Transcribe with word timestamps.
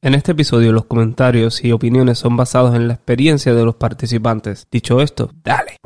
En 0.00 0.14
este 0.14 0.30
episodio 0.30 0.70
los 0.70 0.84
comentarios 0.84 1.64
y 1.64 1.72
opiniones 1.72 2.20
son 2.20 2.36
basados 2.36 2.76
en 2.76 2.86
la 2.86 2.94
experiencia 2.94 3.52
de 3.52 3.64
los 3.64 3.74
participantes. 3.74 4.68
Dicho 4.70 5.00
esto, 5.00 5.32
dale. 5.42 5.76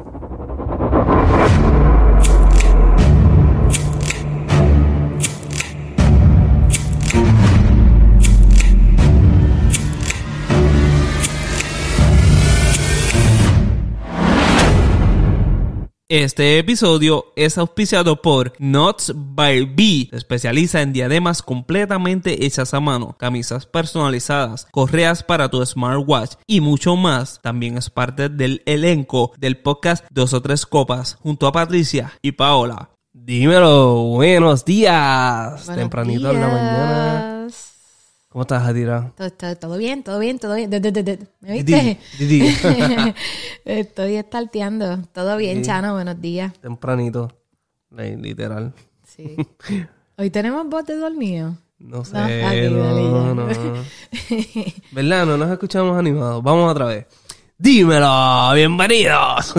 Este 16.14 16.58
episodio 16.58 17.32
es 17.36 17.56
auspiciado 17.56 18.20
por 18.20 18.52
Nuts 18.58 19.14
by 19.16 19.64
B. 19.64 20.08
Se 20.10 20.16
especializa 20.18 20.82
en 20.82 20.92
diademas 20.92 21.40
completamente 21.40 22.44
hechas 22.44 22.74
a 22.74 22.80
mano, 22.80 23.16
camisas 23.18 23.64
personalizadas, 23.64 24.68
correas 24.72 25.22
para 25.22 25.48
tu 25.48 25.64
smartwatch 25.64 26.34
y 26.46 26.60
mucho 26.60 26.96
más. 26.96 27.40
También 27.40 27.78
es 27.78 27.88
parte 27.88 28.28
del 28.28 28.60
elenco 28.66 29.32
del 29.38 29.56
podcast 29.56 30.04
Dos 30.10 30.34
o 30.34 30.42
Tres 30.42 30.66
Copas 30.66 31.16
junto 31.22 31.46
a 31.46 31.52
Patricia 31.52 32.12
y 32.20 32.32
Paola. 32.32 32.90
Dímelo, 33.14 33.94
buenos 34.02 34.66
días. 34.66 35.64
Buenos 35.64 35.76
Tempranito 35.78 36.30
en 36.30 36.40
la 36.42 36.48
mañana. 36.48 37.48
¿Cómo 38.32 38.42
estás, 38.42 38.62
Adira? 38.66 39.12
Todo, 39.14 39.30
todo- 39.30 39.56
todo 39.56 39.76
bien, 39.76 40.02
todo 40.02 40.18
bien, 40.18 40.38
todo 40.38 40.54
bien. 40.54 40.70
De- 40.70 40.80
de- 40.80 40.90
de- 40.90 41.02
de- 41.02 41.26
¿Me 41.40 41.62
Didi, 41.62 41.72
viste? 41.74 41.98
Didi. 42.18 42.48
Estoy 43.66 44.16
estarteando. 44.16 45.02
Todo 45.12 45.36
bien. 45.36 45.62
Chano, 45.62 45.92
buenos 45.92 46.18
días. 46.20 46.52
Tempranito. 46.60 47.30
Li- 47.90 48.16
Literal. 48.16 48.72
Sí. 49.06 49.36
Hoy 50.16 50.30
tenemos 50.30 50.66
voz 50.66 50.86
de 50.86 50.96
dormido. 50.96 51.56
No 51.78 52.04
sé, 52.06 52.12
No, 52.14 52.20
aquí, 52.24 52.36
dale 52.40 52.70
no, 52.70 53.28
ya. 53.28 53.34
no. 53.34 53.46
¿Verdad? 54.92 55.26
No 55.26 55.36
nos 55.36 55.50
escuchamos 55.50 55.98
animados. 55.98 56.42
Vamos 56.42 56.70
otra 56.70 56.86
vez. 56.86 57.06
Dímelo, 57.58 58.52
bienvenidos. 58.54 59.52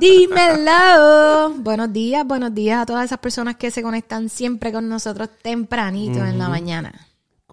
Dímelo. 0.00 1.54
Buenos 1.58 1.92
días, 1.92 2.26
buenos 2.26 2.54
días 2.54 2.82
a 2.82 2.86
todas 2.86 3.04
esas 3.04 3.18
personas 3.18 3.56
que 3.56 3.70
se 3.70 3.82
conectan 3.82 4.28
siempre 4.30 4.72
con 4.72 4.88
nosotros 4.88 5.28
tempranito 5.42 6.24
en 6.24 6.38
la 6.38 6.48
mañana. 6.48 6.92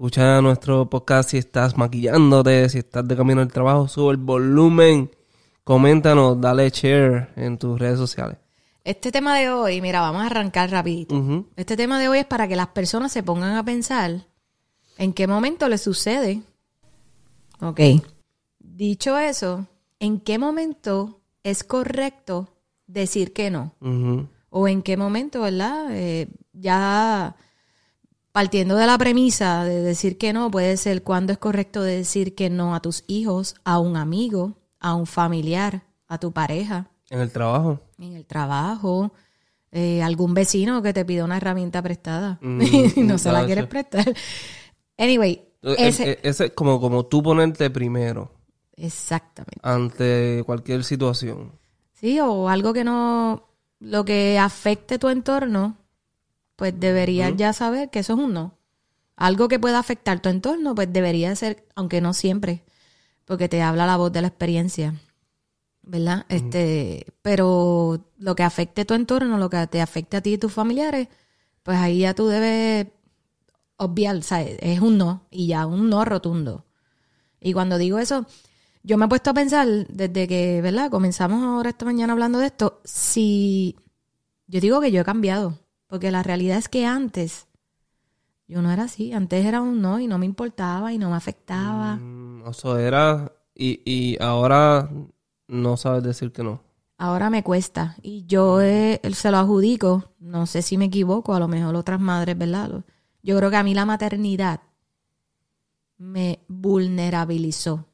Escucha 0.01 0.41
nuestro 0.41 0.89
podcast 0.89 1.29
si 1.29 1.37
estás 1.37 1.77
maquillándote, 1.77 2.67
si 2.69 2.79
estás 2.79 3.07
de 3.07 3.15
camino 3.15 3.39
al 3.39 3.53
trabajo, 3.53 3.87
sube 3.87 4.13
el 4.13 4.17
volumen, 4.17 5.11
coméntanos, 5.63 6.41
dale 6.41 6.67
share 6.71 7.29
en 7.35 7.59
tus 7.59 7.77
redes 7.77 7.99
sociales. 7.99 8.39
Este 8.83 9.11
tema 9.11 9.37
de 9.37 9.51
hoy, 9.51 9.79
mira, 9.79 10.01
vamos 10.01 10.23
a 10.23 10.25
arrancar 10.25 10.71
rapidito. 10.71 11.45
Este 11.55 11.77
tema 11.77 11.99
de 11.99 12.09
hoy 12.09 12.17
es 12.17 12.25
para 12.25 12.47
que 12.47 12.55
las 12.55 12.69
personas 12.69 13.11
se 13.11 13.21
pongan 13.21 13.55
a 13.55 13.63
pensar 13.63 14.25
en 14.97 15.13
qué 15.13 15.27
momento 15.27 15.69
les 15.69 15.81
sucede. 15.81 16.41
Ok. 17.59 17.81
Dicho 18.57 19.19
eso, 19.19 19.67
¿en 19.99 20.19
qué 20.19 20.39
momento 20.39 21.19
es 21.43 21.63
correcto 21.63 22.49
decir 22.87 23.33
que 23.33 23.51
no? 23.51 23.75
O 24.49 24.67
en 24.67 24.81
qué 24.81 24.97
momento, 24.97 25.41
¿verdad? 25.41 25.89
Eh, 25.91 26.27
ya 26.53 27.35
partiendo 28.31 28.75
de 28.75 28.87
la 28.87 28.97
premisa 28.97 29.63
de 29.65 29.81
decir 29.81 30.17
que 30.17 30.33
no, 30.33 30.49
puede 30.51 30.77
ser 30.77 31.03
cuando 31.03 31.33
es 31.33 31.37
correcto 31.39 31.81
decir 31.83 32.35
que 32.35 32.49
no 32.49 32.75
a 32.75 32.81
tus 32.81 33.03
hijos, 33.07 33.55
a 33.63 33.79
un 33.79 33.97
amigo, 33.97 34.57
a 34.79 34.95
un 34.95 35.05
familiar, 35.05 35.83
a 36.07 36.17
tu 36.17 36.31
pareja 36.31 36.89
En 37.09 37.19
el 37.19 37.31
trabajo. 37.31 37.79
en 37.99 38.15
el 38.15 38.25
trabajo, 38.25 39.11
eh, 39.71 40.01
algún 40.03 40.33
vecino 40.33 40.81
que 40.81 40.93
te 40.93 41.05
pide 41.05 41.23
una 41.23 41.37
herramienta 41.37 41.81
prestada 41.81 42.37
Mm, 42.41 42.61
y 42.95 43.01
no 43.03 43.17
se 43.17 43.31
la 43.31 43.45
quieres 43.45 43.67
prestar. 43.67 44.05
Anyway, 44.97 45.47
Eh, 45.63 45.75
ese, 45.77 46.11
eh, 46.11 46.19
Ese 46.23 46.45
es 46.45 46.51
como, 46.53 46.79
como 46.81 47.05
tú 47.05 47.21
ponerte 47.21 47.69
primero 47.69 48.31
exactamente. 48.75 49.59
ante 49.61 50.43
cualquier 50.45 50.83
situación. 50.83 51.51
Sí, 51.93 52.19
o 52.19 52.49
algo 52.49 52.73
que 52.73 52.83
no, 52.83 53.47
lo 53.79 54.03
que 54.05 54.39
afecte 54.39 54.97
tu 54.97 55.07
entorno, 55.09 55.77
pues 56.61 56.79
deberías 56.79 57.35
ya 57.37 57.53
saber 57.53 57.89
que 57.89 57.97
eso 57.97 58.13
es 58.13 58.19
un 58.19 58.33
no. 58.33 58.55
Algo 59.15 59.47
que 59.47 59.57
pueda 59.57 59.79
afectar 59.79 60.21
tu 60.21 60.29
entorno, 60.29 60.75
pues 60.75 60.93
debería 60.93 61.35
ser, 61.35 61.65
aunque 61.73 62.01
no 62.01 62.13
siempre, 62.13 62.63
porque 63.25 63.49
te 63.49 63.63
habla 63.63 63.87
la 63.87 63.97
voz 63.97 64.11
de 64.11 64.21
la 64.21 64.27
experiencia, 64.27 64.93
¿verdad? 65.81 66.27
Este, 66.29 67.07
pero 67.23 68.05
lo 68.19 68.35
que 68.35 68.43
afecte 68.43 68.85
tu 68.85 68.93
entorno, 68.93 69.39
lo 69.39 69.49
que 69.49 69.65
te 69.65 69.81
afecte 69.81 70.17
a 70.17 70.21
ti 70.21 70.33
y 70.33 70.37
tus 70.37 70.53
familiares, 70.53 71.07
pues 71.63 71.79
ahí 71.79 72.01
ya 72.01 72.13
tú 72.13 72.27
debes 72.27 72.85
obviar, 73.77 74.17
o 74.17 74.21
sea, 74.21 74.43
es 74.43 74.81
un 74.81 74.99
no, 74.99 75.25
y 75.31 75.47
ya, 75.47 75.65
un 75.65 75.89
no 75.89 76.05
rotundo. 76.05 76.67
Y 77.39 77.53
cuando 77.53 77.79
digo 77.79 77.97
eso, 77.97 78.27
yo 78.83 78.99
me 78.99 79.05
he 79.05 79.09
puesto 79.09 79.31
a 79.31 79.33
pensar 79.33 79.67
desde 79.67 80.27
que, 80.27 80.61
¿verdad? 80.61 80.91
Comenzamos 80.91 81.43
ahora 81.43 81.71
esta 81.71 81.85
mañana 81.85 82.13
hablando 82.13 82.37
de 82.37 82.45
esto, 82.45 82.81
si 82.83 83.77
yo 84.45 84.59
digo 84.59 84.79
que 84.79 84.91
yo 84.91 85.01
he 85.01 85.05
cambiado, 85.05 85.57
porque 85.91 86.09
la 86.09 86.23
realidad 86.23 86.57
es 86.57 86.69
que 86.69 86.85
antes 86.85 87.49
yo 88.47 88.61
no 88.61 88.71
era 88.71 88.83
así, 88.83 89.11
antes 89.11 89.45
era 89.45 89.59
un 89.59 89.81
no 89.81 89.99
y 89.99 90.07
no 90.07 90.17
me 90.17 90.25
importaba 90.25 90.93
y 90.93 90.97
no 90.97 91.09
me 91.09 91.17
afectaba. 91.17 91.97
Mm, 91.97 92.47
Eso 92.47 92.77
era. 92.77 93.33
Y, 93.53 93.81
y 93.83 94.17
ahora 94.23 94.89
no 95.49 95.75
sabes 95.75 96.03
decir 96.03 96.31
que 96.31 96.43
no. 96.43 96.61
Ahora 96.97 97.29
me 97.29 97.43
cuesta 97.43 97.97
y 98.01 98.25
yo 98.25 98.61
eh, 98.61 99.01
se 99.13 99.31
lo 99.31 99.37
adjudico, 99.37 100.13
no 100.19 100.45
sé 100.45 100.61
si 100.61 100.77
me 100.77 100.85
equivoco, 100.85 101.35
a 101.35 101.39
lo 101.39 101.49
mejor 101.49 101.75
otras 101.75 101.99
madres, 101.99 102.37
¿verdad? 102.37 102.85
Yo 103.21 103.37
creo 103.37 103.49
que 103.49 103.57
a 103.57 103.63
mí 103.63 103.73
la 103.73 103.85
maternidad 103.85 104.61
me 105.97 106.39
vulnerabilizó. 106.47 107.85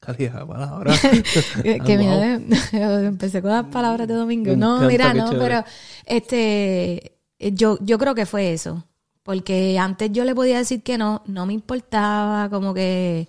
Calidad 0.00 0.40
de 0.40 0.46
palabra. 0.46 0.94
que 1.62 1.98
mira, 1.98 2.40
empecé 3.06 3.42
con 3.42 3.50
las 3.50 3.66
palabras 3.66 4.08
de 4.08 4.14
domingo. 4.14 4.56
No, 4.56 4.80
mira, 4.88 5.12
no, 5.12 5.30
pero 5.38 5.62
este 6.06 7.18
eh, 7.38 7.52
yo, 7.52 7.78
yo 7.82 7.98
creo 7.98 8.14
que 8.14 8.26
fue 8.26 8.52
eso. 8.52 8.84
Porque 9.22 9.78
antes 9.78 10.10
yo 10.10 10.24
le 10.24 10.34
podía 10.34 10.56
decir 10.56 10.82
que 10.82 10.96
no, 10.96 11.22
no 11.26 11.44
me 11.44 11.52
importaba, 11.52 12.48
como 12.48 12.72
que 12.72 13.28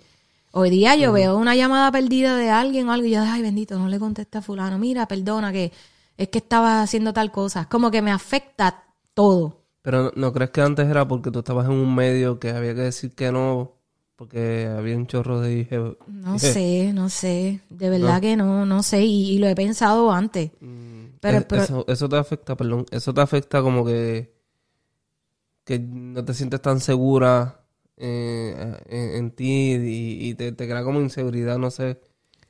hoy 0.52 0.70
día 0.70 0.96
yo 0.96 1.12
veo 1.12 1.36
una 1.36 1.54
llamada 1.54 1.92
perdida 1.92 2.36
de 2.36 2.48
alguien 2.48 2.88
o 2.88 2.92
algo 2.92 3.06
y 3.06 3.10
yo, 3.10 3.20
ay 3.20 3.42
bendito, 3.42 3.78
no 3.78 3.88
le 3.88 3.98
contesta 3.98 4.38
a 4.38 4.42
fulano, 4.42 4.78
mira, 4.78 5.06
perdona 5.06 5.52
que 5.52 5.70
es 6.16 6.28
que 6.28 6.38
estaba 6.38 6.82
haciendo 6.82 7.12
tal 7.12 7.30
cosa. 7.30 7.68
Como 7.68 7.90
que 7.90 8.00
me 8.00 8.10
afecta 8.10 8.84
todo. 9.12 9.66
Pero 9.82 10.04
¿no, 10.04 10.12
no 10.16 10.32
crees 10.32 10.50
que 10.50 10.62
antes 10.62 10.88
era 10.88 11.06
porque 11.06 11.30
tú 11.30 11.40
estabas 11.40 11.66
en 11.66 11.72
un 11.72 11.94
medio 11.94 12.38
que 12.38 12.50
había 12.50 12.74
que 12.74 12.80
decir 12.80 13.14
que 13.14 13.30
no? 13.30 13.81
Porque 14.16 14.66
había 14.66 14.96
un 14.96 15.06
chorro 15.06 15.40
de 15.40 15.48
dije. 15.56 15.80
No 16.06 16.38
sé, 16.38 16.92
no 16.92 17.08
sé, 17.08 17.60
de 17.70 17.90
verdad 17.90 18.20
que 18.20 18.36
no, 18.36 18.64
no 18.66 18.82
sé, 18.82 19.02
y, 19.04 19.30
y 19.32 19.38
lo 19.38 19.48
he 19.48 19.54
pensado 19.54 20.12
antes. 20.12 20.50
Pero, 21.20 21.38
Es- 21.38 21.44
pero 21.44 21.62
eso, 21.62 21.84
eso 21.88 22.08
te 22.08 22.16
afecta, 22.16 22.56
perdón. 22.56 22.86
Eso 22.90 23.12
te 23.14 23.20
afecta 23.20 23.62
como 23.62 23.84
que. 23.84 24.32
que 25.64 25.78
no 25.78 26.24
te 26.24 26.34
sientes 26.34 26.60
tan 26.60 26.80
segura 26.80 27.60
eh, 27.96 28.76
en, 28.88 29.14
en 29.16 29.30
ti 29.30 29.74
y, 29.74 30.28
y 30.30 30.34
te, 30.34 30.52
te 30.52 30.66
crea 30.68 30.82
como 30.84 31.00
inseguridad, 31.00 31.58
no 31.58 31.70
sé. 31.70 32.00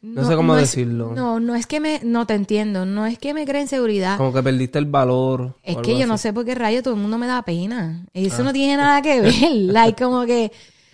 No, 0.01 0.27
sé 0.27 0.35
cómo 0.35 0.57
decirlo. 0.57 1.13
No, 1.15 1.39
no 1.39 1.55
es 1.55 1.67
que 1.69 1.79
me, 1.79 2.01
no 2.03 2.27
te 2.27 2.35
entiendo, 2.35 2.85
no 2.85 3.07
es 3.07 3.21
que 3.21 3.35
me 3.35 3.45
cree 3.47 3.61
inseguridad. 3.63 4.17
Como 4.19 4.33
que 4.33 4.43
perdiste 4.43 4.81
el 4.81 4.87
valor. 4.87 5.55
Es 5.63 5.77
que 5.77 5.97
yo 5.97 6.09
no 6.09 6.19
sé 6.19 6.33
por 6.33 6.45
qué 6.45 6.57
rayo 6.57 6.83
todo 6.83 6.95
el 6.95 7.01
mundo 7.01 7.19
me 7.19 7.29
da 7.29 7.43
pena. 7.45 8.05
Eso 8.13 8.39
Ah. 8.41 8.45
no 8.47 8.53
tiene 8.53 8.77
nada 8.77 9.01
que 9.01 9.21
ver. 9.21 9.33
like, 9.53 10.03
como 10.03 10.27
que, 10.27 10.51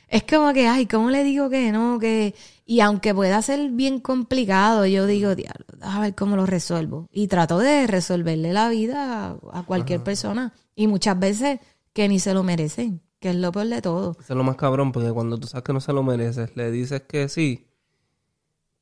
es 0.08 0.22
como 0.24 0.52
que, 0.52 0.66
ay, 0.66 0.86
¿cómo 0.86 1.10
le 1.10 1.24
digo 1.24 1.50
que 1.50 1.70
no? 1.72 1.98
Que, 1.98 2.34
y 2.64 2.80
aunque 2.80 3.14
pueda 3.14 3.41
ser 3.42 3.70
bien 3.70 4.00
complicado, 4.00 4.86
yo 4.86 5.06
digo, 5.06 5.34
diablo, 5.34 5.66
a 5.80 6.00
ver 6.00 6.14
cómo 6.14 6.36
lo 6.36 6.46
resuelvo. 6.46 7.08
Y 7.12 7.28
trato 7.28 7.58
de 7.58 7.86
resolverle 7.86 8.52
la 8.52 8.69
vida 8.69 9.26
a, 9.26 9.36
a 9.52 9.62
cualquier 9.64 10.02
persona. 10.02 10.52
Y 10.74 10.86
muchas 10.86 11.19
veces 11.19 11.60
que 11.92 12.08
ni 12.08 12.19
se 12.19 12.34
lo 12.34 12.42
merecen, 12.42 13.00
que 13.20 13.30
es 13.30 13.36
lo 13.36 13.52
peor 13.52 13.66
de 13.66 13.82
todo. 13.82 14.12
Eso 14.12 14.32
es 14.32 14.36
lo 14.36 14.44
más 14.44 14.56
cabrón, 14.56 14.92
porque 14.92 15.10
cuando 15.10 15.38
tú 15.38 15.46
sabes 15.46 15.64
que 15.64 15.72
no 15.72 15.80
se 15.80 15.92
lo 15.92 16.02
mereces, 16.02 16.56
le 16.56 16.70
dices 16.70 17.02
que 17.02 17.28
sí, 17.28 17.66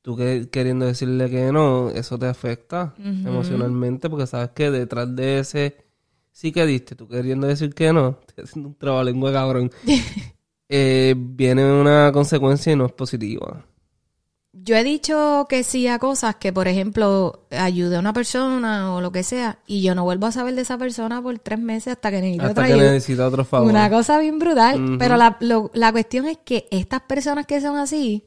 tú 0.03 0.17
que, 0.17 0.49
queriendo 0.51 0.87
decirle 0.87 1.29
que 1.29 1.51
no, 1.51 1.91
eso 1.91 2.19
te 2.19 2.27
afecta 2.27 2.95
emocionalmente, 2.99 4.09
porque 4.09 4.29
sabes 4.29 4.51
que 4.51 4.71
detrás 4.71 5.17
de 5.17 5.41
ese 5.41 5.85
sí 6.31 6.53
que 6.53 6.65
diste, 6.67 6.95
tú 6.95 7.09
queriendo 7.09 7.47
decir 7.47 7.75
que 7.75 7.93
no, 7.93 8.21
estoy 8.29 8.45
haciendo 8.45 8.69
un 8.69 8.75
trabalengua 8.77 9.33
cabrón, 9.33 9.73
eh, 10.69 11.15
viene 11.17 11.65
una 11.73 12.11
consecuencia 12.13 12.73
y 12.73 12.77
no 12.77 12.87
es 12.87 12.93
positiva. 12.93 13.65
Yo 14.59 14.75
he 14.75 14.83
dicho 14.83 15.47
que 15.51 15.63
sí 15.63 15.87
a 15.87 15.99
cosas 15.99 16.37
que, 16.37 16.51
por 16.53 16.67
ejemplo, 16.67 17.47
ayude 17.51 17.97
a 17.97 18.01
una 18.01 18.15
persona 18.15 18.95
o 18.95 19.03
lo 19.03 19.13
que 19.13 19.23
sea, 19.23 19.59
y 19.67 19.83
yo 19.83 19.95
no 19.95 20.05
vuelvo 20.05 20.27
a 20.27 20.33
saber 20.33 20.55
de 20.55 20.63
esa 20.63 20.79
persona 20.79 21.21
por 21.23 21.39
tres 21.39 21.59
meses 21.59 21.93
hasta 21.93 22.11
que 22.11 22.21
necesito 22.23 22.47
Hasta 22.47 22.63
otra 22.63 22.67
que 22.67 22.77
necesita 22.77 23.27
otro 23.29 23.45
favor. 23.45 23.69
Una 23.69 23.91
cosa 23.91 24.19
bien 24.19 24.39
brutal. 24.39 24.97
Pero 24.99 25.17
la, 25.19 25.37
lo- 25.41 25.71
la 25.75 25.93
cuestión 25.93 26.27
es 26.27 26.39
que 26.39 26.67
estas 26.71 27.03
personas 27.03 27.47
que 27.47 27.61
son 27.61 27.77
así 27.77 28.25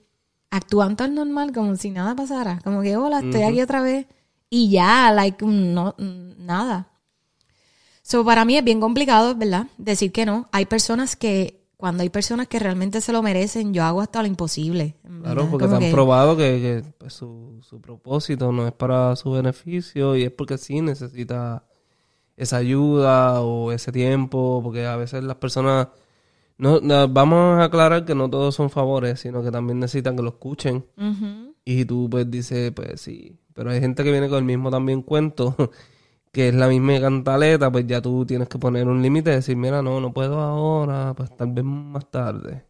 actúan 0.52 0.96
tan 0.96 1.16
normal 1.16 1.52
como 1.52 1.76
si 1.76 1.90
nada 1.90 2.16
pasara. 2.16 2.60
Como 2.64 2.84
que, 2.84 2.96
hola, 2.96 3.20
estoy 3.22 3.42
aquí 3.42 3.62
otra 3.62 3.82
vez. 3.82 4.06
Y 4.52 4.70
ya, 4.70 5.12
like, 5.12 5.44
no, 5.46 5.96
nada. 5.98 6.90
So, 8.04 8.24
para 8.26 8.46
mí 8.46 8.56
es 8.58 8.64
bien 8.64 8.80
complicado, 8.80 9.36
¿verdad? 9.36 9.68
Decir 9.78 10.12
que 10.12 10.26
no. 10.26 10.48
Hay 10.52 10.66
personas 10.66 11.16
que 11.16 11.59
cuando 11.80 12.04
hay 12.04 12.10
personas 12.10 12.50
que 12.50 12.60
realmente 12.60 13.00
se 13.00 13.14
lo 13.14 13.24
merecen, 13.24 13.74
yo 13.74 13.86
hago 13.86 14.02
hasta 14.02 14.22
lo 14.22 14.28
imposible. 14.28 14.98
Claro, 15.22 15.48
porque 15.50 15.66
te 15.66 15.76
han 15.76 15.92
probado 15.94 16.36
que, 16.36 16.84
pues, 16.98 17.14
su, 17.14 17.62
su, 17.62 17.80
propósito 17.80 18.52
no 18.52 18.68
es 18.68 18.74
para 18.74 19.16
su 19.16 19.32
beneficio 19.32 20.18
y 20.18 20.24
es 20.24 20.32
porque 20.32 20.58
sí 20.58 20.82
necesita 20.82 21.64
esa 22.36 22.58
ayuda 22.58 23.40
o 23.40 23.72
ese 23.72 23.94
tiempo, 23.94 24.60
porque 24.62 24.86
a 24.86 24.98
veces 24.98 25.24
las 25.24 25.38
personas... 25.38 25.88
No, 26.58 26.82
vamos 27.08 27.62
a 27.62 27.64
aclarar 27.64 28.04
que 28.04 28.14
no 28.14 28.30
todos 28.30 28.56
son 28.56 28.70
favores, 28.70 29.22
sino 29.22 29.42
que 29.42 29.50
también 29.50 29.80
necesitan 29.80 30.18
que 30.18 30.22
lo 30.22 30.32
escuchen. 30.32 30.86
Y 31.64 31.86
tú 31.86 32.10
pues 32.12 32.30
dices, 32.30 32.74
pues 32.74 33.00
sí, 33.00 33.40
pero 33.54 33.72
hay 33.72 33.80
gente 33.80 34.04
que 34.04 34.12
viene 34.12 34.28
con 34.28 34.40
el 34.40 34.44
mismo 34.44 34.70
también 34.70 35.02
cuento 35.02 35.56
que 36.40 36.48
es 36.48 36.56
la 36.56 36.70
misma 36.70 37.02
cantaleta, 37.02 37.70
pues 37.70 37.86
ya 37.86 38.02
tú 38.02 38.26
tienes 38.26 38.48
que 38.48 38.58
poner 38.58 38.88
un 38.88 39.02
límite 39.02 39.30
y 39.30 39.34
decir, 39.34 39.58
mira, 39.58 39.82
no, 39.82 40.00
no 40.00 40.14
puedo 40.14 40.40
ahora, 40.40 41.14
pues 41.14 41.36
tal 41.36 41.52
vez 41.52 41.66
más 41.66 42.10
tarde. 42.10 42.64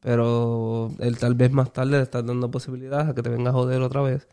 Pero 0.00 0.90
el 1.00 1.18
tal 1.18 1.34
vez 1.34 1.52
más 1.52 1.70
tarde 1.74 1.98
le 1.98 2.02
estás 2.02 2.24
dando 2.24 2.50
posibilidades 2.50 3.08
a 3.08 3.14
que 3.14 3.22
te 3.22 3.28
venga 3.28 3.50
a 3.50 3.52
joder 3.52 3.82
otra 3.82 4.00
vez. 4.00 4.26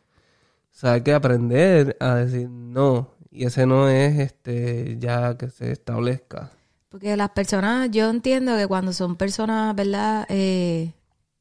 O 0.71 0.71
sea, 0.71 0.93
hay 0.93 1.01
que 1.01 1.13
aprender 1.13 1.97
a 1.99 2.15
decir 2.15 2.49
no. 2.49 3.09
Y 3.29 3.43
ese 3.43 3.65
no 3.65 3.89
es 3.89 4.17
este 4.17 4.95
ya 4.99 5.37
que 5.37 5.49
se 5.49 5.73
establezca. 5.73 6.49
Porque 6.87 7.17
las 7.17 7.31
personas, 7.31 7.91
yo 7.91 8.09
entiendo 8.09 8.55
que 8.55 8.67
cuando 8.67 8.93
son 8.93 9.17
personas, 9.17 9.75
¿verdad? 9.75 10.25
Eh, 10.29 10.93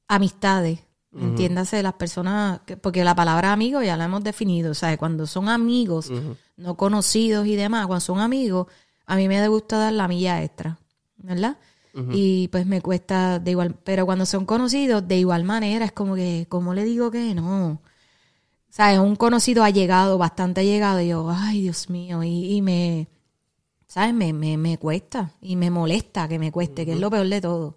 amistades, 0.08 0.81
Entiéndase 1.14 1.82
las 1.82 1.93
personas, 1.93 2.61
porque 2.81 3.05
la 3.05 3.14
palabra 3.14 3.52
amigo 3.52 3.82
ya 3.82 3.99
la 3.99 4.06
hemos 4.06 4.25
definido, 4.25 4.70
o 4.70 4.75
sea, 4.75 4.96
cuando 4.96 5.26
son 5.26 5.50
amigos, 5.50 6.11
no 6.57 6.77
conocidos 6.77 7.47
y 7.47 7.57
demás, 7.57 7.87
cuando 7.87 8.01
son 8.01 8.21
amigos, 8.21 8.67
a 9.07 9.17
mí 9.17 9.29
me 9.29 9.47
gusta 9.49 9.79
dar 9.79 9.93
la 9.93 10.09
milla 10.09 10.43
extra, 10.43 10.79
¿verdad? 11.17 11.59
Y 12.11 12.49
pues 12.49 12.65
me 12.65 12.81
cuesta 12.81 13.39
de 13.39 13.51
igual, 13.51 13.77
pero 13.85 14.07
cuando 14.07 14.25
son 14.25 14.47
conocidos, 14.47 15.07
de 15.07 15.19
igual 15.19 15.45
manera, 15.45 15.85
es 15.85 15.93
como 15.93 16.15
que, 16.15 16.47
¿cómo 16.49 16.73
le 16.73 16.85
digo 16.85 17.11
que 17.11 17.35
no? 17.35 17.73
O 17.73 17.81
sea, 18.71 18.95
es 18.95 18.99
un 18.99 19.15
conocido 19.17 19.63
allegado, 19.63 20.17
bastante 20.17 20.63
allegado, 20.63 21.03
y 21.03 21.09
yo, 21.09 21.29
ay, 21.31 21.61
Dios 21.61 21.91
mío, 21.91 22.23
y, 22.23 22.55
y 22.55 22.63
me, 22.63 23.09
¿sabes? 23.87 24.15
Me, 24.15 24.33
me, 24.33 24.57
me, 24.57 24.79
cuesta 24.79 25.35
y 25.43 25.57
me 25.57 25.71
molesta 25.71 26.27
que 26.29 26.39
me 26.39 26.51
cueste, 26.51 26.87
que 26.87 26.95
es 26.95 26.99
lo 26.99 27.11
peor 27.11 27.29
de 27.29 27.43
todo. 27.43 27.77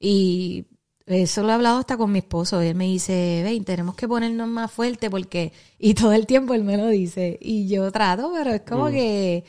Y 0.00 0.66
eso 1.08 1.42
lo 1.42 1.50
he 1.50 1.52
hablado 1.52 1.78
hasta 1.78 1.96
con 1.96 2.12
mi 2.12 2.18
esposo. 2.18 2.60
Él 2.60 2.74
me 2.74 2.84
dice, 2.84 3.40
ven, 3.42 3.64
tenemos 3.64 3.94
que 3.94 4.06
ponernos 4.06 4.48
más 4.48 4.70
fuerte 4.70 5.10
porque... 5.10 5.52
Y 5.78 5.94
todo 5.94 6.12
el 6.12 6.26
tiempo 6.26 6.54
él 6.54 6.64
me 6.64 6.76
lo 6.76 6.88
dice. 6.88 7.38
Y 7.40 7.68
yo 7.68 7.90
trato, 7.92 8.32
pero 8.34 8.50
es 8.50 8.62
como 8.62 8.88
mm. 8.88 8.92
que... 8.92 9.44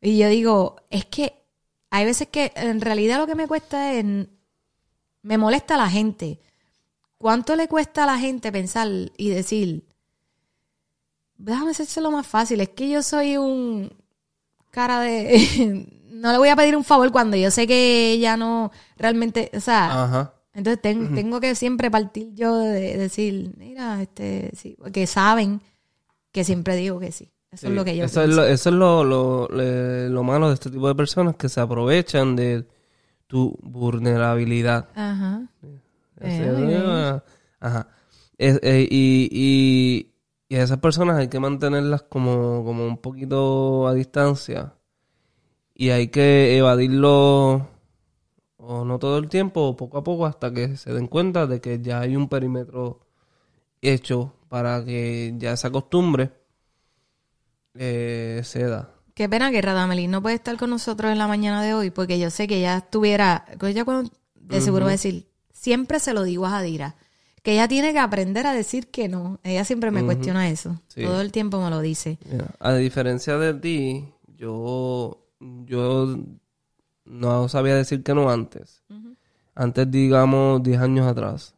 Y 0.00 0.18
yo 0.18 0.28
digo, 0.28 0.76
es 0.90 1.04
que 1.06 1.34
hay 1.90 2.04
veces 2.04 2.28
que 2.28 2.52
en 2.54 2.80
realidad 2.80 3.18
lo 3.18 3.26
que 3.26 3.34
me 3.34 3.48
cuesta 3.48 3.92
es... 3.92 4.04
Me 5.22 5.38
molesta 5.38 5.74
a 5.74 5.78
la 5.78 5.90
gente. 5.90 6.40
¿Cuánto 7.18 7.56
le 7.56 7.68
cuesta 7.68 8.04
a 8.04 8.06
la 8.06 8.18
gente 8.18 8.52
pensar 8.52 8.88
y 9.16 9.30
decir, 9.30 9.86
déjame 11.36 11.72
lo 11.96 12.10
más 12.10 12.26
fácil, 12.26 12.60
es 12.60 12.68
que 12.70 12.88
yo 12.88 13.02
soy 13.02 13.36
un 13.36 13.92
cara 14.70 15.00
de... 15.00 15.88
no 16.10 16.32
le 16.32 16.38
voy 16.38 16.48
a 16.48 16.56
pedir 16.56 16.76
un 16.76 16.84
favor 16.84 17.10
cuando 17.12 17.36
yo 17.36 17.50
sé 17.50 17.66
que 17.66 18.12
ella 18.12 18.36
no 18.36 18.70
realmente, 18.96 19.50
o 19.54 19.60
sea, 19.60 20.04
Ajá. 20.04 20.34
Entonces 20.54 20.80
tengo 20.80 21.40
que 21.40 21.56
siempre 21.56 21.90
partir 21.90 22.32
yo 22.34 22.56
de, 22.56 22.96
decir, 22.96 23.52
mira, 23.58 24.00
este, 24.00 24.52
sí, 24.54 24.76
porque 24.78 25.06
saben 25.06 25.60
que 26.30 26.44
siempre 26.44 26.76
digo 26.76 27.00
que 27.00 27.10
sí. 27.10 27.32
Eso 27.50 27.68
es 27.68 27.72
lo 27.72 27.84
que 27.84 27.96
yo 27.96 28.04
eso 28.04 28.22
Es 28.22 28.30
lo, 28.30 28.44
eso 28.44 28.68
es 28.68 28.74
lo, 28.74 29.04
lo, 29.04 30.22
malo 30.22 30.48
de 30.48 30.54
este 30.54 30.70
tipo 30.70 30.88
de 30.88 30.94
personas 30.94 31.36
que 31.36 31.48
se 31.48 31.60
aprovechan 31.60 32.36
de 32.36 32.66
tu 33.26 33.56
vulnerabilidad. 33.62 34.88
Ajá. 34.94 35.48
Ajá. 37.60 37.88
Eh, 38.38 38.88
y, 38.90 39.28
y, 39.30 40.12
y, 40.48 40.56
a 40.56 40.62
esas 40.62 40.78
personas 40.78 41.16
hay 41.16 41.28
que 41.28 41.38
mantenerlas 41.40 42.02
como, 42.02 42.64
como 42.64 42.86
un 42.86 42.98
poquito 42.98 43.86
a 43.88 43.94
distancia. 43.94 44.74
Y 45.74 45.90
hay 45.90 46.08
que 46.08 46.56
evadirlo 46.56 47.73
o 48.66 48.84
no 48.84 48.98
todo 48.98 49.18
el 49.18 49.28
tiempo, 49.28 49.62
o 49.62 49.76
poco 49.76 49.98
a 49.98 50.04
poco, 50.04 50.26
hasta 50.26 50.52
que 50.52 50.76
se 50.76 50.92
den 50.92 51.06
cuenta 51.06 51.46
de 51.46 51.60
que 51.60 51.80
ya 51.80 52.00
hay 52.00 52.16
un 52.16 52.28
perímetro 52.28 53.00
hecho 53.82 54.32
para 54.48 54.84
que 54.84 55.34
ya 55.36 55.52
esa 55.52 55.70
costumbre 55.70 56.32
eh, 57.74 58.40
se 58.44 58.64
da. 58.64 58.90
Qué 59.14 59.28
pena 59.28 59.50
que 59.50 59.62
Radamelín 59.62 60.10
no 60.10 60.22
puede 60.22 60.34
estar 60.36 60.56
con 60.56 60.70
nosotros 60.70 61.12
en 61.12 61.18
la 61.18 61.28
mañana 61.28 61.62
de 61.62 61.74
hoy, 61.74 61.90
porque 61.90 62.18
yo 62.18 62.30
sé 62.30 62.48
que 62.48 62.58
ella 62.58 62.78
estuviera, 62.78 63.44
ella 63.62 63.84
cuando, 63.84 64.10
de 64.34 64.60
seguro 64.60 64.86
va 64.86 64.90
a 64.90 64.92
decir, 64.92 65.28
siempre 65.52 66.00
se 66.00 66.14
lo 66.14 66.24
digo 66.24 66.46
a 66.46 66.50
Jadira, 66.50 66.96
que 67.42 67.52
ella 67.52 67.68
tiene 67.68 67.92
que 67.92 67.98
aprender 67.98 68.46
a 68.46 68.54
decir 68.54 68.90
que 68.90 69.08
no. 69.08 69.38
Ella 69.44 69.64
siempre 69.64 69.90
me 69.90 70.02
cuestiona 70.02 70.48
eso. 70.48 70.80
Todo 70.94 71.20
el 71.20 71.30
tiempo 71.30 71.60
me 71.60 71.68
lo 71.68 71.80
dice. 71.80 72.18
A 72.58 72.74
diferencia 72.74 73.36
de 73.36 73.54
ti, 73.54 74.08
yo, 74.38 75.26
yo 75.40 76.16
no 77.04 77.48
sabía 77.48 77.74
decir 77.74 78.02
que 78.02 78.14
no 78.14 78.30
antes. 78.30 78.82
Antes, 79.54 79.90
digamos, 79.90 80.62
10 80.62 80.80
años 80.80 81.06
atrás. 81.06 81.54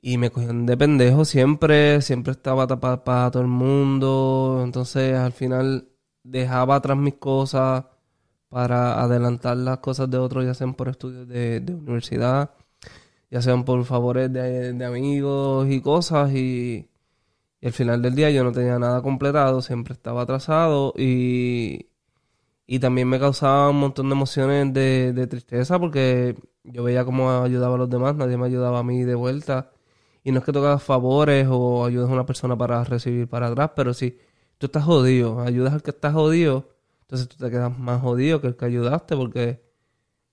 Y 0.00 0.18
me 0.18 0.30
cogían 0.30 0.66
de 0.66 0.76
pendejo 0.76 1.24
siempre, 1.24 2.00
siempre 2.02 2.32
estaba 2.32 2.66
tapada 2.66 3.04
para 3.04 3.30
todo 3.30 3.42
el 3.42 3.48
mundo. 3.48 4.60
Entonces, 4.64 5.14
al 5.14 5.32
final, 5.32 5.88
dejaba 6.22 6.76
atrás 6.76 6.96
mis 6.96 7.14
cosas 7.14 7.84
para 8.48 9.02
adelantar 9.02 9.56
las 9.56 9.78
cosas 9.78 10.10
de 10.10 10.18
otros, 10.18 10.44
ya 10.44 10.54
sean 10.54 10.74
por 10.74 10.88
estudios 10.88 11.28
de, 11.28 11.62
universidad, 11.68 12.50
ya 13.30 13.42
sean 13.42 13.64
por 13.64 13.84
favores 13.84 14.32
de, 14.32 14.84
amigos 14.84 15.68
y 15.70 15.80
cosas. 15.80 16.32
Y, 16.32 16.88
y 17.60 17.66
al 17.66 17.72
final 17.72 18.02
del 18.02 18.14
día 18.14 18.30
yo 18.30 18.44
no 18.44 18.52
tenía 18.52 18.78
nada 18.78 19.02
completado, 19.02 19.62
siempre 19.62 19.94
estaba 19.94 20.22
atrasado 20.22 20.94
y, 20.96 21.88
y 22.70 22.80
también 22.80 23.08
me 23.08 23.18
causaba 23.18 23.70
un 23.70 23.80
montón 23.80 24.10
de 24.10 24.14
emociones 24.14 24.74
de, 24.74 25.26
tristeza 25.26 25.78
porque 25.78 26.36
yo 26.64 26.84
veía 26.84 27.02
cómo 27.04 27.30
ayudaba 27.42 27.76
a 27.76 27.78
los 27.78 27.88
demás, 27.90 28.14
nadie 28.14 28.36
me 28.36 28.46
ayudaba 28.46 28.80
a 28.80 28.82
mí 28.84 29.04
de 29.04 29.14
vuelta. 29.14 29.72
Y 30.22 30.32
no 30.32 30.40
es 30.40 30.44
que 30.44 30.52
tocas 30.52 30.82
favores 30.82 31.48
o 31.50 31.86
ayudes 31.86 32.10
a 32.10 32.12
una 32.12 32.26
persona 32.26 32.58
para 32.58 32.84
recibir 32.84 33.26
para 33.28 33.48
atrás, 33.48 33.70
pero 33.74 33.94
si 33.94 34.18
tú 34.58 34.66
estás 34.66 34.84
jodido, 34.84 35.40
ayudas 35.40 35.72
al 35.72 35.82
que 35.82 35.92
está 35.92 36.12
jodido, 36.12 36.68
entonces 37.02 37.28
tú 37.28 37.38
te 37.38 37.50
quedas 37.50 37.78
más 37.78 38.02
jodido 38.02 38.40
que 38.42 38.48
el 38.48 38.56
que 38.56 38.66
ayudaste 38.66 39.16
porque 39.16 39.62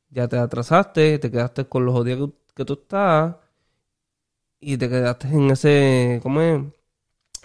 ya 0.09 0.27
te 0.27 0.37
atrasaste, 0.37 1.19
te 1.19 1.31
quedaste 1.31 1.65
con 1.67 1.85
los 1.85 1.95
jodidos 1.95 2.31
que, 2.55 2.65
tú 2.65 2.73
estás 2.73 3.37
y 4.59 4.77
te 4.77 4.89
quedaste 4.89 5.27
en 5.29 5.51
ese, 5.51 6.19
¿cómo 6.23 6.41
es? 6.41 6.61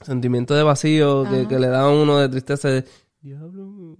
Sentimiento 0.02 0.54
de 0.54 0.62
vacío 0.64 1.24
que, 1.30 1.46
que, 1.48 1.58
le 1.60 1.68
da 1.68 1.82
a 1.82 1.90
uno 1.90 2.18
de 2.18 2.28
tristeza 2.28 2.68
de, 2.70 2.84
diablo, 3.20 3.96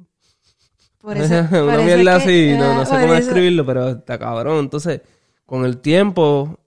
por 1.01 1.17
eso, 1.17 1.35
Una 1.65 1.79
mierda 1.79 2.17
así, 2.17 2.55
no, 2.57 2.75
no 2.75 2.85
sé 2.85 3.01
cómo 3.01 3.15
describirlo, 3.15 3.65
pero 3.65 3.89
está 3.91 4.19
cabrón. 4.19 4.59
Entonces, 4.59 5.01
con 5.47 5.65
el 5.65 5.79
tiempo, 5.79 6.61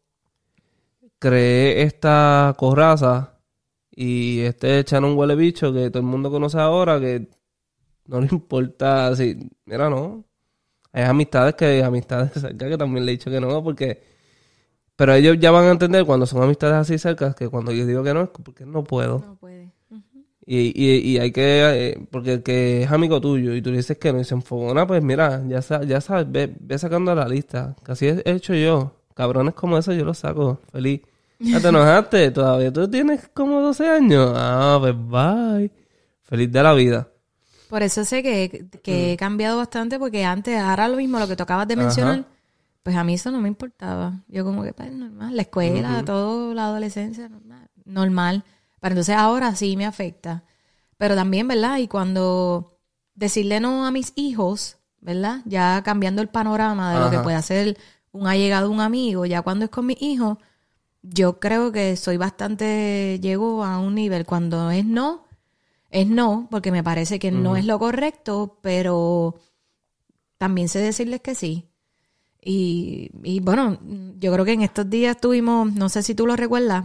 creé 1.20 1.84
esta 1.84 2.54
coraza 2.58 3.40
y 3.90 4.42
este 4.42 4.84
un 4.98 5.18
huele 5.18 5.36
bicho 5.36 5.72
que 5.72 5.90
todo 5.90 6.00
el 6.00 6.06
mundo 6.06 6.32
conoce 6.32 6.60
ahora, 6.60 7.00
que 7.00 7.30
no 8.08 8.20
le 8.22 8.28
importa 8.32 9.08
así. 9.08 9.38
Mira, 9.66 9.90
no. 9.90 10.26
Hay 10.92 11.04
amistades 11.04 11.56
que, 11.56 11.84
amistades 11.84 12.34
cerca 12.42 12.70
que 12.70 12.78
también 12.78 13.06
le 13.06 13.14
he 13.14 13.18
dicho 13.18 13.32
que 13.32 13.40
no, 13.40 13.64
porque. 13.64 14.02
Pero 14.96 15.14
ellos 15.14 15.38
ya 15.40 15.50
van 15.50 15.66
a 15.66 15.72
entender 15.72 16.06
cuando 16.06 16.28
son 16.28 16.44
amistades 16.44 16.76
así 16.76 17.00
cerca 17.00 17.34
que 17.34 17.50
cuando 17.50 17.72
yo 17.72 17.86
digo 17.88 18.04
que 18.04 18.14
no 18.14 18.22
es 18.24 18.30
porque 18.30 18.66
no 18.66 18.84
puedo. 18.84 19.20
No 19.20 19.36
puede. 19.36 19.73
Y, 20.46 20.74
y, 20.76 20.98
y 21.12 21.20
hay 21.20 21.32
que, 21.32 21.42
eh, 21.90 22.08
porque 22.12 22.34
el 22.34 22.44
que 22.44 22.84
es 22.84 22.92
amigo 22.92 23.22
tuyo 23.22 23.54
y 23.56 23.62
tú 23.62 23.72
dices 23.72 23.98
que 23.98 24.12
no 24.12 24.20
y 24.20 24.26
se 24.26 24.34
enfogona, 24.34 24.86
pues 24.86 25.02
mira, 25.02 25.42
ya, 25.48 25.62
ya 25.84 26.02
sabes, 26.02 26.30
ve, 26.30 26.54
ve 26.60 26.78
sacando 26.78 27.16
la 27.16 27.28
lista. 27.28 27.76
Que 27.86 27.94
así 27.94 28.08
he 28.08 28.22
hecho 28.26 28.54
yo. 28.54 28.94
Cabrones 29.14 29.54
como 29.54 29.78
eso 29.78 29.94
yo 29.94 30.04
los 30.04 30.18
saco, 30.18 30.60
feliz. 30.72 31.02
Ya 31.40 31.60
te 31.60 31.68
enojaste, 31.68 32.32
todavía 32.32 32.74
tú 32.74 32.90
tienes 32.90 33.30
como 33.34 33.62
12 33.62 33.88
años. 33.88 34.34
Ah, 34.36 34.78
pues 34.82 34.96
bye. 34.96 35.72
Feliz 36.24 36.52
de 36.52 36.64
la 36.64 36.74
vida. 36.74 37.08
Por 37.70 37.82
eso 37.82 38.06
sé 38.06 38.22
que, 38.22 38.66
que 38.84 39.12
he 39.12 39.14
mm. 39.16 39.18
cambiado 39.18 39.58
bastante, 39.58 39.98
porque 39.98 40.26
antes, 40.26 40.60
ahora 40.60 40.88
lo 40.88 40.98
mismo, 40.98 41.20
lo 41.20 41.28
que 41.28 41.36
tú 41.36 41.44
acabas 41.44 41.68
de 41.68 41.76
mencionar, 41.76 42.26
pues 42.84 42.96
a 42.96 43.04
mí 43.04 43.16
eso 43.16 43.32
no 43.32 43.40
me 43.40 43.48
importaba. 43.48 44.22
Yo 44.28 44.44
como 44.44 44.64
que, 44.64 44.74
pues 44.74 44.92
normal, 44.92 45.36
la 45.36 45.42
escuela, 45.42 46.04
todo, 46.06 46.54
la 46.54 46.66
adolescencia, 46.66 47.30
normal. 47.30 47.70
normal. 47.86 48.44
Pero 48.84 48.96
entonces 48.96 49.16
ahora 49.16 49.56
sí 49.56 49.78
me 49.78 49.86
afecta. 49.86 50.44
Pero 50.98 51.16
también, 51.16 51.48
¿verdad? 51.48 51.78
Y 51.78 51.88
cuando 51.88 52.80
decirle 53.16 53.62
no 53.62 53.86
a 53.86 53.92
mis 53.92 54.12
hijos, 54.18 54.76
¿verdad? 55.00 55.40
Ya 55.46 55.82
cambiando 55.84 56.22
el 56.22 56.28
panorama 56.28 56.94
de 56.94 57.00
lo 57.00 57.10
que 57.10 57.20
puede 57.20 57.38
hacer 57.38 57.78
un 58.12 58.28
allegado, 58.28 58.70
un 58.70 58.82
amigo, 58.82 59.26
ya 59.26 59.42
cuando 59.42 59.64
es 59.64 59.72
con 59.72 59.86
mis 59.86 60.02
hijos, 60.02 60.38
yo 61.02 61.40
creo 61.40 61.72
que 61.72 61.96
soy 61.96 62.18
bastante, 62.18 63.20
llego 63.22 63.64
a 63.64 63.80
un 63.80 63.96
nivel 63.96 64.26
cuando 64.26 64.70
es 64.70 64.84
no, 64.84 65.28
es 65.90 66.06
no, 66.06 66.50
porque 66.52 66.74
me 66.74 66.84
parece 66.84 67.20
que 67.20 67.32
no 67.32 67.56
es 67.56 67.64
lo 67.64 67.80
correcto, 67.80 68.60
pero 68.62 69.36
también 70.38 70.68
sé 70.68 70.80
decirles 70.80 71.22
que 71.22 71.36
sí. 71.36 71.70
Y, 72.42 73.12
y 73.24 73.40
bueno, 73.40 73.80
yo 74.20 74.34
creo 74.34 74.44
que 74.44 74.52
en 74.52 74.62
estos 74.62 74.90
días 74.90 75.22
tuvimos, 75.22 75.72
no 75.72 75.88
sé 75.88 76.04
si 76.04 76.16
tú 76.16 76.28
lo 76.28 76.36
recuerdas, 76.36 76.84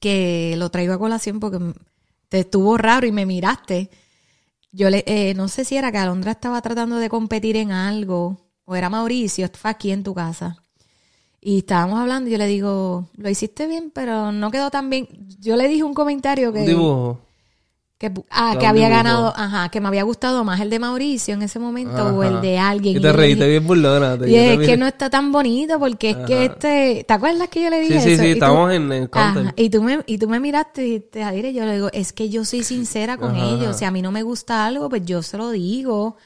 que 0.00 0.54
lo 0.56 0.70
traigo 0.70 0.94
a 0.94 0.98
colación 0.98 1.40
porque 1.40 1.58
te 2.28 2.40
estuvo 2.40 2.76
raro 2.76 3.06
y 3.06 3.12
me 3.12 3.26
miraste. 3.26 3.90
Yo 4.72 4.90
le, 4.90 5.04
eh, 5.06 5.34
no 5.34 5.48
sé 5.48 5.64
si 5.64 5.76
era 5.76 5.90
que 5.90 5.98
Alondra 5.98 6.32
estaba 6.32 6.60
tratando 6.60 6.96
de 6.96 7.08
competir 7.08 7.56
en 7.56 7.72
algo, 7.72 8.36
o 8.64 8.76
era 8.76 8.90
Mauricio, 8.90 9.48
fue 9.54 9.70
aquí 9.70 9.90
en 9.90 10.02
tu 10.02 10.14
casa. 10.14 10.62
Y 11.40 11.58
estábamos 11.58 12.00
hablando 12.00 12.28
y 12.28 12.32
yo 12.32 12.38
le 12.38 12.46
digo, 12.46 13.08
lo 13.16 13.30
hiciste 13.30 13.66
bien, 13.66 13.90
pero 13.94 14.32
no 14.32 14.50
quedó 14.50 14.70
tan 14.70 14.90
bien. 14.90 15.08
Yo 15.38 15.56
le 15.56 15.68
dije 15.68 15.84
un 15.84 15.94
comentario 15.94 16.52
que... 16.52 16.60
Un 16.60 16.66
dibujo. 16.66 17.20
Que, 17.98 18.12
ah, 18.30 18.56
que 18.60 18.64
había 18.64 18.88
ganado, 18.88 19.32
ajá, 19.36 19.70
que 19.70 19.80
me 19.80 19.88
había 19.88 20.04
gustado 20.04 20.44
más 20.44 20.60
el 20.60 20.70
de 20.70 20.78
Mauricio 20.78 21.34
en 21.34 21.42
ese 21.42 21.58
momento 21.58 22.06
o 22.06 22.22
el 22.22 22.40
de 22.40 22.56
alguien. 22.56 22.96
Y 22.96 23.00
te 23.00 23.12
reíste 23.12 23.48
bien 23.48 23.66
burlona. 23.66 24.16
te- 24.16 24.30
y 24.30 24.36
es 24.36 24.58
que 24.60 24.76
no 24.76 24.86
está 24.86 25.10
tan 25.10 25.32
bonito 25.32 25.80
porque 25.80 26.10
es 26.10 26.16
que 26.18 26.44
este, 26.44 27.04
¿te 27.08 27.12
acuerdas 27.12 27.48
que 27.48 27.60
yo 27.64 27.70
le 27.70 27.80
dije 27.80 27.94
Sí, 28.00 28.00
sí, 28.06 28.10
eso? 28.12 28.22
sí, 28.22 28.28
tú- 28.28 28.34
estamos 28.34 28.72
en 28.72 28.92
el 28.92 29.08
Ajá, 29.12 29.52
y 29.56 29.68
tú 29.68 29.82
me 29.82 29.98
y 30.06 30.16
tú 30.18 30.28
me 30.28 30.38
miraste 30.38 30.86
y 30.86 31.00
te 31.00 31.24
Adire, 31.24 31.52
yo 31.52 31.64
le 31.64 31.74
digo, 31.74 31.88
es 31.92 32.12
que 32.12 32.28
yo 32.28 32.44
soy 32.44 32.62
sincera 32.62 33.16
con 33.16 33.34
ellos, 33.34 33.76
si 33.76 33.84
a 33.84 33.90
mí 33.90 34.00
no 34.00 34.12
me 34.12 34.22
gusta 34.22 34.64
algo, 34.64 34.88
pues 34.88 35.04
yo 35.04 35.20
se 35.22 35.36
lo 35.36 35.50
digo. 35.50 36.16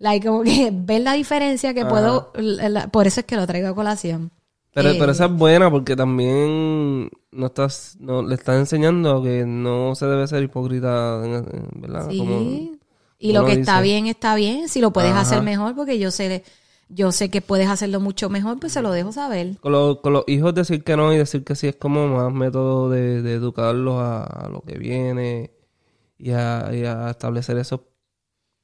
Like, 0.00 0.26
como 0.26 0.42
que 0.42 0.70
ver 0.74 1.00
la 1.00 1.14
diferencia 1.14 1.72
que 1.72 1.86
puedo, 1.86 2.30
la- 2.34 2.68
la- 2.68 2.88
por 2.88 3.06
eso 3.06 3.20
es 3.20 3.26
que 3.26 3.36
lo 3.36 3.46
traigo 3.46 3.68
a 3.68 3.74
colación. 3.74 4.32
Pero, 4.74 4.90
Eh, 4.90 4.96
pero 4.98 5.12
esa 5.12 5.24
es 5.26 5.32
buena 5.32 5.70
porque 5.70 5.96
también 5.96 7.08
no 7.32 7.46
estás, 7.46 7.96
no, 7.98 8.22
le 8.22 8.34
estás 8.34 8.56
enseñando 8.58 9.22
que 9.22 9.44
no 9.46 9.94
se 9.94 10.06
debe 10.06 10.26
ser 10.28 10.42
hipócrita, 10.42 11.16
¿verdad? 11.74 12.08
Sí. 12.10 12.18
Como- 12.18 12.72
y 13.18 13.32
lo 13.32 13.44
que 13.46 13.52
está 13.52 13.80
bien, 13.80 14.06
está 14.06 14.34
bien. 14.34 14.68
Si 14.68 14.80
lo 14.80 14.92
puedes 14.92 15.12
Ajá. 15.12 15.20
hacer 15.20 15.42
mejor, 15.42 15.74
porque 15.76 15.98
yo 15.98 16.10
sé, 16.10 16.42
yo 16.88 17.12
sé 17.12 17.30
que 17.30 17.40
puedes 17.40 17.68
hacerlo 17.68 18.00
mucho 18.00 18.28
mejor, 18.28 18.58
pues 18.58 18.72
se 18.72 18.82
lo 18.82 18.90
dejo 18.90 19.12
saber. 19.12 19.56
con, 19.60 19.72
lo- 19.72 20.00
con 20.02 20.12
los 20.12 20.24
hijos 20.26 20.54
decir 20.54 20.82
que 20.84 20.96
no 20.96 21.12
y 21.12 21.18
decir 21.18 21.44
que 21.44 21.54
sí 21.54 21.68
es 21.68 21.76
como 21.76 22.08
más 22.08 22.32
método 22.32 22.90
de, 22.90 23.22
de 23.22 23.32
educarlos 23.34 23.94
a, 24.00 24.24
a 24.24 24.48
lo 24.48 24.60
que 24.62 24.76
viene 24.76 25.52
y 26.18 26.30
a, 26.32 26.70
y 26.72 26.84
a 26.84 27.10
establecer 27.10 27.56
esos 27.58 27.80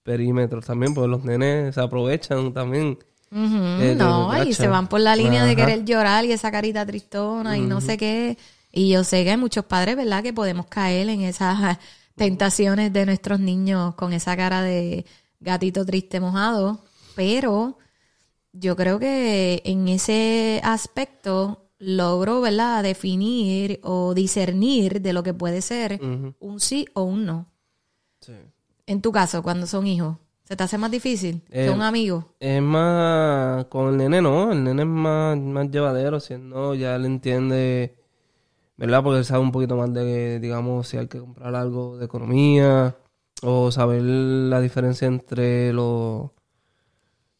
perímetros 0.02 0.64
también, 0.66 0.94
porque 0.94 1.08
los 1.08 1.24
nenes 1.24 1.74
se 1.74 1.80
aprovechan 1.80 2.52
también. 2.52 2.98
Eh, 3.30 3.94
no, 3.96 4.42
y 4.42 4.54
se 4.54 4.68
van 4.68 4.88
por 4.88 5.00
la 5.00 5.14
línea 5.14 5.44
de 5.44 5.54
querer 5.54 5.84
llorar 5.84 6.24
y 6.24 6.32
esa 6.32 6.50
carita 6.50 6.84
tristona 6.86 7.58
y 7.58 7.60
no 7.60 7.80
sé 7.80 7.96
qué. 7.98 8.38
Y 8.72 8.90
yo 8.90 9.04
sé 9.04 9.24
que 9.24 9.30
hay 9.30 9.36
muchos 9.36 9.64
padres, 9.64 9.96
¿verdad?, 9.96 10.22
que 10.22 10.32
podemos 10.32 10.66
caer 10.66 11.08
en 11.08 11.22
esas 11.22 11.78
tentaciones 12.16 12.92
de 12.92 13.06
nuestros 13.06 13.40
niños 13.40 13.94
con 13.94 14.12
esa 14.12 14.36
cara 14.36 14.62
de 14.62 15.06
gatito 15.40 15.84
triste 15.84 16.20
mojado. 16.20 16.84
Pero 17.14 17.78
yo 18.52 18.76
creo 18.76 18.98
que 18.98 19.62
en 19.64 19.88
ese 19.88 20.60
aspecto 20.64 21.70
logro, 21.78 22.40
¿verdad?, 22.40 22.82
definir 22.82 23.80
o 23.82 24.14
discernir 24.14 25.00
de 25.00 25.12
lo 25.12 25.22
que 25.22 25.34
puede 25.34 25.62
ser 25.62 26.00
un 26.40 26.60
sí 26.60 26.86
o 26.94 27.02
un 27.02 27.24
no. 27.24 27.46
Sí. 28.20 28.34
En 28.86 29.00
tu 29.02 29.12
caso, 29.12 29.42
cuando 29.42 29.66
son 29.66 29.86
hijos, 29.86 30.16
¿se 30.44 30.56
te 30.56 30.64
hace 30.64 30.78
más 30.78 30.90
difícil? 30.90 31.42
Eh, 31.50 31.68
¿Son 31.68 31.82
amigos? 31.82 32.24
Es 32.40 32.60
más, 32.62 33.66
con 33.66 33.88
el 33.88 33.96
nene 33.98 34.22
no, 34.22 34.50
el 34.50 34.64
nene 34.64 34.82
es 34.82 34.88
más, 34.88 35.36
más 35.38 35.70
llevadero, 35.70 36.20
si 36.20 36.36
no, 36.36 36.74
ya 36.74 36.96
él 36.96 37.04
entiende, 37.04 37.96
¿verdad? 38.78 39.02
Porque 39.02 39.18
él 39.18 39.24
sabe 39.26 39.42
un 39.42 39.52
poquito 39.52 39.76
más 39.76 39.92
de, 39.92 40.40
digamos, 40.40 40.88
si 40.88 40.96
hay 40.96 41.08
que 41.08 41.18
comprar 41.18 41.54
algo 41.54 41.98
de 41.98 42.06
economía, 42.06 42.96
o 43.42 43.70
saber 43.70 44.02
la 44.02 44.60
diferencia 44.60 45.06
entre 45.06 45.72
lo, 45.72 46.32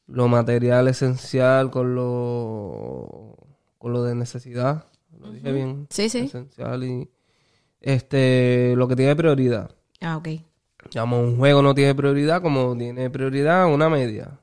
lo 0.07 0.29
material 0.29 0.89
esencial 0.89 1.71
con 1.71 1.95
lo, 1.95 3.37
con 3.79 3.93
lo 3.93 4.03
de 4.03 4.15
necesidad, 4.15 4.87
lo 5.19 5.33
dije 5.33 5.53
bien, 5.53 5.87
Sí, 5.91 6.09
sí. 6.09 6.19
esencial 6.21 6.85
y, 6.85 7.09
este, 7.81 8.75
lo 8.77 8.87
que 8.89 8.97
tiene 8.97 9.17
prioridad. 9.17 9.71
Ah, 10.01 10.17
ok. 10.17 10.29
Digamos, 10.91 11.21
un 11.21 11.37
juego 11.39 11.63
no 11.63 11.75
tiene 11.75 11.95
prioridad 11.95 12.41
como 12.43 12.77
tiene 12.77 13.11
prioridad 13.11 13.67
una 13.73 13.89
media 13.89 14.41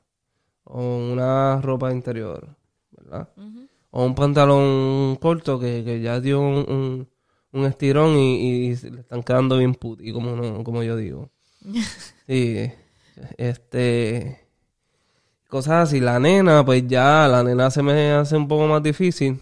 o 0.64 0.80
una 0.80 1.60
ropa 1.62 1.92
interior, 1.92 2.48
¿verdad? 2.90 3.28
O 3.96 4.04
un 4.04 4.14
pantalón 4.20 5.16
corto 5.24 5.58
que, 5.62 5.82
que 5.86 5.94
ya 6.06 6.20
dio 6.20 6.40
un, 6.40 6.56
un- 6.76 7.08
un 7.52 7.64
estirón 7.64 8.10
y, 8.18 8.68
y 8.68 8.76
le 8.94 9.00
están 9.00 9.22
quedando 9.22 9.56
bien 9.58 9.74
puti, 9.74 10.12
como, 10.12 10.36
no, 10.36 10.62
como 10.64 10.82
yo 10.82 10.96
digo. 10.96 11.30
Sí, 12.28 12.70
este... 13.38 14.40
Cosas 15.48 15.88
así. 15.88 16.00
La 16.00 16.18
nena, 16.18 16.64
pues 16.64 16.86
ya, 16.88 17.28
la 17.28 17.42
nena 17.44 17.70
se 17.70 17.82
me 17.82 18.10
hace 18.12 18.36
un 18.36 18.48
poco 18.48 18.66
más 18.66 18.82
difícil 18.82 19.40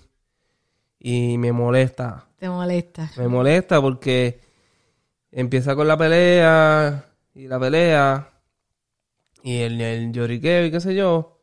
y 1.00 1.38
me 1.38 1.50
molesta. 1.50 2.26
Te 2.38 2.48
molesta. 2.48 3.10
Me 3.16 3.26
molesta 3.26 3.80
porque 3.80 4.38
empieza 5.32 5.74
con 5.74 5.88
la 5.88 5.96
pelea 5.96 7.06
y 7.34 7.48
la 7.48 7.58
pelea 7.58 8.30
y 9.42 9.56
el, 9.62 9.80
el 9.80 10.12
lloriqueo 10.12 10.66
y 10.66 10.70
qué 10.70 10.80
sé 10.80 10.94
yo. 10.94 11.33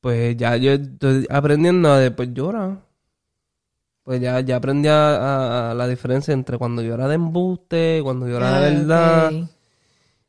Pues 0.00 0.36
ya 0.36 0.56
yo 0.56 0.72
estoy 0.72 1.26
aprendiendo 1.30 1.90
a 1.90 1.98
después 1.98 2.32
llora. 2.32 2.80
Pues 4.04 4.20
ya, 4.20 4.40
ya 4.40 4.56
aprendí 4.56 4.88
a, 4.88 5.74
la 5.76 5.88
diferencia 5.88 6.32
entre 6.32 6.58
cuando 6.58 6.80
llora 6.82 7.08
de 7.08 7.16
embuste, 7.16 8.00
cuando 8.04 8.28
llora 8.28 8.60
de 8.60 8.68
Ah, 8.68 8.70
verdad. 8.70 9.32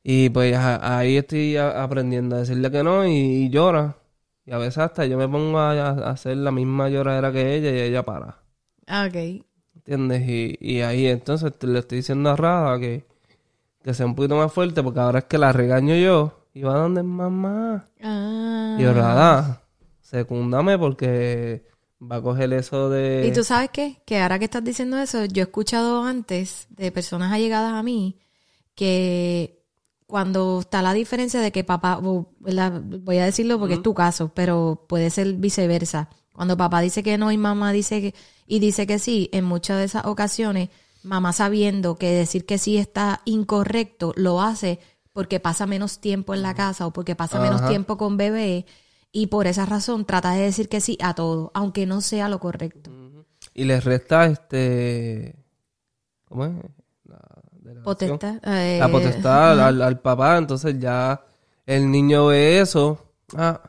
Y 0.03 0.29
pues 0.29 0.55
a- 0.55 0.97
ahí 0.99 1.17
estoy 1.17 1.57
a- 1.57 1.83
aprendiendo 1.83 2.35
a 2.35 2.39
decirle 2.39 2.71
que 2.71 2.83
no 2.83 3.05
y, 3.07 3.11
y 3.11 3.49
llora. 3.49 3.97
Y 4.45 4.51
a 4.53 4.57
veces 4.57 4.79
hasta 4.79 5.05
yo 5.05 5.17
me 5.17 5.27
pongo 5.27 5.59
a, 5.59 5.89
hacer 6.11 6.37
la 6.37 6.51
misma 6.51 6.89
lloradera 6.89 7.31
que 7.31 7.55
ella 7.55 7.71
y 7.71 7.79
ella 7.81 8.03
para. 8.03 8.39
Ah, 8.87 9.05
ok. 9.07 9.43
¿Entiendes? 9.75 10.27
Y, 10.27 10.57
y 10.59 10.81
ahí 10.81 11.07
entonces 11.07 11.57
te- 11.57 11.67
le 11.67 11.79
estoy 11.79 11.97
diciendo 11.99 12.29
a 12.29 12.35
Rada 12.35 12.79
que, 12.79 13.05
que 13.83 13.93
sea 13.93 14.05
un 14.07 14.15
poquito 14.15 14.37
más 14.37 14.53
fuerte 14.53 14.83
porque 14.83 14.99
ahora 14.99 15.19
es 15.19 15.25
que 15.25 15.37
la 15.37 15.53
regaño 15.53 15.95
yo 15.95 16.46
y 16.57 16.63
va 16.63 16.79
donde 16.79 17.03
mamá. 17.03 17.85
Ah. 18.01 18.75
Y 18.79 18.81
yo, 18.81 18.91
Rada, 18.91 19.61
secúndame 20.01 20.79
porque 20.79 21.67
va 22.01 22.15
a 22.15 22.21
coger 22.21 22.51
eso 22.53 22.89
de... 22.89 23.27
¿Y 23.27 23.31
tú 23.31 23.43
sabes 23.43 23.69
qué? 23.71 24.01
Que 24.05 24.19
ahora 24.19 24.39
que 24.39 24.45
estás 24.45 24.63
diciendo 24.63 24.97
eso, 24.97 25.25
yo 25.25 25.43
he 25.43 25.45
escuchado 25.45 26.03
antes 26.03 26.65
de 26.69 26.91
personas 26.91 27.31
allegadas 27.31 27.73
a 27.73 27.83
mí 27.83 28.17
que 28.73 29.63
cuando 30.07 30.61
está 30.61 30.81
la 30.81 30.93
diferencia 30.93 31.41
de 31.41 31.51
que 31.51 31.63
papá, 31.63 31.99
voy 32.01 33.17
a 33.17 33.25
decirlo 33.25 33.59
porque 33.59 33.75
es 33.75 33.83
tu 33.83 33.93
caso, 33.93 34.31
pero 34.33 34.85
puede 34.87 35.11
ser 35.11 35.33
viceversa. 35.33 36.09
Cuando 36.33 36.57
papá 36.57 36.81
dice 36.81 37.03
que 37.03 37.19
no 37.19 37.31
y 37.31 37.37
mamá 37.37 37.71
dice 37.71 38.01
que, 38.01 38.15
y 38.47 38.57
dice 38.57 38.87
que 38.87 38.97
sí, 38.97 39.29
en 39.31 39.45
muchas 39.45 39.77
de 39.77 39.83
esas 39.83 40.05
ocasiones, 40.05 40.69
mamá 41.03 41.33
sabiendo 41.33 41.97
que 41.97 42.11
decir 42.11 42.47
que 42.47 42.57
sí 42.57 42.77
está 42.77 43.21
incorrecto, 43.25 44.13
lo 44.15 44.41
hace 44.41 44.79
porque 45.17 45.39
pasa 45.39 45.65
menos 45.65 45.97
tiempo 45.99 46.35
en 46.35 46.43
la 46.43 46.53
casa 46.53 46.85
o 46.85 46.91
porque 46.93 47.15
pasa 47.15 47.39
menos 47.41 47.67
tiempo 47.67 47.97
con 47.97 48.17
bebé 48.17 48.67
y 49.11 49.25
por 49.27 49.47
esa 49.47 49.65
razón 49.65 50.05
trata 50.05 50.33
de 50.33 50.41
decir 50.43 50.69
que 50.69 50.79
sí 50.79 50.95
a 51.01 51.15
todo, 51.15 51.49
aunque 51.55 51.87
no 51.87 52.01
sea 52.01 52.29
lo 52.29 52.37
correcto. 52.39 52.91
Y 53.55 53.63
le 53.65 53.81
resta 53.81 54.27
este... 54.27 55.35
¿Cómo 56.25 56.45
es? 56.45 56.51
La. 57.05 57.17
Potestad. 57.83 58.35
eh, 58.43 58.77
La 58.79 58.91
potestad 58.91 59.59
al, 59.59 59.81
al 59.81 59.99
papá, 60.01 60.37
entonces 60.37 60.77
ya 60.77 61.19
el 61.65 61.89
niño 61.89 62.27
ve 62.27 62.59
eso. 62.59 62.99
Ah, 63.35 63.59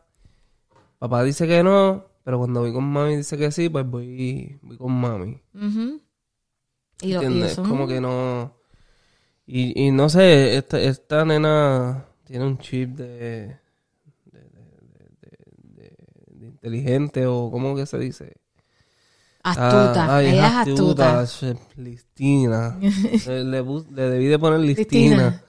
papá 0.98 1.22
dice 1.22 1.48
que 1.48 1.62
no, 1.62 2.04
pero 2.24 2.36
cuando 2.36 2.60
voy 2.60 2.74
con 2.74 2.84
mami 2.84 3.16
dice 3.16 3.38
que 3.38 3.50
sí, 3.50 3.70
pues 3.70 3.86
voy, 3.88 4.58
voy 4.60 4.76
con 4.76 4.92
mami. 4.92 5.40
Y 5.54 7.12
lo- 7.14 7.22
y 7.22 7.24
¿Entiendes? 7.24 7.52
eso- 7.52 7.62
Como 7.62 7.86
que 7.88 8.02
no. 8.02 8.57
Y, 9.48 9.86
y 9.86 9.90
no 9.90 10.08
sé, 10.08 10.56
esta, 10.56 10.80
esta 10.80 11.24
nena 11.24 12.06
tiene 12.24 12.44
un 12.46 12.58
chip 12.58 12.90
de. 12.96 13.58
de, 15.76 15.92
inteligente 16.40 17.26
o 17.26 17.50
¿cómo 17.50 17.74
que 17.76 17.86
se 17.86 17.98
dice? 17.98 18.36
Astuta. 19.42 20.04
Ah, 20.04 20.16
ay, 20.18 20.26
Ella 20.28 20.46
es 20.48 20.52
astuta. 20.68 21.26
che, 21.26 21.56
Listina. 21.76 22.76
le, 23.26 23.44
le 23.44 23.60
bus- 23.62 23.90
le 23.90 24.02
debí 24.10 24.26
de 24.26 24.38
poner 24.38 24.60
listina. 24.60 25.42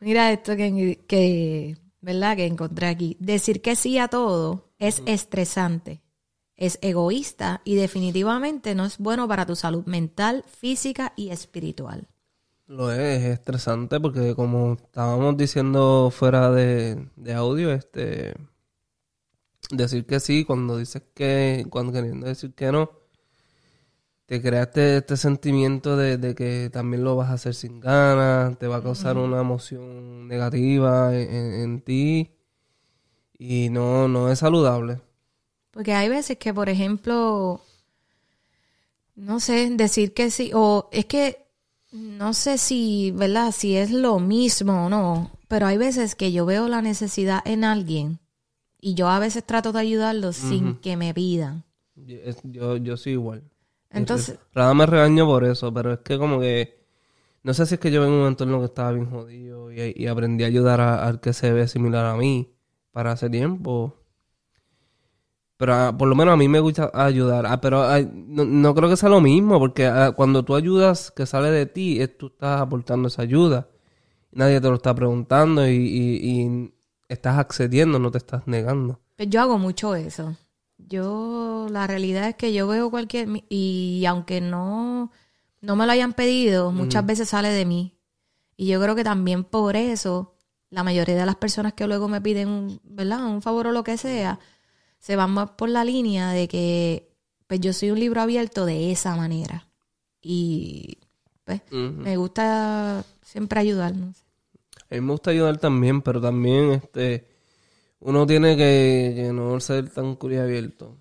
Mira 0.00 0.32
esto 0.32 0.56
que, 0.56 1.04
que, 1.06 1.76
¿verdad? 2.00 2.36
Que 2.36 2.46
encontré 2.46 2.86
aquí. 2.88 3.16
Decir 3.20 3.62
que 3.62 3.76
sí 3.76 3.98
a 3.98 4.08
todo 4.08 4.72
es 4.78 5.02
estresante, 5.06 6.02
es 6.56 6.78
egoísta 6.82 7.62
y 7.64 7.76
definitivamente 7.76 8.74
no 8.74 8.84
es 8.84 8.98
bueno 8.98 9.26
para 9.28 9.46
tu 9.46 9.56
salud 9.56 9.84
mental, 9.86 10.44
física 10.46 11.12
y 11.16 11.30
espiritual. 11.30 12.08
Lo 12.66 12.90
es, 12.92 12.98
es 13.22 13.24
estresante 13.38 14.00
porque 14.00 14.34
como 14.34 14.74
estábamos 14.74 15.36
diciendo 15.36 16.10
fuera 16.10 16.50
de, 16.50 17.08
de 17.16 17.32
audio, 17.34 17.72
este 17.72 18.34
decir 19.70 20.06
que 20.06 20.20
sí 20.20 20.44
cuando 20.44 20.78
dices 20.78 21.02
que, 21.14 21.66
cuando 21.70 21.92
queriendo 21.92 22.26
decir 22.26 22.54
que 22.54 22.72
no, 22.72 22.90
te 24.26 24.40
creaste 24.42 24.98
este 24.98 25.16
sentimiento 25.16 25.96
de, 25.96 26.16
de 26.18 26.34
que 26.34 26.70
también 26.72 27.04
lo 27.04 27.16
vas 27.16 27.30
a 27.30 27.34
hacer 27.34 27.54
sin 27.54 27.80
ganas, 27.80 28.58
te 28.58 28.66
va 28.66 28.76
a 28.76 28.82
causar 28.82 29.18
una 29.18 29.40
emoción 29.40 30.28
negativa 30.28 31.14
en, 31.14 31.30
en- 31.34 31.54
en 31.62 31.80
ti 31.82 32.30
y 33.38 33.68
no, 33.70 34.08
no 34.08 34.30
es 34.30 34.40
saludable. 34.40 35.00
Porque 35.72 35.92
hay 35.92 36.08
veces 36.08 36.38
que, 36.38 36.54
por 36.54 36.68
ejemplo, 36.70 37.60
no 39.16 39.40
sé, 39.40 39.70
decir 39.70 40.14
que 40.14 40.30
sí, 40.30 40.50
o 40.54 40.88
es 40.92 41.06
que 41.06 41.43
no 41.94 42.34
sé 42.34 42.58
si, 42.58 43.12
¿verdad? 43.12 43.52
Si 43.52 43.76
es 43.76 43.90
lo 43.90 44.18
mismo 44.18 44.86
o 44.86 44.88
no, 44.88 45.30
pero 45.48 45.66
hay 45.66 45.76
veces 45.78 46.14
que 46.14 46.32
yo 46.32 46.46
veo 46.46 46.68
la 46.68 46.82
necesidad 46.82 47.40
en 47.44 47.64
alguien 47.64 48.18
y 48.80 48.94
yo 48.94 49.08
a 49.08 49.18
veces 49.18 49.44
trato 49.44 49.72
de 49.72 49.80
ayudarlo 49.80 50.32
sin 50.32 50.74
que 50.74 50.96
me 50.96 51.14
pidan. 51.14 51.64
Yo, 51.96 52.16
yo, 52.44 52.76
yo 52.76 52.96
soy 52.96 53.12
igual. 53.12 53.42
Entonces, 53.90 54.38
Rada 54.52 54.74
me 54.74 54.86
regañó 54.86 55.26
por 55.26 55.44
eso, 55.44 55.72
pero 55.72 55.92
es 55.92 56.00
que 56.00 56.18
como 56.18 56.40
que... 56.40 56.82
No 57.42 57.54
sé 57.54 57.66
si 57.66 57.74
es 57.74 57.80
que 57.80 57.92
yo 57.92 58.02
vengo 58.02 58.16
de 58.16 58.22
un 58.22 58.28
entorno 58.28 58.60
que 58.60 58.66
estaba 58.66 58.92
bien 58.92 59.10
jodido 59.10 59.72
y, 59.72 59.94
y 59.96 60.06
aprendí 60.08 60.44
a 60.44 60.48
ayudar 60.48 60.80
a- 60.80 61.06
al 61.06 61.20
que 61.20 61.32
se 61.32 61.52
ve 61.52 61.68
similar 61.68 62.06
a 62.06 62.16
mí 62.16 62.54
para 62.92 63.12
hace 63.12 63.30
tiempo. 63.30 64.03
Pero 65.64 65.74
ah, 65.74 65.96
por 65.96 66.08
lo 66.08 66.14
menos 66.14 66.34
a 66.34 66.36
mí 66.36 66.46
me 66.46 66.60
gusta 66.60 66.90
ayudar. 66.92 67.46
Ah, 67.46 67.58
pero 67.58 67.82
ah, 67.82 67.98
no, 68.12 68.44
no 68.44 68.74
creo 68.74 68.90
que 68.90 68.98
sea 68.98 69.08
lo 69.08 69.22
mismo, 69.22 69.58
porque 69.58 69.90
cuando 70.14 70.44
tú 70.44 70.54
ayudas 70.54 71.10
que 71.10 71.24
sale 71.24 71.50
de 71.50 71.64
ti, 71.64 72.00
es, 72.02 72.18
tú 72.18 72.26
estás 72.26 72.60
aportando 72.60 73.08
esa 73.08 73.22
ayuda. 73.22 73.68
Nadie 74.30 74.60
te 74.60 74.68
lo 74.68 74.74
está 74.74 74.94
preguntando 74.94 75.66
y, 75.66 75.72
y- 75.74 76.40
y 76.42 76.74
estás 77.08 77.38
accediendo, 77.38 77.98
no 77.98 78.10
te 78.10 78.18
estás 78.18 78.46
negando. 78.46 79.00
pues 79.16 79.30
yo 79.30 79.40
hago 79.40 79.56
mucho 79.58 79.94
eso. 79.94 80.36
Yo, 80.76 81.66
la 81.70 81.86
realidad 81.86 82.28
es 82.28 82.34
que 82.34 82.52
yo 82.52 82.66
veo 82.68 82.90
cualquier, 82.90 83.28
y 83.48 84.04
aunque 84.06 84.40
no, 84.42 85.10
no 85.62 85.76
me 85.76 85.86
lo 85.86 85.92
hayan 85.92 86.12
pedido, 86.12 86.72
muchas 86.72 87.06
veces 87.06 87.28
sale 87.30 87.48
de 87.48 87.64
mí. 87.64 87.94
Y 88.56 88.66
yo 88.66 88.82
creo 88.82 88.94
que 88.94 89.04
también 89.04 89.44
por 89.44 89.76
eso, 89.76 90.34
la 90.68 90.82
mayoría 90.84 91.14
de 91.16 91.24
las 91.26 91.36
personas 91.36 91.72
que 91.72 91.86
luego 91.86 92.08
me 92.08 92.20
piden, 92.20 92.80
¿verdad? 92.84 93.24
Un 93.24 93.40
favor 93.40 93.68
o 93.68 93.72
lo 93.72 93.82
que 93.84 93.96
sea, 93.96 94.38
se 95.04 95.16
van 95.16 95.32
más 95.32 95.50
por 95.50 95.68
la 95.68 95.84
línea 95.84 96.30
de 96.30 96.48
que, 96.48 97.10
pues 97.46 97.60
yo 97.60 97.74
soy 97.74 97.90
un 97.90 98.00
libro 98.00 98.22
abierto 98.22 98.64
de 98.64 98.90
esa 98.90 99.14
manera. 99.16 99.68
Y, 100.22 100.96
pues, 101.44 101.60
me 101.70 102.16
gusta 102.16 103.04
siempre 103.20 103.60
ayudar, 103.60 103.94
no 103.94 104.14
sé. 104.14 104.22
A 104.88 104.94
mí 104.94 105.02
me 105.02 105.12
gusta 105.12 105.30
ayudar 105.30 105.58
también, 105.58 106.00
pero 106.00 106.22
también 106.22 106.70
este 106.72 107.28
uno 108.00 108.26
tiene 108.26 108.56
que, 108.56 109.12
que 109.14 109.32
no 109.34 109.60
ser 109.60 109.90
tan 109.90 110.16
abierto. 110.40 110.96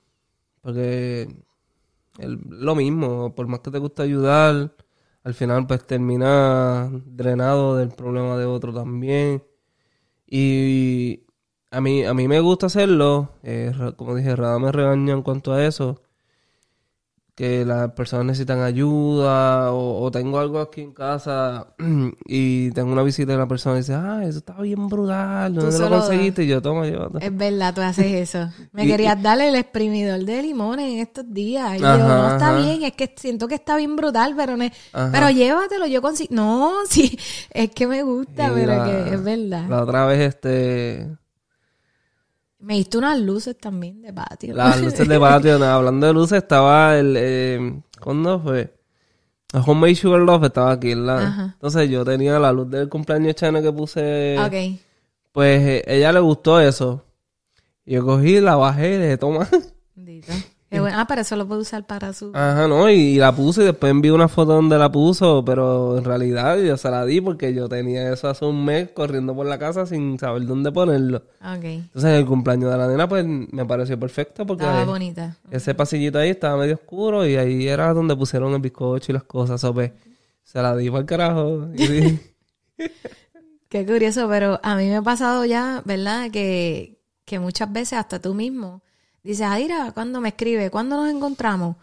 Porque 0.61 1.29
el- 2.17 2.41
lo 2.49 2.75
mismo, 2.75 3.33
por 3.33 3.47
más 3.47 3.61
que 3.61 3.71
te 3.71 3.79
guste 3.79 4.01
ayudar, 4.01 4.75
al 5.23 5.33
final 5.33 5.65
pues 5.65 5.87
termina 5.87 6.89
drenado 7.05 7.77
del 7.77 7.87
problema 7.89 8.35
de 8.37 8.43
otro 8.47 8.73
también. 8.73 9.41
Y 10.27 11.22
a 11.73 11.81
mí, 11.81 12.05
a 12.05 12.13
mí 12.13 12.27
me 12.27 12.39
gusta 12.39 12.67
hacerlo, 12.67 13.31
eh, 13.43 13.71
como 13.97 14.15
dije, 14.15 14.35
Rada 14.35 14.59
me 14.59 14.71
regaña 14.71 15.13
en 15.13 15.21
cuanto 15.23 15.53
a 15.53 15.65
eso, 15.65 16.01
que 17.35 17.65
las 17.65 17.91
personas 17.93 18.27
necesitan 18.27 18.61
ayuda 18.61 19.71
o, 19.71 20.03
o 20.03 20.11
tengo 20.11 20.37
algo 20.37 20.59
aquí 20.59 20.81
en 20.81 20.93
casa 20.93 21.73
y 22.27 22.69
tengo 22.73 22.91
una 22.93 23.01
visita 23.01 23.31
de 23.31 23.37
una 23.37 23.47
persona 23.47 23.77
y 23.77 23.79
dice, 23.79 23.95
ah, 23.95 24.21
eso 24.23 24.37
está 24.37 24.53
bien 24.61 24.87
brutal, 24.87 25.55
¿dónde 25.55 25.79
lo 25.79 25.89
conseguiste? 25.89 26.43
Y 26.43 26.47
yo, 26.47 26.61
toma, 26.61 26.85
llévate. 26.85 27.25
Es 27.25 27.35
verdad, 27.35 27.73
tú 27.73 27.81
haces 27.81 28.05
eso. 28.29 28.49
Me 28.71 28.85
Y- 28.85 28.87
querías 28.87 29.19
darle 29.19 29.49
el 29.49 29.55
exprimidor 29.55 30.23
de 30.23 30.43
limones 30.43 30.93
en 30.93 30.99
estos 30.99 31.25
días. 31.33 31.75
Y 31.77 31.79
yo, 31.79 31.87
Ajá, 31.87 32.07
no 32.07 32.27
está 32.33 32.49
ajá. 32.49 32.57
bien, 32.59 32.83
es 32.83 32.91
que 32.93 33.11
siento 33.17 33.47
que 33.47 33.55
está 33.55 33.77
bien 33.77 33.95
brutal, 33.95 34.35
pero 34.37 34.53
Ajá. 34.93 35.09
pero 35.11 35.31
llévatelo, 35.31 35.87
yo 35.87 36.03
consigo. 36.03 36.29
No, 36.35 36.73
sí, 36.87 37.17
es 37.49 37.71
que 37.71 37.87
me 37.87 38.03
gusta, 38.03 38.49
Y 38.49 38.53
pero 38.53 38.75
la- 38.75 38.85
que 38.85 39.15
es 39.15 39.23
verdad. 39.23 39.67
La 39.67 39.81
otra 39.81 40.05
vez, 40.05 40.19
este, 40.19 41.17
Me 42.63 42.75
diste 42.75 42.97
unas 42.97 43.19
luces 43.19 43.57
también 43.57 44.01
de 44.01 44.13
patio. 44.13 44.55
las 44.55 44.81
luces 44.81 45.05
de 45.05 45.19
patio, 45.19 45.59
nada, 45.59 45.75
hablando 45.75 46.07
de 46.07 46.13
luces, 46.13 46.37
estaba 46.37 46.97
el, 46.97 47.15
eh, 47.17 47.81
¿cuándo 47.99 48.39
fue? 48.39 48.73
El 49.53 49.61
Homemade 49.65 49.95
Sugar 49.95 50.21
Love 50.21 50.45
estaba 50.45 50.71
aquí. 50.71 50.93
Ajá. 50.93 51.51
Entonces 51.53 51.89
yo 51.89 52.05
tenía 52.05 52.39
la 52.39 52.53
luz 52.53 52.69
del 52.69 52.87
cumpleaños 52.87 53.35
chano 53.35 53.61
que 53.61 53.71
puse, 53.71 54.37
ok. 54.39 54.79
pues 55.33 55.61
eh, 55.61 55.83
ella 55.87 56.13
le 56.13 56.21
gustó 56.21 56.59
eso. 56.61 57.03
Y 57.85 57.95
yo 57.95 58.05
cogí, 58.05 58.39
la 58.39 58.55
bajé 58.55 58.95
y 58.95 58.97
le 58.97 59.03
dije, 59.03 59.17
toma. 59.17 59.47
Bendito. 59.95 60.31
Bueno. 60.81 60.97
Ah, 60.99 61.05
pero 61.07 61.21
eso 61.21 61.35
lo 61.35 61.47
puedo 61.47 61.61
usar 61.61 61.85
para 61.85 62.13
su... 62.13 62.31
Ajá, 62.33 62.67
no, 62.67 62.89
y, 62.89 62.93
y 62.93 63.15
la 63.17 63.35
puse 63.35 63.61
y 63.61 63.65
después 63.65 63.91
envié 63.91 64.11
una 64.11 64.27
foto 64.27 64.53
donde 64.53 64.77
la 64.77 64.91
puso, 64.91 65.43
pero 65.45 65.97
en 65.97 66.03
realidad 66.03 66.57
yo 66.59 66.75
se 66.77 66.89
la 66.89 67.05
di 67.05 67.21
porque 67.21 67.53
yo 67.53 67.69
tenía 67.69 68.11
eso 68.11 68.27
hace 68.27 68.45
un 68.45 68.63
mes 68.65 68.89
corriendo 68.91 69.35
por 69.35 69.45
la 69.45 69.59
casa 69.59 69.85
sin 69.85 70.17
saber 70.19 70.45
dónde 70.45 70.71
ponerlo. 70.71 71.17
Ok. 71.41 71.63
Entonces 71.63 72.11
el 72.11 72.25
cumpleaños 72.25 72.71
de 72.71 72.77
la 72.77 72.87
nena 72.87 73.07
pues 73.07 73.25
me 73.25 73.65
pareció 73.65 73.99
perfecto 73.99 74.45
porque 74.45 74.63
Estaba 74.63 74.85
bonita. 74.85 75.37
ese 75.51 75.73
pasillito 75.75 76.19
ahí 76.19 76.29
estaba 76.29 76.57
medio 76.57 76.75
oscuro 76.75 77.25
y 77.27 77.35
ahí 77.35 77.67
era 77.67 77.93
donde 77.93 78.15
pusieron 78.15 78.53
el 78.53 78.61
bizcocho 78.61 79.11
y 79.11 79.13
las 79.13 79.23
cosas, 79.23 79.61
so, 79.61 79.73
pues, 79.73 79.91
se 80.43 80.61
la 80.61 80.75
di 80.75 80.89
para 80.89 80.99
el 81.01 81.05
carajo. 81.05 81.67
Y. 81.75 82.19
Qué 83.69 83.85
curioso, 83.85 84.27
pero 84.29 84.59
a 84.61 84.75
mí 84.75 84.85
me 84.87 84.97
ha 84.97 85.01
pasado 85.01 85.45
ya, 85.45 85.81
¿verdad? 85.85 86.29
Que, 86.31 86.99
que 87.25 87.39
muchas 87.39 87.71
veces 87.73 87.93
hasta 87.97 88.19
tú 88.21 88.33
mismo 88.35 88.83
dices, 89.23 89.45
Adira, 89.47 89.91
¿cuándo 89.93 90.21
me 90.21 90.29
escribe? 90.29 90.69
¿Cuándo 90.69 90.97
nos 90.97 91.09
encontramos? 91.13 91.75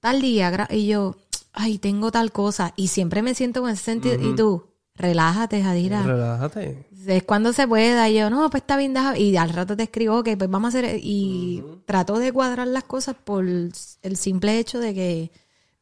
Tal 0.00 0.20
día. 0.20 0.66
Y 0.70 0.86
yo, 0.86 1.16
ay, 1.52 1.78
tengo 1.78 2.10
tal 2.10 2.32
cosa. 2.32 2.72
Y 2.76 2.88
siempre 2.88 3.22
me 3.22 3.34
siento 3.34 3.60
con 3.62 3.70
ese 3.70 3.82
sentido. 3.84 4.14
Y 4.20 4.34
tú, 4.36 4.64
relájate, 4.94 5.62
Adira. 5.62 6.02
Relájate. 6.02 6.86
Es 7.06 7.22
cuando 7.22 7.52
se 7.52 7.66
pueda. 7.66 8.08
Y 8.08 8.18
yo, 8.18 8.30
no, 8.30 8.48
pues 8.50 8.62
está 8.62 8.76
bien, 8.76 8.92
deja- 8.94 9.16
Y 9.18 9.36
al 9.36 9.50
rato 9.50 9.76
te 9.76 9.84
escribo, 9.84 10.18
ok, 10.18 10.30
pues 10.36 10.50
vamos 10.50 10.74
a 10.74 10.78
hacer. 10.78 10.98
Y 11.02 11.64
trato 11.86 12.18
de 12.18 12.32
cuadrar 12.32 12.66
las 12.68 12.84
cosas 12.84 13.16
por 13.22 13.44
el 13.46 13.72
simple 14.16 14.58
hecho 14.58 14.78
de 14.78 14.94
que, 14.94 15.30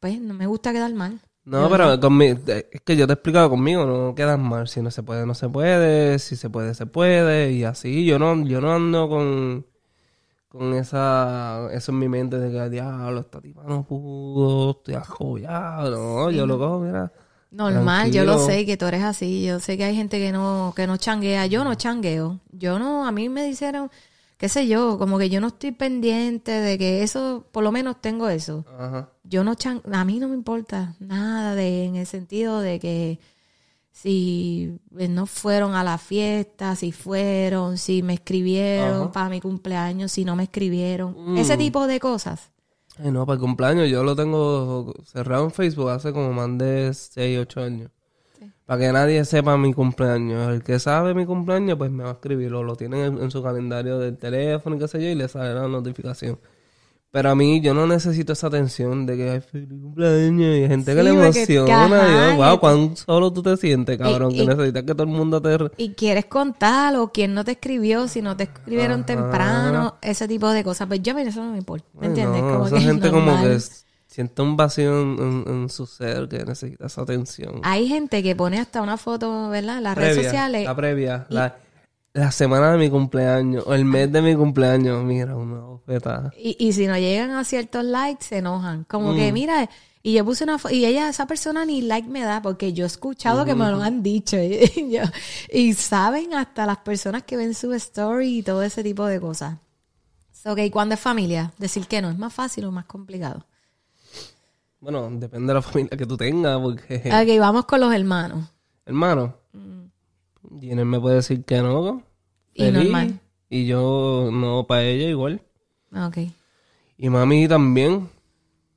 pues, 0.00 0.20
no 0.20 0.34
me 0.34 0.46
gusta 0.46 0.72
quedar 0.72 0.92
mal. 0.94 1.20
No, 1.44 1.70
pero 1.70 2.00
conmigo, 2.00 2.40
es 2.48 2.80
que 2.84 2.96
yo 2.96 3.06
te 3.06 3.12
he 3.12 3.14
explicado 3.14 3.48
conmigo, 3.50 3.86
no 3.86 4.14
quedas 4.16 4.38
mal. 4.38 4.66
Si 4.66 4.80
no 4.82 4.90
se 4.90 5.02
puede, 5.04 5.24
no 5.26 5.34
se 5.34 5.48
puede. 5.48 6.18
Si 6.18 6.34
se 6.36 6.50
puede, 6.50 6.74
se 6.74 6.86
puede. 6.86 7.52
Y 7.52 7.62
así, 7.62 8.04
yo 8.04 8.18
no, 8.18 8.44
yo 8.44 8.60
no 8.60 8.72
ando 8.74 9.08
con, 9.08 9.64
con 10.56 10.74
esa, 10.74 11.68
eso 11.72 11.92
en 11.92 11.98
mi 11.98 12.08
mente 12.08 12.38
de 12.38 12.50
que, 12.50 12.70
diablo, 12.70 13.20
esta 13.20 13.40
tipa 13.40 13.62
no 13.64 13.84
pudo, 13.84 14.70
estoy 14.72 14.94
ajollado. 14.94 15.90
No, 15.90 16.30
yo 16.30 16.46
lo 16.46 16.58
cojo, 16.58 16.80
mira. 16.80 17.12
Normal, 17.50 18.12
yo 18.12 18.24
lo 18.24 18.38
sé 18.38 18.66
que 18.66 18.76
tú 18.76 18.86
eres 18.86 19.02
así. 19.02 19.44
Yo 19.44 19.60
sé 19.60 19.76
que 19.76 19.84
hay 19.84 19.94
gente 19.94 20.18
que 20.18 20.32
no, 20.32 20.72
que 20.76 20.86
no 20.86 20.96
changuea. 20.96 21.46
Yo 21.46 21.64
no 21.64 21.74
changueo. 21.74 22.40
Yo 22.52 22.78
no, 22.78 23.06
a 23.06 23.12
mí 23.12 23.28
me 23.28 23.44
dijeron, 23.44 23.90
qué 24.36 24.48
sé 24.48 24.66
yo, 24.66 24.98
como 24.98 25.18
que 25.18 25.30
yo 25.30 25.40
no 25.40 25.48
estoy 25.48 25.72
pendiente 25.72 26.52
de 26.52 26.76
que 26.76 27.02
eso, 27.02 27.46
por 27.52 27.64
lo 27.64 27.72
menos 27.72 28.00
tengo 28.00 28.28
eso. 28.28 28.64
Ajá. 28.78 29.10
Yo 29.24 29.42
no 29.42 29.54
chan, 29.54 29.80
a 29.90 30.04
mí 30.04 30.18
no 30.18 30.28
me 30.28 30.34
importa 30.34 30.94
nada 30.98 31.54
de, 31.54 31.84
en 31.84 31.96
el 31.96 32.06
sentido 32.06 32.60
de 32.60 32.78
que 32.78 33.20
si 33.96 34.78
no 34.90 35.24
fueron 35.24 35.74
a 35.74 35.82
la 35.82 35.96
fiesta, 35.96 36.76
si 36.76 36.92
fueron, 36.92 37.78
si 37.78 38.02
me 38.02 38.12
escribieron 38.12 39.04
Ajá. 39.04 39.12
para 39.12 39.28
mi 39.30 39.40
cumpleaños, 39.40 40.12
si 40.12 40.26
no 40.26 40.36
me 40.36 40.42
escribieron. 40.42 41.38
Ese 41.38 41.56
tipo 41.56 41.86
de 41.86 41.98
cosas. 41.98 42.50
Ay, 42.98 43.10
no, 43.10 43.24
para 43.24 43.36
el 43.36 43.40
cumpleaños 43.40 43.88
yo 43.88 44.04
lo 44.04 44.14
tengo 44.14 44.92
cerrado 45.06 45.44
en 45.44 45.50
Facebook 45.50 45.88
hace 45.88 46.12
como 46.12 46.30
más 46.34 46.58
de 46.58 46.92
6, 46.92 47.38
8 47.40 47.62
años. 47.62 47.90
Para 48.66 48.80
que 48.80 48.92
nadie 48.92 49.24
sepa 49.24 49.56
mi 49.56 49.72
cumpleaños. 49.72 50.52
El 50.52 50.62
que 50.62 50.78
sabe 50.78 51.14
mi 51.14 51.24
cumpleaños, 51.24 51.78
pues 51.78 51.90
me 51.90 52.04
va 52.04 52.10
a 52.10 52.12
escribir. 52.14 52.52
O 52.52 52.62
lo 52.62 52.76
tienen 52.76 53.00
en, 53.00 53.22
en 53.22 53.30
su 53.30 53.42
calendario 53.42 53.98
del 53.98 54.18
teléfono 54.18 54.76
y 54.76 54.78
qué 54.78 54.88
sé 54.88 55.02
yo, 55.02 55.08
y 55.08 55.14
le 55.14 55.26
sale 55.26 55.54
la 55.54 55.68
notificación. 55.68 56.38
Pero 57.12 57.30
a 57.30 57.34
mí, 57.34 57.62
yo 57.62 57.72
no 57.72 57.86
necesito 57.86 58.34
esa 58.34 58.48
atención 58.48 59.06
de 59.06 59.16
que 59.16 59.30
hay 59.30 59.40
feliz 59.40 59.68
cumpleaños 59.70 60.40
y 60.40 60.62
hay 60.62 60.68
gente 60.68 60.94
que 60.94 61.02
le 61.02 61.10
emociona. 61.10 61.84
ajá, 61.86 62.06
Dios, 62.08 62.34
y- 62.34 62.36
wow, 62.36 62.60
cuán 62.60 62.96
solo 62.96 63.32
tú 63.32 63.42
te 63.42 63.56
sientes, 63.56 63.96
cabrón. 63.96 64.32
y- 64.32 64.38
que 64.38 64.46
necesitas 64.46 64.82
que 64.82 64.92
todo 64.92 65.04
el 65.04 65.08
mundo 65.08 65.40
te... 65.40 65.56
y 65.78 65.90
quieres 65.90 66.26
contar 66.26 66.94
o 66.96 67.10
quién 67.12 67.32
no 67.32 67.42
te 67.44 67.52
escribió, 67.52 68.06
si 68.08 68.20
no 68.20 68.36
te 68.36 68.44
escribieron 68.44 68.98
Ajá. 69.00 69.06
temprano, 69.06 69.94
ese 70.02 70.28
tipo 70.28 70.50
de 70.50 70.62
cosas. 70.62 70.88
Pues 70.88 71.00
yo, 71.02 71.14
mira, 71.14 71.30
eso 71.30 71.42
no 71.42 71.52
me 71.52 71.58
importa. 71.58 71.86
¿Me 71.94 72.02
Ay, 72.02 72.08
entiendes? 72.08 72.42
no, 72.42 72.48
como 72.50 72.66
esa 72.66 72.74
que 72.76 72.80
es 72.82 72.86
gente 72.86 73.10
como 73.10 73.40
que 73.42 73.58
siente 74.08 74.42
un 74.42 74.56
vacío 74.56 75.00
en, 75.02 75.18
en- 75.18 75.44
en 75.46 75.68
su 75.70 75.86
ser 75.86 76.28
que 76.28 76.44
necesita 76.44 76.86
esa 76.86 77.00
atención. 77.02 77.60
Hay 77.62 77.88
gente 77.88 78.22
que 78.22 78.36
pone 78.36 78.58
hasta 78.60 78.82
una 78.82 78.98
foto, 78.98 79.48
¿verdad? 79.48 79.78
En 79.78 79.84
las 79.84 79.96
redes 79.96 80.16
sociales. 80.22 80.64
La 80.64 80.76
previa. 80.76 81.26
La, 81.30 81.56
la 82.16 82.30
semana 82.32 82.72
de 82.72 82.78
mi 82.78 82.88
cumpleaños 82.90 83.64
o 83.66 83.74
el 83.74 83.84
mes 83.84 84.10
de 84.10 84.22
mi 84.22 84.34
cumpleaños. 84.34 85.04
Mira, 85.04 85.36
una 85.36 85.60
bofetada. 85.60 86.32
Y, 86.38 86.56
y 86.58 86.72
si 86.72 86.86
no 86.86 86.96
llegan 86.96 87.30
a 87.32 87.44
ciertos 87.44 87.84
likes, 87.84 88.24
se 88.24 88.38
enojan. 88.38 88.84
Como 88.84 89.12
Mm. 89.12 89.16
que, 89.16 89.32
mira, 89.32 89.68
y 90.02 90.14
yo 90.14 90.24
puse 90.24 90.44
una 90.44 90.56
foto, 90.58 90.72
y 90.74 90.86
ella, 90.86 91.08
esa 91.08 91.26
persona 91.26 91.64
ni 91.66 91.82
like 91.82 92.08
me 92.08 92.22
da, 92.22 92.40
porque 92.40 92.72
yo 92.72 92.84
he 92.84 92.86
escuchado 92.86 93.44
que 93.44 93.54
me 93.54 93.68
lo 93.70 93.82
han 93.82 94.02
dicho. 94.02 94.36
Y, 94.40 94.90
yo- 94.92 95.02
y 95.52 95.74
saben 95.74 96.32
hasta 96.34 96.64
las 96.64 96.78
personas 96.78 97.24
que 97.24 97.36
ven 97.36 97.54
su 97.54 97.72
story 97.74 98.38
y 98.38 98.42
todo 98.42 98.62
ese 98.62 98.82
tipo 98.82 99.04
de 99.04 99.20
cosas. 99.20 99.58
So, 100.32 100.52
ok, 100.52 100.60
¿cuándo 100.70 100.94
es 100.94 101.00
familia? 101.00 101.52
Decir 101.58 101.86
que 101.86 102.00
no, 102.00 102.08
¿es 102.10 102.16
más 102.18 102.32
fácil 102.32 102.64
o 102.66 102.72
más 102.72 102.84
complicado? 102.86 103.44
Bueno, 104.80 105.08
depende 105.10 105.48
de 105.48 105.54
la 105.54 105.62
familia 105.62 105.96
que 105.98 106.06
tú 106.06 106.16
tengas, 106.16 106.60
porque... 106.60 106.96
Ok, 107.06 107.40
vamos 107.40 107.64
con 107.64 107.80
los 107.80 107.92
hermanos. 107.92 108.48
Hermano, 108.84 109.34
Jenner 110.60 110.84
me 110.84 111.00
puede 111.00 111.16
decir 111.16 111.42
que 111.44 111.60
no. 111.60 112.02
Y 112.56 112.70
normal. 112.70 113.20
Y 113.48 113.66
yo 113.66 114.30
no 114.32 114.66
para 114.66 114.84
ella 114.84 115.08
igual. 115.08 115.42
Ok. 115.94 116.18
Y 116.98 117.08
mami 117.10 117.46
también. 117.48 118.08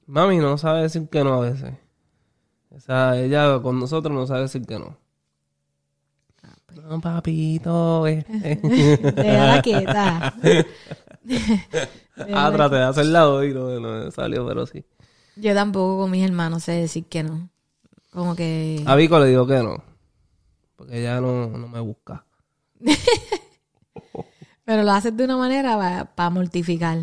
Mami 0.06 0.38
no 0.38 0.58
sabe 0.58 0.84
decir 0.84 1.08
que 1.10 1.24
no 1.24 1.34
a 1.36 1.50
veces. 1.50 1.74
O 2.70 2.80
sea, 2.80 3.18
ella 3.20 3.60
con 3.62 3.80
nosotros 3.80 4.14
no 4.14 4.28
sabe 4.28 4.42
decir 4.42 4.66
que 4.66 4.78
no. 4.80 4.98
No, 6.88 7.02
papito. 7.02 8.06
eh. 8.08 8.26
Déjala 9.16 9.62
quieta. 9.62 10.34
ah, 12.34 12.52
traté 12.54 12.76
de 12.76 12.84
hacerla 12.84 13.30
hoy, 13.30 13.54
no, 13.54 13.80
no 13.80 14.12
salió, 14.12 14.46
pero 14.48 14.66
sí. 14.66 14.86
Yo 15.36 15.54
tampoco 15.54 16.00
con 16.02 16.12
mis 16.12 16.24
hermanos 16.24 16.64
sé 16.64 16.74
decir 16.74 17.06
que 17.06 17.24
no. 17.24 17.50
Como 18.12 18.36
que... 18.36 18.84
A 18.86 18.96
Vico 18.96 19.20
le 19.20 19.28
digo 19.28 19.48
que 19.48 19.64
no. 19.64 19.84
Porque 20.76 21.00
ella 21.00 21.22
no, 21.22 21.48
no 21.48 21.68
me 21.68 21.80
busca. 21.80 22.26
Pero 24.70 24.84
lo 24.84 24.92
haces 24.92 25.18
de 25.18 25.24
una 25.24 25.36
manera 25.36 26.06
para 26.14 26.30
mortificar. 26.30 27.00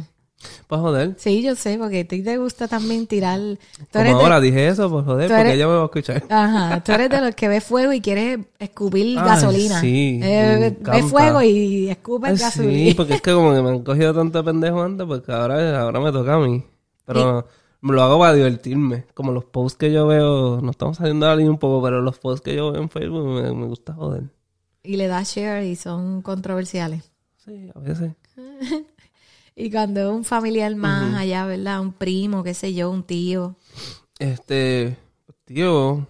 Pues 0.69 0.81
joder. 0.81 1.15
Sí, 1.19 1.43
yo 1.43 1.57
sé, 1.57 1.79
porque 1.79 2.01
a 2.01 2.05
ti 2.07 2.23
te 2.23 2.37
gusta 2.37 2.69
también 2.69 3.09
tirar... 3.09 3.41
Tú 3.41 3.59
Como 3.91 4.05
de- 4.05 4.11
ahora 4.13 4.39
dije 4.41 4.69
eso, 4.69 4.89
pues 4.89 5.05
joder, 5.05 5.29
porque 5.29 5.55
ella 5.55 5.67
me 5.67 5.75
va 5.75 5.83
a 5.83 5.85
escuchar. 5.87 6.23
Ajá, 6.29 6.85
tú 6.85 6.93
eres 6.93 7.11
de 7.11 7.21
los 7.23 7.35
que 7.35 7.49
ve 7.49 7.61
fuego 7.61 7.93
y 7.93 8.01
quieres 8.01 8.39
escupir 8.61 9.19
Ay, 9.19 9.25
gasolina. 9.25 9.81
sí, 9.81 10.21
Eh, 10.23 10.77
ve 10.81 11.03
fuego 11.03 11.43
y 11.43 11.89
escupes 11.91 12.31
Ay, 12.31 12.37
gasolina. 12.37 12.91
sí, 12.91 12.95
porque 12.95 13.15
es 13.15 13.21
que 13.23 13.33
como 13.33 13.53
que 13.53 13.63
me 13.63 13.71
han 13.71 13.83
cogido 13.83 14.15
tanto 14.15 14.39
de 14.39 14.45
pendejo 14.45 14.81
antes, 14.81 15.05
porque 15.09 15.33
ahora, 15.33 15.81
ahora 15.81 15.99
me 15.99 16.13
toca 16.13 16.35
a 16.35 16.39
mí. 16.39 16.63
Pero 17.05 17.49
lo 17.83 18.03
hago 18.03 18.21
para 18.21 18.35
divertirme. 18.35 19.07
Como 19.15 19.33
los 19.33 19.45
posts 19.47 19.77
que 19.77 19.91
yo 19.91 20.07
veo, 20.07 20.61
no 20.61 20.71
estamos 20.71 20.99
saliendo 20.99 21.27
de 21.27 21.33
la 21.33 21.37
línea 21.37 21.51
un 21.51 21.59
poco, 21.59 21.83
pero 21.83 22.01
los 22.01 22.17
posts 22.21 22.43
que 22.45 22.55
yo 22.55 22.71
veo 22.71 22.81
en 22.83 22.91
Facebook 22.91 23.27
me, 23.27 23.53
me 23.53 23.67
gusta 23.67 23.93
joder. 23.95 24.23
Y 24.85 24.97
le 24.97 25.09
das 25.09 25.35
share 25.35 25.65
y 25.65 25.75
son 25.75 26.23
controversiales. 26.23 27.11
Sí, 27.47 27.71
a 27.75 27.79
veces. 27.81 28.13
Y 29.59 29.71
cuando 29.71 30.01
es 30.03 30.09
un 30.09 30.23
familiar 30.25 30.77
más 30.77 31.15
allá, 31.15 31.47
¿verdad? 31.47 31.81
Un 31.81 31.95
primo, 31.95 32.43
qué 32.43 32.53
sé 32.53 32.75
yo, 32.75 32.91
un 32.91 33.03
tío. 33.03 33.57
Este, 34.19 34.99
tío, 35.47 36.07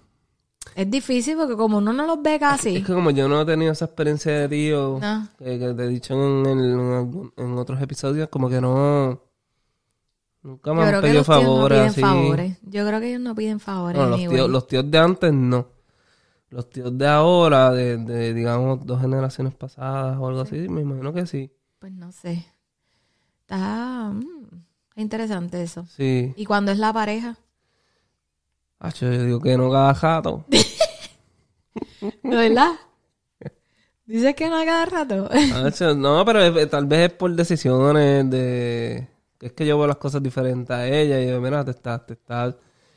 Es 0.75 0.91
difícil 0.91 1.37
porque 1.37 1.55
como 1.55 1.79
uno 1.79 1.93
no 1.93 2.07
los 2.07 2.21
ve 2.23 2.41
casi. 2.41 2.79
es 2.79 2.85
que 2.85 2.93
como 2.93 3.13
yo 3.13 3.29
no 3.29 3.41
he 3.43 3.45
tenido 3.47 3.71
esa 3.71 3.85
experiencia 3.85 4.33
de 4.33 4.49
tío, 4.49 4.99
No. 5.01 5.29
que, 5.39 5.61
que 5.61 5.75
te 5.75 5.85
he 5.85 5.87
dicho 5.87 6.15
en, 6.15 6.45
en 6.45 6.59
algún- 6.93 7.33
en 7.37 7.57
otros 7.57 7.81
episodios, 7.81 8.29
como 8.31 8.49
que 8.49 8.61
no... 8.61 9.23
Nunca 10.43 10.73
me 10.75 10.81
Yo 10.81 10.83
han 10.83 10.89
creo 10.89 11.01
que 11.03 11.07
pedido 11.09 11.23
tíos 11.25 11.29
no 11.29 11.35
favores 11.45 11.79
piden 11.79 11.89
así. 11.91 12.01
favores. 12.01 12.59
Yo 12.63 12.87
creo 12.87 13.01
que 13.01 13.09
ellos 13.11 13.21
no 13.21 13.35
piden 13.37 13.61
favores. 13.61 14.03
Los, 14.09 14.17
tíos, 14.19 14.51
los 14.51 14.67
tíos 14.67 14.91
de 14.91 14.99
antes 14.99 15.33
no. 15.33 15.69
Los 16.57 16.71
tíos 16.71 16.97
de 16.97 17.07
ahora, 17.07 17.71
de, 17.71 17.99
de, 17.99 18.33
digamos, 18.33 18.87
dos 18.87 18.99
generaciones 18.99 19.53
pasadas 19.55 20.17
o 20.19 20.27
algo 20.27 20.41
así, 20.41 20.57
me 20.71 20.81
imagino 20.81 21.13
que 21.13 21.27
sí. 21.27 21.53
Pues 21.79 21.93
no 21.93 22.11
sé. 22.13 22.47
Está 23.43 24.11
mm, 24.11 24.65
interesante 24.95 25.63
eso. 25.63 25.85
Sí. 25.85 26.33
Y 26.35 26.47
cuando 26.47 26.73
es 26.73 26.79
la 26.79 26.95
pareja. 26.95 27.37
Hacho, 28.79 29.13
yo 29.13 29.23
digo 29.23 29.39
que 29.43 29.59
no 29.59 29.71
cada 29.71 29.95
jato. 29.95 30.47
¿No 32.23 32.37
verdad? 32.39 32.73
Dices 34.07 34.35
que 34.35 34.49
no 34.49 34.57
cada 34.65 34.87
rato. 34.87 35.29
No, 35.97 36.25
pero 36.25 36.41
es- 36.41 36.71
tal 36.71 36.87
vez 36.87 37.11
es 37.11 37.13
por 37.19 37.33
decisiones 37.33 38.31
de... 38.31 39.09
Es 39.43 39.53
que 39.53 39.67
yo 39.67 39.77
veo 39.77 39.87
las 39.89 39.97
cosas 39.99 40.23
diferentes 40.23 40.71
a 40.75 40.89
ella 40.89 41.21
y 41.21 41.29
yo, 41.29 41.39
mira, 41.39 41.63
te 41.67 41.73
estás, 41.73 42.07
te 42.07 42.15
estás, 42.15 42.55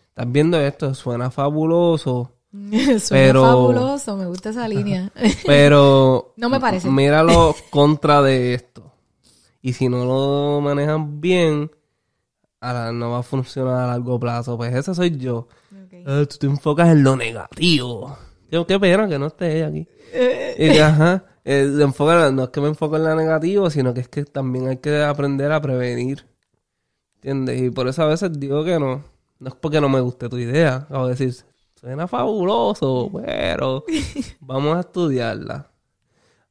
estás 0.07 0.31
viendo 0.31 0.57
esto, 0.61 0.93
suena 0.93 1.29
fabuloso, 1.29 2.38
Suena 2.99 2.99
Pero- 3.09 3.43
fabuloso, 3.43 4.17
me 4.17 4.25
gusta 4.25 4.49
esa 4.49 4.67
línea. 4.67 5.11
pero... 5.45 6.33
No 6.37 6.49
me 6.49 6.59
parece. 6.59 6.89
Mira 6.89 7.23
lo 7.23 7.55
contra 7.69 8.21
de 8.21 8.53
esto. 8.53 8.91
Y 9.61 9.73
si 9.73 9.89
no 9.89 10.05
lo 10.05 10.61
manejan 10.61 11.19
bien, 11.21 11.69
a 12.61 12.73
la- 12.73 12.91
no 12.91 13.11
va 13.11 13.19
a 13.19 13.23
funcionar 13.23 13.75
a 13.83 13.87
largo 13.87 14.19
plazo. 14.19 14.57
Pues 14.57 14.73
ese 14.73 14.95
soy 14.95 15.17
yo. 15.17 15.47
Ok. 15.71 15.93
Ah, 16.07 16.23
tú 16.29 16.37
te 16.37 16.47
enfocas 16.47 16.89
en 16.89 17.03
lo 17.03 17.15
negativo. 17.15 18.17
Yo, 18.51 18.65
qué 18.65 18.79
pena 18.79 19.07
que 19.07 19.19
no 19.19 19.27
esté 19.27 19.57
ella 19.57 19.67
aquí. 19.67 19.87
Y 20.57 20.69
que, 20.71 20.81
ajá, 20.81 21.23
eh, 21.45 21.69
enfoca- 21.81 22.31
no 22.31 22.45
es 22.45 22.49
que 22.49 22.61
me 22.61 22.67
enfoque 22.69 22.95
en 22.97 23.03
lo 23.03 23.15
negativo, 23.15 23.69
sino 23.69 23.93
que 23.93 23.99
es 24.01 24.07
que 24.07 24.25
también 24.25 24.67
hay 24.69 24.77
que 24.77 25.03
aprender 25.03 25.51
a 25.51 25.61
prevenir. 25.61 26.25
¿Entiendes? 27.17 27.61
Y 27.61 27.69
por 27.69 27.87
eso 27.87 28.01
a 28.03 28.07
veces 28.07 28.31
digo 28.39 28.63
que 28.63 28.79
no. 28.79 29.03
No 29.39 29.49
es 29.49 29.55
porque 29.55 29.79
no 29.79 29.87
me 29.89 29.99
guste 29.99 30.29
tu 30.29 30.37
idea. 30.37 30.75
Acabo 30.77 31.05
de 31.07 31.11
decir, 31.15 31.45
suena 31.79 32.07
fabuloso, 32.07 33.09
pero 33.25 33.85
vamos 34.39 34.77
a 34.77 34.81
estudiarla. 34.81 35.71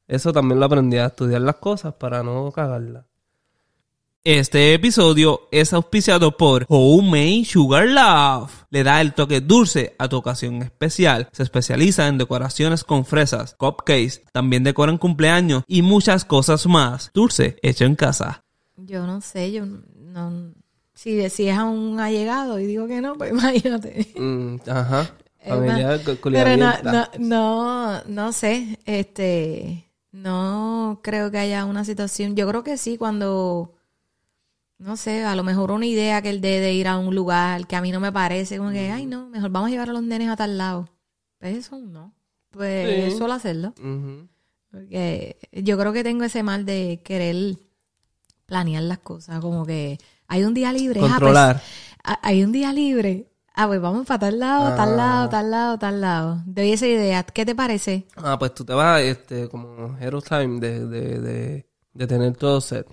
Eso 0.06 0.32
también 0.32 0.58
lo 0.58 0.66
aprendí 0.66 0.96
a 0.96 1.06
estudiar 1.06 1.42
las 1.42 1.56
cosas 1.56 1.94
para 1.94 2.22
no 2.22 2.50
cagarla. 2.50 3.06
Este 4.24 4.74
episodio 4.74 5.48
es 5.52 5.72
auspiciado 5.72 6.36
por 6.36 6.64
Homemade 6.68 7.44
Sugar 7.44 7.86
Love. 7.86 8.64
Le 8.70 8.82
da 8.82 9.00
el 9.00 9.14
toque 9.14 9.40
dulce 9.40 9.94
a 9.98 10.08
tu 10.08 10.16
ocasión 10.16 10.62
especial. 10.62 11.28
Se 11.32 11.42
especializa 11.42 12.08
en 12.08 12.18
decoraciones 12.18 12.84
con 12.84 13.04
fresas, 13.04 13.54
cupcakes, 13.54 14.24
también 14.32 14.64
decoran 14.64 14.98
cumpleaños 14.98 15.62
y 15.66 15.82
muchas 15.82 16.24
cosas 16.24 16.66
más. 16.66 17.10
Dulce 17.14 17.58
hecho 17.62 17.84
en 17.84 17.96
casa. 17.96 18.44
Yo 18.76 19.06
no 19.06 19.20
sé, 19.20 19.52
yo 19.52 19.64
no... 19.66 20.52
Si, 20.98 21.30
si 21.30 21.48
es 21.48 21.56
a 21.56 21.64
un 21.64 22.00
allegado 22.00 22.58
y 22.58 22.66
digo 22.66 22.88
que 22.88 23.00
no, 23.00 23.14
pues 23.16 23.30
imagínate. 23.36 24.08
Mm, 24.16 24.56
ajá. 24.68 25.16
Familiar, 25.46 26.00
cu- 26.04 26.16
Pero 26.30 26.56
no, 26.56 26.72
no, 26.82 27.08
no, 27.20 28.04
no 28.04 28.32
sé, 28.32 28.80
este, 28.84 29.88
no 30.10 30.98
creo 31.02 31.30
que 31.30 31.38
haya 31.38 31.64
una 31.64 31.84
situación, 31.84 32.34
yo 32.34 32.48
creo 32.48 32.64
que 32.64 32.76
sí 32.76 32.98
cuando, 32.98 33.74
no 34.78 34.96
sé, 34.96 35.24
a 35.24 35.36
lo 35.36 35.44
mejor 35.44 35.70
una 35.70 35.86
idea 35.86 36.20
que 36.20 36.30
él 36.30 36.40
dé 36.40 36.58
de 36.60 36.72
ir 36.74 36.88
a 36.88 36.98
un 36.98 37.14
lugar 37.14 37.66
que 37.68 37.76
a 37.76 37.80
mí 37.80 37.92
no 37.92 38.00
me 38.00 38.10
parece, 38.12 38.58
como 38.58 38.70
que, 38.70 38.90
ay 38.90 39.06
no, 39.06 39.28
mejor 39.28 39.50
vamos 39.50 39.68
a 39.68 39.70
llevar 39.70 39.90
a 39.90 39.92
los 39.92 40.02
nenes 40.02 40.28
a 40.28 40.36
tal 40.36 40.58
lado. 40.58 40.88
Pues 41.38 41.56
eso 41.56 41.78
no, 41.78 42.12
pues 42.50 43.12
Sí. 43.12 43.18
suelo 43.18 43.34
hacerlo, 43.34 43.72
porque 44.70 45.38
yo 45.52 45.78
creo 45.78 45.92
que 45.92 46.02
tengo 46.04 46.24
ese 46.24 46.42
mal 46.42 46.66
de 46.66 47.00
querer 47.04 47.56
planear 48.44 48.82
las 48.82 48.98
cosas, 48.98 49.40
como 49.40 49.64
que 49.64 49.98
hay 50.28 50.44
un 50.44 50.54
día 50.54 50.72
libre, 50.72 51.00
ah, 51.02 51.16
pues. 51.18 51.36
Ah, 52.04 52.18
Hay 52.22 52.44
un 52.44 52.52
día 52.52 52.72
libre. 52.72 53.26
Ah, 53.54 53.66
pues 53.66 53.80
vamos 53.80 54.06
para 54.06 54.20
tal 54.20 54.38
lado, 54.38 54.76
tal 54.76 54.92
Ah. 54.92 54.96
lado, 54.96 55.28
tal 55.28 55.50
lado, 55.50 55.78
tal 55.78 56.00
lado. 56.00 56.42
Doy 56.46 56.72
esa 56.72 56.86
idea. 56.86 57.24
¿Qué 57.24 57.44
te 57.44 57.54
parece? 57.56 58.06
Ah, 58.16 58.38
pues 58.38 58.54
tú 58.54 58.64
te 58.64 58.72
vas, 58.72 59.00
este, 59.02 59.48
como 59.48 59.96
Hero 59.98 60.22
Time 60.22 60.60
de, 60.60 60.86
de, 60.86 61.18
de, 61.20 61.66
de 61.92 62.06
tener 62.06 62.36
todo 62.36 62.60
set. 62.60 62.86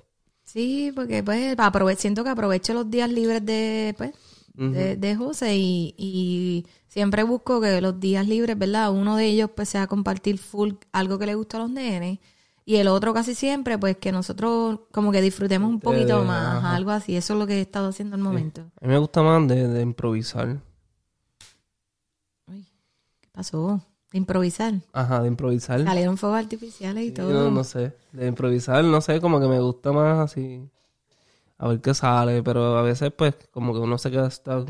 Sí, 0.43 0.91
porque 0.95 1.21
pues 1.23 1.55
aprove 1.57 1.95
siento 1.97 2.23
que 2.23 2.29
aprovecho 2.31 2.73
los 2.73 2.89
días 2.89 3.09
libres 3.11 3.45
de, 3.45 3.93
pues, 3.97 4.11
de, 4.55 4.95
de 4.95 5.15
José 5.15 5.55
y, 5.57 5.93
y 5.97 6.65
siempre 6.87 7.23
busco 7.23 7.59
que 7.59 7.81
los 7.81 7.99
días 7.99 8.25
libres, 8.27 8.57
¿verdad? 8.57 8.91
Uno 8.91 9.17
de 9.17 9.25
ellos 9.25 9.49
pues 9.55 9.69
sea 9.69 9.85
compartir 9.87 10.37
full 10.39 10.73
algo 10.93 11.19
que 11.19 11.25
le 11.25 11.35
gusta 11.35 11.57
a 11.57 11.61
los 11.61 11.69
nenes 11.71 12.19
y 12.65 12.77
el 12.77 12.87
otro 12.87 13.13
casi 13.13 13.35
siempre 13.35 13.77
pues 13.77 13.97
que 13.97 14.11
nosotros 14.11 14.79
como 14.91 15.11
que 15.11 15.21
disfrutemos 15.21 15.69
un 15.69 15.79
poquito 15.79 16.23
más, 16.23 16.57
ajá. 16.57 16.75
algo 16.75 16.91
así. 16.91 17.15
Eso 17.15 17.33
es 17.33 17.39
lo 17.39 17.45
que 17.47 17.59
he 17.59 17.61
estado 17.61 17.89
haciendo 17.89 18.15
al 18.15 18.21
momento. 18.21 18.61
A 18.81 18.85
mí 18.85 18.91
me 18.93 18.97
gusta 18.97 19.21
más 19.21 19.47
de, 19.47 19.67
de 19.67 19.81
improvisar. 19.81 20.57
Uy, 22.47 22.65
¿Qué 23.21 23.29
pasó? 23.31 23.81
De 24.11 24.17
improvisar. 24.17 24.73
Ajá, 24.93 25.21
de 25.21 25.27
improvisar. 25.27 25.83
Salieron 25.83 26.17
fuegos 26.17 26.39
artificiales 26.39 27.03
y 27.03 27.07
Sí, 27.07 27.13
todo. 27.13 27.31
no, 27.31 27.51
no 27.51 27.63
sé. 27.63 27.93
De 28.11 28.27
improvisar, 28.27 28.83
no 28.83 29.01
sé, 29.01 29.19
como 29.21 29.39
que 29.39 29.47
me 29.47 29.59
gusta 29.59 29.91
más 29.91 30.19
así. 30.31 30.69
A 31.57 31.67
ver 31.69 31.81
qué 31.81 31.93
sale, 31.93 32.43
pero 32.43 32.77
a 32.77 32.81
veces 32.81 33.11
pues 33.15 33.35
como 33.51 33.73
que 33.73 33.79
uno 33.79 33.97
se 33.97 34.11
queda 34.11 34.27
está 34.27 34.63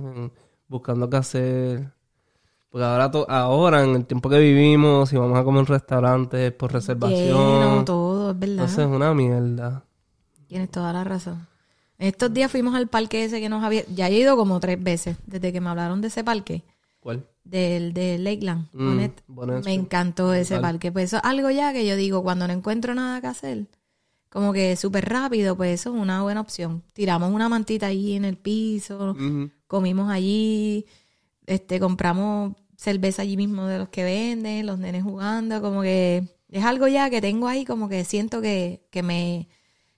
buscando 0.67 1.09
qué 1.09 1.17
hacer. 1.17 1.93
Porque 2.75 2.83
ahora, 2.87 3.09
to- 3.09 3.25
ahora 3.29 3.85
en 3.85 3.91
el 3.95 4.05
tiempo 4.05 4.27
que 4.29 4.37
vivimos, 4.37 5.07
si 5.07 5.15
vamos 5.15 5.39
a 5.39 5.45
comer 5.45 5.61
en 5.61 5.65
restaurantes 5.67 6.51
por 6.51 6.71
Lleno, 6.71 6.77
reservación, 6.77 7.85
todo, 7.85 8.31
es 8.31 8.39
verdad. 8.39 8.65
eso 8.65 8.81
es 8.81 8.87
una 8.87 9.13
mierda. 9.13 9.85
Tienes 10.47 10.69
toda 10.69 10.91
la 10.91 11.05
razón. 11.05 11.47
Estos 11.97 12.33
días 12.33 12.51
fuimos 12.51 12.75
al 12.75 12.89
parque 12.89 13.23
ese 13.23 13.39
que 13.39 13.47
nos 13.47 13.63
había... 13.63 13.85
Ya 13.95 14.09
he 14.09 14.13
ido 14.19 14.35
como 14.35 14.59
tres 14.59 14.83
veces 14.83 15.15
desde 15.25 15.53
que 15.53 15.61
me 15.61 15.69
hablaron 15.69 16.01
de 16.01 16.09
ese 16.09 16.25
parque. 16.25 16.63
¿Cuál? 16.99 17.25
Del 17.45 17.93
de 17.93 18.17
Lakeland. 18.17 18.67
Mm, 18.73 18.99
me 19.63 19.73
encantó 19.73 20.33
ese 20.33 20.59
parque. 20.59 20.91
Pues 20.91 21.05
eso 21.05 21.15
es 21.15 21.23
algo 21.23 21.49
ya 21.51 21.71
que 21.71 21.87
yo 21.87 21.95
digo, 21.95 22.23
cuando 22.23 22.45
no 22.45 22.51
encuentro 22.51 22.93
nada 22.93 23.21
que 23.21 23.27
hacer, 23.27 23.67
como 24.29 24.51
que 24.51 24.75
súper 24.75 25.07
rápido, 25.07 25.55
pues 25.55 25.79
eso 25.79 25.95
es 25.95 26.01
una 26.01 26.23
buena 26.23 26.41
opción. 26.41 26.83
Tiramos 26.91 27.31
una 27.31 27.47
mantita 27.47 27.85
ahí 27.87 28.15
en 28.15 28.25
el 28.25 28.35
piso, 28.35 29.15
comimos 29.67 30.09
allí, 30.11 30.85
este, 31.45 31.79
compramos 31.79 32.51
cerveza 32.85 33.23
allí 33.23 33.35
mismo 33.35 33.65
de 33.65 33.79
los 33.79 33.89
que 33.89 34.03
venden, 34.03 34.65
los 34.65 34.79
nenes 34.79 35.03
jugando, 35.03 35.61
como 35.61 35.81
que 35.81 36.23
es 36.49 36.63
algo 36.63 36.87
ya 36.87 37.09
que 37.09 37.19
tengo 37.19 37.47
ahí, 37.47 37.65
como 37.65 37.89
que 37.89 38.05
siento 38.05 38.41
que, 38.41 38.87
que 38.91 39.03
me, 39.03 39.49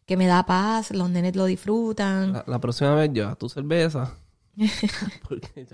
que 0.05 0.17
me 0.17 0.25
da 0.25 0.45
paz, 0.45 0.89
los 0.91 1.09
nenes 1.09 1.35
lo 1.35 1.45
disfrutan. 1.45 2.33
La, 2.33 2.43
la 2.47 2.59
próxima 2.59 2.95
vez 2.95 3.11
llevas 3.13 3.37
tu 3.37 3.47
cerveza. 3.49 4.17
Porque. 5.27 5.67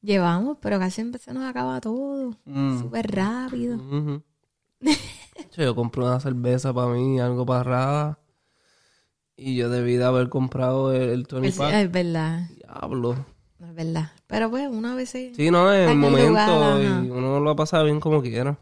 Llevamos, 0.00 0.56
pero 0.62 0.78
casi 0.78 0.92
siempre 0.96 1.20
se 1.20 1.34
nos 1.34 1.42
acaba 1.44 1.80
todo, 1.80 2.34
Mm. 2.46 2.78
súper 2.80 3.10
rápido. 3.10 3.78
Yo 5.56 5.74
compro 5.74 6.06
una 6.06 6.20
cerveza 6.20 6.72
para 6.72 6.88
mí, 6.92 7.18
algo 7.20 7.44
para 7.44 7.62
Rada. 7.64 8.18
Y 9.36 9.56
yo 9.56 9.68
debí 9.70 9.96
de 9.96 10.04
haber 10.04 10.28
comprado 10.28 10.92
el, 10.92 11.10
el 11.10 11.26
Tony 11.26 11.50
Pack. 11.52 11.74
es 11.74 11.90
verdad, 11.92 12.48
Diablo. 12.56 13.24
Es 13.66 13.74
verdad. 13.74 14.12
Pero 14.26 14.50
pues 14.50 14.68
uno 14.70 14.88
a 14.92 14.94
veces... 14.94 15.36
Sí, 15.36 15.50
no, 15.50 15.72
en 15.72 15.80
el 15.80 15.84
en 15.84 15.90
el 15.90 15.96
momento 15.98 16.28
lugar, 16.28 16.82
y 16.82 16.86
ajá. 16.86 17.00
uno 17.02 17.40
lo 17.40 17.50
ha 17.50 17.56
pasado 17.56 17.84
bien 17.84 18.00
como 18.00 18.22
quiera. 18.22 18.58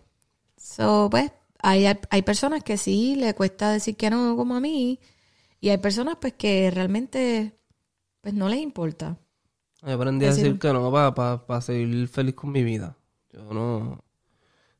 So, 0.57 1.09
pues, 1.11 1.31
hay, 1.61 1.87
hay 2.11 2.23
personas 2.23 2.63
que 2.63 2.77
sí 2.77 3.17
le 3.17 3.35
cuesta 3.35 3.71
decir 3.71 3.97
que 3.97 4.11
no, 4.11 4.37
como 4.37 4.57
a 4.57 4.61
mí. 4.61 4.99
Y 5.61 5.69
hay 5.69 5.79
personas, 5.79 6.17
pues, 6.21 6.35
que 6.35 6.71
realmente, 6.71 7.57
pues, 8.21 8.35
no 8.35 8.49
les 8.49 8.61
importa. 8.61 9.19
Yo 9.83 9.93
aprendí 9.95 10.27
a 10.27 10.31
Decir- 10.31 10.59
que 10.59 10.73
no 10.73 10.91
para 10.91 11.61
seguir 11.61 12.09
feliz 12.09 12.35
con 12.35 12.51
mi 12.53 12.65
vida. 12.65 12.97
Yo 13.33 13.53
no, 13.53 14.03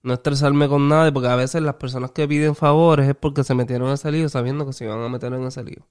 no 0.03 0.15
estresarme 0.15 0.69
con 0.69 0.89
nada, 0.89 1.13
porque 1.13 1.29
a 1.29 1.37
veces 1.37 1.63
las 1.63 1.75
personas 1.75 2.11
que 2.13 2.27
piden 2.27 2.55
favores 2.55 3.09
es 3.09 3.15
porque 3.15 3.45
se 3.45 3.55
metieron 3.55 3.89
en 3.89 3.95
ese 3.95 4.11
lío 4.11 4.29
sabiendo 4.29 4.67
que 4.67 4.73
se 4.73 4.85
iban 4.85 5.01
a 5.03 5.09
meter 5.09 5.33
en 5.33 5.45
ese 5.45 5.63
lío. 5.63 5.87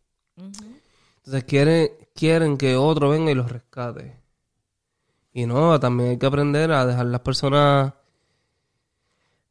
Entonces 1.26 1.44
quieren, 1.46 1.90
quieren 2.14 2.58
que 2.58 2.76
otro 2.76 3.10
venga 3.10 3.32
y 3.32 3.36
los 3.36 3.52
rescate. 3.52 4.20
Y 5.34 5.48
no, 5.48 5.80
también 5.80 6.12
hay 6.12 6.18
que 6.18 6.26
aprender 6.28 6.72
a 6.72 6.86
dejar 6.86 7.08
las 7.08 7.22
personas 7.22 7.94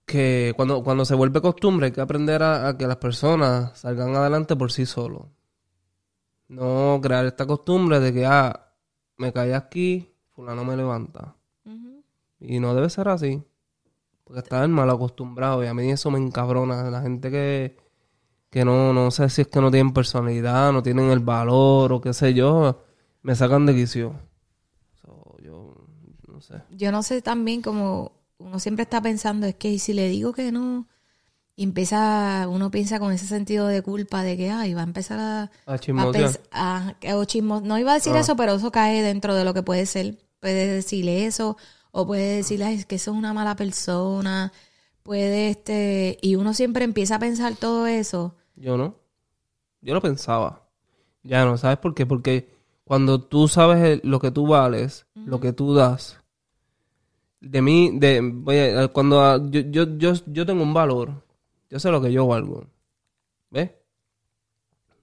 que 0.07 0.53
cuando, 0.55 0.85
cuando 0.85 1.05
se 1.05 1.15
vuelve 1.15 1.41
costumbre 1.41 1.87
hay 1.87 1.93
que 1.93 2.01
aprender 2.01 2.43
a, 2.43 2.69
a 2.69 2.79
que 2.79 2.87
las 2.87 2.99
personas 2.99 3.77
salgan 3.79 4.15
adelante 4.15 4.55
por 4.55 4.71
sí 4.71 4.87
solos. 4.87 5.27
No 6.47 7.01
crear 7.03 7.27
esta 7.27 7.45
costumbre 7.47 7.99
de 7.99 8.13
que, 8.13 8.25
ah, 8.25 8.73
me 9.17 9.33
caí 9.33 9.53
aquí, 9.53 10.15
fulano 10.31 10.65
me 10.65 10.77
levanta. 10.77 11.37
Y 12.39 12.61
no 12.61 12.75
debe 12.75 12.91
ser 12.91 13.09
así. 13.09 13.43
Porque 14.23 14.41
estás 14.41 14.69
mal 14.69 14.91
acostumbrado 14.91 15.65
y 15.65 15.67
a 15.67 15.75
mí 15.75 15.91
eso 15.91 16.11
me 16.11 16.19
encabrona. 16.19 16.91
La 16.91 17.03
gente 17.03 17.31
que, 17.31 17.77
que 18.55 18.65
no, 18.65 18.93
no 18.93 19.11
sé 19.11 19.29
si 19.29 19.43
es 19.43 19.49
que 19.49 19.61
no 19.61 19.71
tienen 19.73 19.93
personalidad, 19.93 20.73
no 20.73 20.81
tienen 20.83 21.11
el 21.11 21.19
valor 21.19 21.93
o 21.93 22.01
qué 22.01 22.13
sé 22.15 22.33
yo, 22.35 22.83
me 23.23 23.35
sacan 23.35 23.67
de 23.67 23.75
quicio. 23.75 24.15
So, 25.03 25.37
yo 25.43 25.75
no 26.29 26.41
sé. 26.41 26.55
Yo 26.71 26.93
no 26.93 27.03
sé 27.03 27.21
también 27.21 27.61
como 27.63 28.13
uno 28.39 28.59
siempre 28.61 28.85
está 28.85 29.03
pensando, 29.03 29.47
es 29.47 29.57
que 29.57 29.71
¿y 29.73 29.79
si 29.81 29.93
le 29.93 30.09
digo 30.09 30.33
que 30.33 30.53
no, 30.53 30.87
y 31.57 31.65
empieza, 31.65 32.47
uno 32.49 32.71
piensa 32.71 32.99
con 33.01 33.13
ese 33.13 33.27
sentido 33.27 33.67
de 33.67 33.83
culpa 33.83 34.23
de 34.23 34.37
que, 34.37 34.51
ay, 34.51 34.73
va 34.75 34.83
a 34.83 34.85
empezar 34.85 35.19
a, 35.19 35.43
A 35.67 35.75
a 35.75 35.79
chismosear. 35.79 36.25
pens- 36.25 36.41
a- 36.53 36.95
que- 37.01 37.13
o 37.15 37.25
chismo- 37.25 37.61
no 37.61 37.77
iba 37.79 37.91
a 37.91 37.95
decir 37.95 38.13
Ah. 38.15 38.21
eso, 38.21 38.37
pero 38.37 38.55
eso 38.55 38.71
cae 38.71 39.03
dentro 39.03 39.35
de 39.35 39.45
lo 39.45 39.53
que 39.53 39.63
puede 39.65 39.87
ser. 39.87 40.19
Puede 40.41 40.67
decirle 40.75 41.27
eso, 41.27 41.57
o 41.91 42.07
puede 42.07 42.37
decirle, 42.37 42.67
ay, 42.67 42.75
es 42.77 42.87
que 42.87 42.97
eso 42.97 43.11
es 43.13 43.17
una 43.17 43.33
mala 43.33 43.57
persona, 43.57 44.53
puede, 45.03 45.51
este, 45.51 46.19
y 46.23 46.37
uno 46.37 46.55
siempre 46.55 46.85
empieza 46.85 47.17
a 47.17 47.19
pensar 47.19 47.57
todo 47.57 47.87
eso. 47.87 48.35
Yo 48.57 48.77
no. 48.77 48.95
Yo 49.81 49.95
lo 49.95 50.01
pensaba. 50.01 50.63
Ya 51.23 51.45
no, 51.45 51.57
¿sabes 51.57 51.79
por 51.79 51.95
qué? 51.95 52.07
Porque 52.07 52.49
cuando 52.85 53.21
tú 53.21 53.49
sabes 53.49 53.83
el- 53.83 54.01
lo 54.09 54.19
que 54.21 54.31
tú 54.31 54.47
vales, 54.47 55.07
lo 55.15 55.41
que 55.41 55.53
tú 55.53 55.75
das, 55.75 56.21
de 57.41 57.61
mí, 57.63 57.91
de, 57.99 58.43
oye, 58.47 58.89
cuando 58.93 59.21
ah, 59.23 59.39
yo, 59.51 59.61
yo, 59.61 59.85
yo, 59.99 60.13
yo 60.27 60.47
tengo 60.47 60.63
un 60.63 60.75
valor, 60.75 61.11
yo 61.71 61.79
sé 61.79 61.91
lo 61.91 62.01
que 62.01 62.13
yo 62.13 62.27
valgo. 62.27 62.65
¿Ves? 63.51 63.71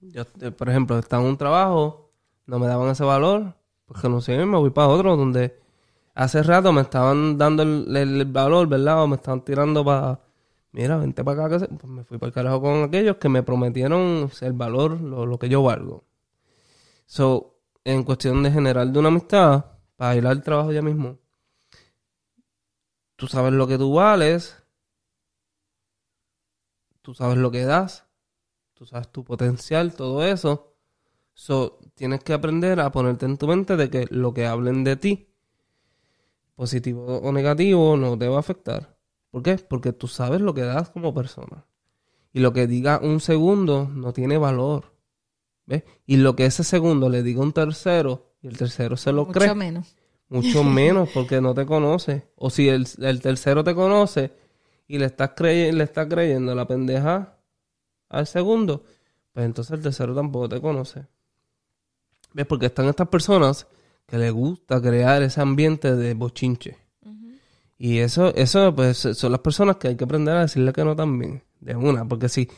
Yo, 0.00 0.22
eh, 0.40 0.50
por 0.50 0.68
ejemplo, 0.68 0.98
estaba 0.98 1.22
en 1.22 1.28
un 1.30 1.36
trabajo, 1.36 2.10
no 2.46 2.58
me 2.58 2.66
daban 2.66 2.88
ese 2.90 3.04
valor, 3.04 3.54
pues 3.86 4.02
no 4.04 4.20
sé, 4.20 4.36
me 4.44 4.58
voy 4.58 4.70
para 4.70 4.88
otro 4.88 5.16
donde 5.16 5.56
hace 6.14 6.42
rato 6.42 6.72
me 6.72 6.80
estaban 6.82 7.38
dando 7.38 7.62
el, 7.62 7.96
el- 7.96 8.20
el 8.20 8.24
valor, 8.26 8.66
¿verdad? 8.68 9.02
O 9.02 9.06
me 9.06 9.16
estaban 9.16 9.44
tirando 9.44 9.84
para, 9.84 10.20
mira, 10.72 10.96
vente 10.96 11.22
para 11.24 11.46
acá, 11.46 11.58
que 11.58 11.74
pues 11.74 11.92
me 11.92 12.04
fui 12.04 12.18
para 12.18 12.28
el 12.28 12.34
carajo 12.34 12.60
con 12.62 12.82
aquellos 12.82 13.16
que 13.16 13.28
me 13.28 13.42
prometieron 13.42 14.30
el 14.40 14.52
valor, 14.52 15.00
lo, 15.00 15.26
lo 15.26 15.38
que 15.38 15.48
yo 15.48 15.62
valgo. 15.62 16.04
So, 17.06 17.60
en 17.84 18.04
cuestión 18.04 18.42
de 18.42 18.50
general 18.50 18.92
de 18.92 18.98
una 18.98 19.08
amistad, 19.08 19.66
para 19.96 20.16
ir 20.16 20.26
al 20.26 20.42
trabajo 20.42 20.72
ya 20.72 20.82
mismo, 20.82 21.18
tú 23.16 23.28
sabes 23.28 23.52
lo 23.52 23.66
que 23.66 23.78
tú 23.78 23.94
vales, 23.94 24.62
tú 27.02 27.14
sabes 27.14 27.36
lo 27.36 27.50
que 27.50 27.64
das, 27.64 28.06
tú 28.74 28.86
sabes 28.86 29.08
tu 29.08 29.24
potencial, 29.24 29.94
todo 29.94 30.24
eso. 30.24 30.74
So, 31.34 31.78
tienes 31.94 32.22
que 32.24 32.32
aprender 32.32 32.80
a 32.80 32.90
ponerte 32.92 33.26
en 33.26 33.38
tu 33.38 33.46
mente 33.46 33.76
de 33.76 33.90
que 33.90 34.06
lo 34.10 34.32
que 34.34 34.46
hablen 34.46 34.84
de 34.84 34.96
ti, 34.96 35.28
positivo 36.54 37.18
o 37.18 37.32
negativo, 37.32 37.96
no 37.96 38.18
te 38.18 38.28
va 38.28 38.36
a 38.36 38.40
afectar. 38.40 38.96
¿Por 39.32 39.42
qué? 39.42 39.56
Porque 39.56 39.92
tú 39.92 40.06
sabes 40.06 40.40
lo 40.40 40.54
que 40.54 40.60
das 40.62 40.90
como 40.90 41.12
persona. 41.12 41.66
Y 42.32 42.38
lo 42.38 42.52
que 42.52 42.68
diga 42.68 43.00
un 43.02 43.18
segundo 43.18 43.88
no 43.92 44.12
tiene 44.12 44.38
valor. 44.38 44.92
¿Ves? 45.66 45.82
Y 46.06 46.18
lo 46.18 46.36
que 46.36 46.46
ese 46.46 46.62
segundo 46.62 47.08
le 47.08 47.24
diga 47.24 47.40
un 47.42 47.52
tercero 47.52 48.34
y 48.40 48.46
el 48.46 48.56
tercero 48.56 48.96
se 48.96 49.10
lo 49.12 49.24
mucho 49.26 49.38
cree, 49.40 49.54
menos. 49.54 49.96
mucho 50.28 50.62
menos 50.64 51.08
porque 51.12 51.40
no 51.40 51.54
te 51.54 51.66
conoce. 51.66 52.28
O 52.36 52.50
si 52.50 52.68
el, 52.68 52.86
el 53.00 53.20
tercero 53.20 53.64
te 53.64 53.74
conoce 53.74 54.32
y 54.86 54.98
le 54.98 55.06
estás 55.06 55.30
crey- 55.34 55.72
le 55.72 55.82
está 55.84 56.08
creyendo 56.08 56.54
la 56.54 56.66
pendeja 56.68 57.38
al 58.10 58.26
segundo, 58.28 58.84
pues 59.32 59.46
entonces 59.46 59.72
el 59.72 59.82
tercero 59.82 60.14
tampoco 60.14 60.48
te 60.50 60.60
conoce. 60.60 61.06
¿Ves? 62.34 62.46
Porque 62.46 62.66
están 62.66 62.86
estas 62.86 63.08
personas 63.08 63.66
que 64.06 64.18
les 64.18 64.32
gusta 64.32 64.80
crear 64.80 65.22
ese 65.22 65.40
ambiente 65.40 65.94
de 65.96 66.12
bochinche. 66.14 66.76
Y 67.84 67.98
eso, 67.98 68.32
eso, 68.36 68.72
pues, 68.76 68.96
son 68.96 69.32
las 69.32 69.40
personas 69.40 69.74
que 69.74 69.88
hay 69.88 69.96
que 69.96 70.04
aprender 70.04 70.36
a 70.36 70.42
decirle 70.42 70.72
que 70.72 70.84
no 70.84 70.94
también. 70.94 71.42
De 71.58 71.74
una. 71.74 72.06
Porque 72.06 72.28
si, 72.28 72.48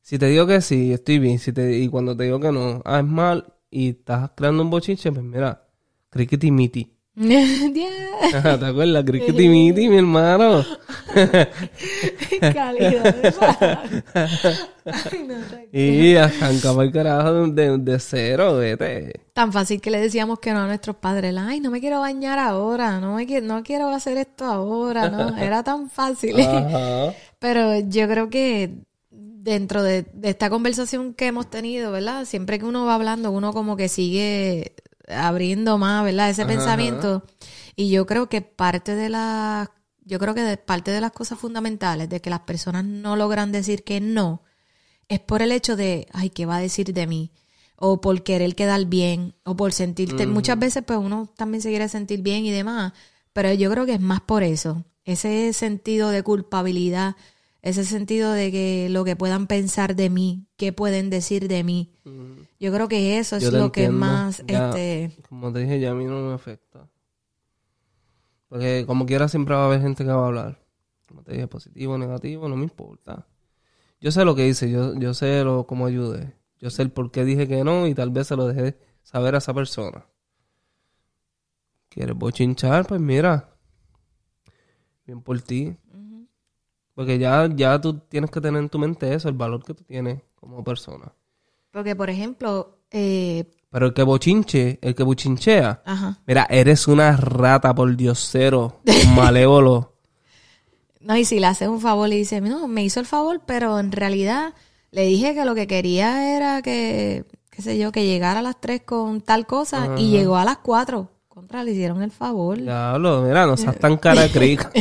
si 0.00 0.18
te 0.18 0.24
digo 0.24 0.46
que 0.46 0.62
sí, 0.62 0.94
estoy 0.94 1.18
bien. 1.18 1.38
Si 1.38 1.52
te, 1.52 1.76
y 1.76 1.86
cuando 1.88 2.16
te 2.16 2.24
digo 2.24 2.40
que 2.40 2.50
no, 2.50 2.80
ah, 2.86 3.00
es 3.00 3.04
mal, 3.04 3.52
y 3.70 3.90
estás 3.90 4.30
creando 4.34 4.62
un 4.62 4.70
bochinche, 4.70 5.12
pues 5.12 5.22
mira, 5.22 5.68
crickety 6.08 6.50
miti. 6.50 6.96
Yeah. 7.14 8.58
¿Te 8.58 8.64
acuerdas? 8.64 9.04
Crickety 9.04 9.48
miti, 9.50 9.86
mi 9.90 9.98
hermano. 9.98 10.64
Calidad. 12.40 13.34
Ay, 14.86 15.26
no. 15.28 15.78
Y 15.78 16.16
arranca 16.16 16.72
para 16.72 16.84
el 16.84 16.92
carajo 16.92 17.48
de, 17.48 17.68
de, 17.68 17.78
de 17.78 17.98
cero, 17.98 18.56
vete. 18.56 19.12
Tan 19.40 19.54
fácil 19.54 19.80
que 19.80 19.90
le 19.90 19.98
decíamos 20.02 20.38
que 20.38 20.52
no 20.52 20.60
a 20.60 20.66
nuestros 20.66 20.96
padres. 20.96 21.34
Ay, 21.38 21.60
no 21.60 21.70
me 21.70 21.80
quiero 21.80 22.00
bañar 22.00 22.38
ahora, 22.38 23.00
no 23.00 23.14
me 23.14 23.26
qui- 23.26 23.42
no 23.42 23.62
quiero 23.62 23.88
hacer 23.88 24.18
esto 24.18 24.44
ahora, 24.44 25.08
no. 25.08 25.34
Era 25.38 25.62
tan 25.62 25.88
fácil. 25.88 26.38
Ajá. 26.38 27.14
Pero 27.38 27.78
yo 27.80 28.06
creo 28.06 28.28
que 28.28 28.84
dentro 29.10 29.82
de, 29.82 30.02
de 30.12 30.28
esta 30.28 30.50
conversación 30.50 31.14
que 31.14 31.28
hemos 31.28 31.48
tenido, 31.48 31.90
¿verdad? 31.90 32.26
Siempre 32.26 32.58
que 32.58 32.66
uno 32.66 32.84
va 32.84 32.96
hablando, 32.96 33.30
uno 33.30 33.54
como 33.54 33.76
que 33.76 33.88
sigue 33.88 34.74
abriendo 35.08 35.78
más, 35.78 36.04
¿verdad? 36.04 36.28
Ese 36.28 36.42
Ajá, 36.42 36.48
pensamiento. 36.50 37.24
Y 37.76 37.88
yo 37.88 38.04
creo 38.04 38.28
que 38.28 38.42
parte 38.42 38.94
de 38.94 39.08
la, 39.08 39.70
yo 40.04 40.18
creo 40.18 40.34
que 40.34 40.42
de- 40.42 40.58
parte 40.58 40.90
de 40.90 41.00
las 41.00 41.12
cosas 41.12 41.38
fundamentales 41.38 42.10
de 42.10 42.20
que 42.20 42.28
las 42.28 42.40
personas 42.40 42.84
no 42.84 43.16
logran 43.16 43.52
decir 43.52 43.84
que 43.84 44.02
no, 44.02 44.42
es 45.08 45.18
por 45.18 45.40
el 45.40 45.50
hecho 45.50 45.76
de, 45.76 46.08
ay, 46.12 46.28
¿qué 46.28 46.44
va 46.44 46.56
a 46.56 46.60
decir 46.60 46.92
de 46.92 47.06
mí? 47.06 47.32
O 47.82 48.02
por 48.02 48.22
querer 48.22 48.54
quedar 48.54 48.84
bien, 48.84 49.34
o 49.42 49.56
por 49.56 49.72
sentirte, 49.72 50.26
muchas 50.26 50.58
veces 50.58 50.84
pues 50.86 50.98
uno 50.98 51.30
también 51.34 51.62
se 51.62 51.70
quiere 51.70 51.88
sentir 51.88 52.20
bien 52.20 52.44
y 52.44 52.50
demás, 52.50 52.92
pero 53.32 53.52
yo 53.54 53.70
creo 53.70 53.86
que 53.86 53.94
es 53.94 54.00
más 54.00 54.20
por 54.20 54.42
eso, 54.42 54.84
ese 55.04 55.54
sentido 55.54 56.10
de 56.10 56.22
culpabilidad, 56.22 57.16
ese 57.62 57.84
sentido 57.84 58.32
de 58.32 58.52
que 58.52 58.88
lo 58.90 59.04
que 59.04 59.16
puedan 59.16 59.46
pensar 59.46 59.96
de 59.96 60.10
mí, 60.10 60.46
qué 60.56 60.74
pueden 60.74 61.08
decir 61.08 61.48
de 61.48 61.64
mí. 61.64 61.90
Yo 62.58 62.70
creo 62.70 62.88
que 62.88 63.18
eso 63.18 63.36
es 63.36 63.50
lo 63.50 63.72
que 63.72 63.88
más, 63.88 64.42
Ya, 64.46 64.68
este, 64.68 65.16
Como 65.28 65.50
te 65.50 65.60
dije, 65.60 65.80
ya 65.80 65.92
a 65.92 65.94
mí 65.94 66.04
no 66.04 66.20
me 66.20 66.34
afecta. 66.34 66.86
Porque 68.48 68.84
como 68.86 69.06
quiera 69.06 69.28
siempre 69.28 69.54
va 69.54 69.62
a 69.62 69.66
haber 69.66 69.80
gente 69.80 70.04
que 70.04 70.10
va 70.10 70.24
a 70.24 70.26
hablar. 70.26 70.58
Como 71.08 71.22
te 71.22 71.32
dije, 71.32 71.46
positivo, 71.46 71.96
negativo, 71.96 72.48
no 72.48 72.56
me 72.56 72.64
importa. 72.64 73.26
Yo 74.00 74.10
sé 74.10 74.24
lo 74.24 74.34
que 74.34 74.48
hice, 74.48 74.70
yo, 74.70 74.94
yo 74.98 75.14
sé 75.14 75.44
lo, 75.44 75.66
cómo 75.66 75.86
ayudé. 75.86 76.34
Yo 76.60 76.70
sé 76.70 76.82
el 76.82 76.90
por 76.90 77.10
qué 77.10 77.24
dije 77.24 77.48
que 77.48 77.64
no 77.64 77.86
y 77.86 77.94
tal 77.94 78.10
vez 78.10 78.26
se 78.28 78.36
lo 78.36 78.46
dejé 78.46 78.78
saber 79.02 79.34
a 79.34 79.38
esa 79.38 79.54
persona. 79.54 80.06
¿Quieres 81.88 82.14
bochinchar? 82.16 82.86
Pues 82.86 83.00
mira. 83.00 83.48
Bien 85.06 85.22
por 85.22 85.40
ti. 85.40 85.76
Porque 86.94 87.18
ya, 87.18 87.48
ya 87.54 87.80
tú 87.80 87.98
tienes 88.00 88.30
que 88.30 88.40
tener 88.40 88.60
en 88.62 88.68
tu 88.68 88.78
mente 88.78 89.12
eso, 89.14 89.28
el 89.28 89.34
valor 89.34 89.64
que 89.64 89.74
tú 89.74 89.84
tienes 89.84 90.20
como 90.34 90.62
persona. 90.62 91.12
porque 91.70 91.96
por 91.96 92.10
ejemplo, 92.10 92.78
eh, 92.90 93.44
Pero 93.70 93.86
el 93.86 93.94
que 93.94 94.02
bochinche, 94.02 94.78
el 94.82 94.94
que 94.94 95.02
bochinchea, 95.02 95.82
ajá, 95.84 96.18
Mira, 96.26 96.46
eres 96.50 96.88
una 96.88 97.16
rata 97.16 97.74
por 97.74 97.96
diosero, 97.96 98.80
malévolo. 99.16 99.94
no, 101.00 101.16
y 101.16 101.24
si 101.24 101.40
le 101.40 101.46
haces 101.46 101.68
un 101.68 101.80
favor 101.80 102.08
y 102.12 102.16
dice, 102.18 102.40
no, 102.42 102.68
me 102.68 102.84
hizo 102.84 103.00
el 103.00 103.06
favor, 103.06 103.40
pero 103.46 103.78
en 103.80 103.92
realidad 103.92 104.52
le 104.92 105.02
dije 105.02 105.34
que 105.34 105.44
lo 105.44 105.54
que 105.54 105.66
quería 105.66 106.36
era 106.36 106.62
que, 106.62 107.24
qué 107.50 107.62
sé 107.62 107.78
yo, 107.78 107.92
que 107.92 108.06
llegara 108.06 108.40
a 108.40 108.42
las 108.42 108.60
3 108.60 108.82
con 108.82 109.20
tal 109.20 109.46
cosa 109.46 109.94
y 109.96 110.10
llegó 110.10 110.36
a 110.36 110.44
las 110.44 110.58
4. 110.58 111.08
Contra, 111.28 111.62
le 111.62 111.72
hicieron 111.72 112.02
el 112.02 112.10
favor. 112.10 112.58
Ya, 112.58 112.90
Diablo, 112.90 113.22
mira, 113.22 113.46
no 113.46 113.56
seas 113.56 113.78
tan 113.78 113.96
cara 113.96 114.28
crica. 114.28 114.70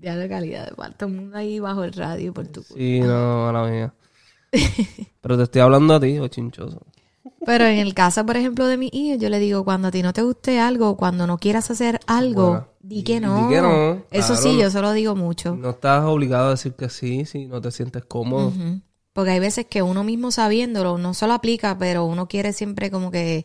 de 0.00 0.28
calidad 0.28 0.68
de 0.68 0.74
parte. 0.74 0.98
Todo 0.98 1.08
el 1.10 1.16
mundo 1.16 1.36
ahí 1.36 1.60
bajo 1.60 1.84
el 1.84 1.92
radio 1.92 2.32
por 2.32 2.46
tu 2.46 2.62
culpa. 2.62 2.74
Sí, 2.74 3.00
no, 3.00 3.52
mala 3.52 3.70
mía. 3.70 3.94
Pero 5.20 5.36
te 5.36 5.44
estoy 5.44 5.60
hablando 5.60 5.94
a 5.94 6.00
ti, 6.00 6.18
o 6.18 6.26
chinchoso. 6.28 6.80
Pero 7.46 7.64
en 7.64 7.78
el 7.78 7.94
caso, 7.94 8.24
por 8.26 8.36
ejemplo, 8.36 8.66
de 8.66 8.76
mi 8.76 8.90
hijo, 8.92 9.16
yo 9.18 9.28
le 9.30 9.38
digo, 9.38 9.64
cuando 9.64 9.88
a 9.88 9.90
ti 9.90 10.02
no 10.02 10.12
te 10.12 10.22
guste 10.22 10.60
algo, 10.60 10.96
cuando 10.96 11.26
no 11.26 11.38
quieras 11.38 11.70
hacer 11.70 12.00
algo, 12.06 12.50
Bueno, 12.50 12.66
di 12.80 12.96
di- 12.96 13.02
que 13.02 13.14
di 13.14 13.20
no. 13.20 13.48
que 13.48 13.60
no, 13.62 14.02
Eso 14.10 14.34
claro, 14.34 14.36
sí, 14.36 14.58
yo 14.58 14.70
se 14.70 14.80
lo 14.82 14.92
digo 14.92 15.16
mucho. 15.16 15.56
No 15.56 15.70
estás 15.70 16.04
obligado 16.04 16.48
a 16.48 16.50
decir 16.50 16.74
que 16.74 16.88
sí 16.88 17.24
si 17.24 17.46
no 17.46 17.60
te 17.60 17.70
sientes 17.70 18.04
cómodo. 18.04 18.52
Porque 19.12 19.30
hay 19.32 19.40
veces 19.40 19.66
que 19.66 19.82
uno 19.82 20.04
mismo 20.04 20.30
sabiéndolo 20.30 20.98
no 20.98 21.14
se 21.14 21.26
lo 21.26 21.32
aplica, 21.32 21.76
pero 21.78 22.04
uno 22.04 22.28
quiere 22.28 22.52
siempre 22.52 22.90
como 22.90 23.10
que 23.10 23.44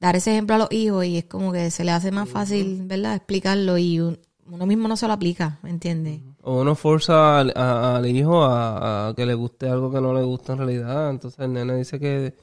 dar 0.00 0.16
ese 0.16 0.32
ejemplo 0.32 0.54
a 0.56 0.58
los 0.58 0.68
hijos 0.72 1.04
y 1.04 1.18
es 1.18 1.24
como 1.24 1.52
que 1.52 1.70
se 1.70 1.84
le 1.84 1.92
hace 1.92 2.10
más 2.10 2.28
fácil, 2.28 2.82
¿verdad? 2.86 3.14
Explicarlo 3.16 3.78
y 3.78 4.00
un- 4.00 4.18
uno 4.50 4.66
mismo 4.66 4.88
no 4.88 4.96
se 4.96 5.06
lo 5.06 5.12
aplica, 5.12 5.58
¿me 5.62 5.70
entiendes? 5.70 6.20
O 6.42 6.60
uno 6.60 6.74
forza 6.74 7.38
al, 7.40 7.52
a- 7.56 7.96
al 7.96 8.06
hijo 8.06 8.42
a, 8.44 9.08
a 9.08 9.14
que 9.14 9.26
le 9.26 9.34
guste 9.34 9.68
algo 9.68 9.90
que 9.90 10.00
no 10.00 10.14
le 10.14 10.22
gusta 10.22 10.52
en 10.52 10.58
realidad. 10.58 11.10
Entonces 11.10 11.40
el 11.40 11.52
nene 11.52 11.76
dice 11.76 11.98
que, 11.98 12.34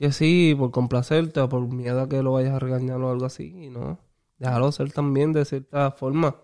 que 0.00 0.10
sí 0.12 0.56
por 0.58 0.72
complacerte 0.72 1.38
o 1.40 1.48
por 1.48 1.60
miedo 1.68 2.00
a 2.00 2.08
que 2.08 2.22
lo 2.22 2.32
vayas 2.32 2.54
a 2.54 2.58
regañar 2.58 3.00
o 3.02 3.10
algo 3.12 3.26
así. 3.26 3.54
Y 3.66 3.70
no, 3.70 4.00
déjalo 4.38 4.72
ser 4.72 4.90
también 4.92 5.32
de 5.32 5.44
cierta 5.44 5.92
forma. 5.92 6.36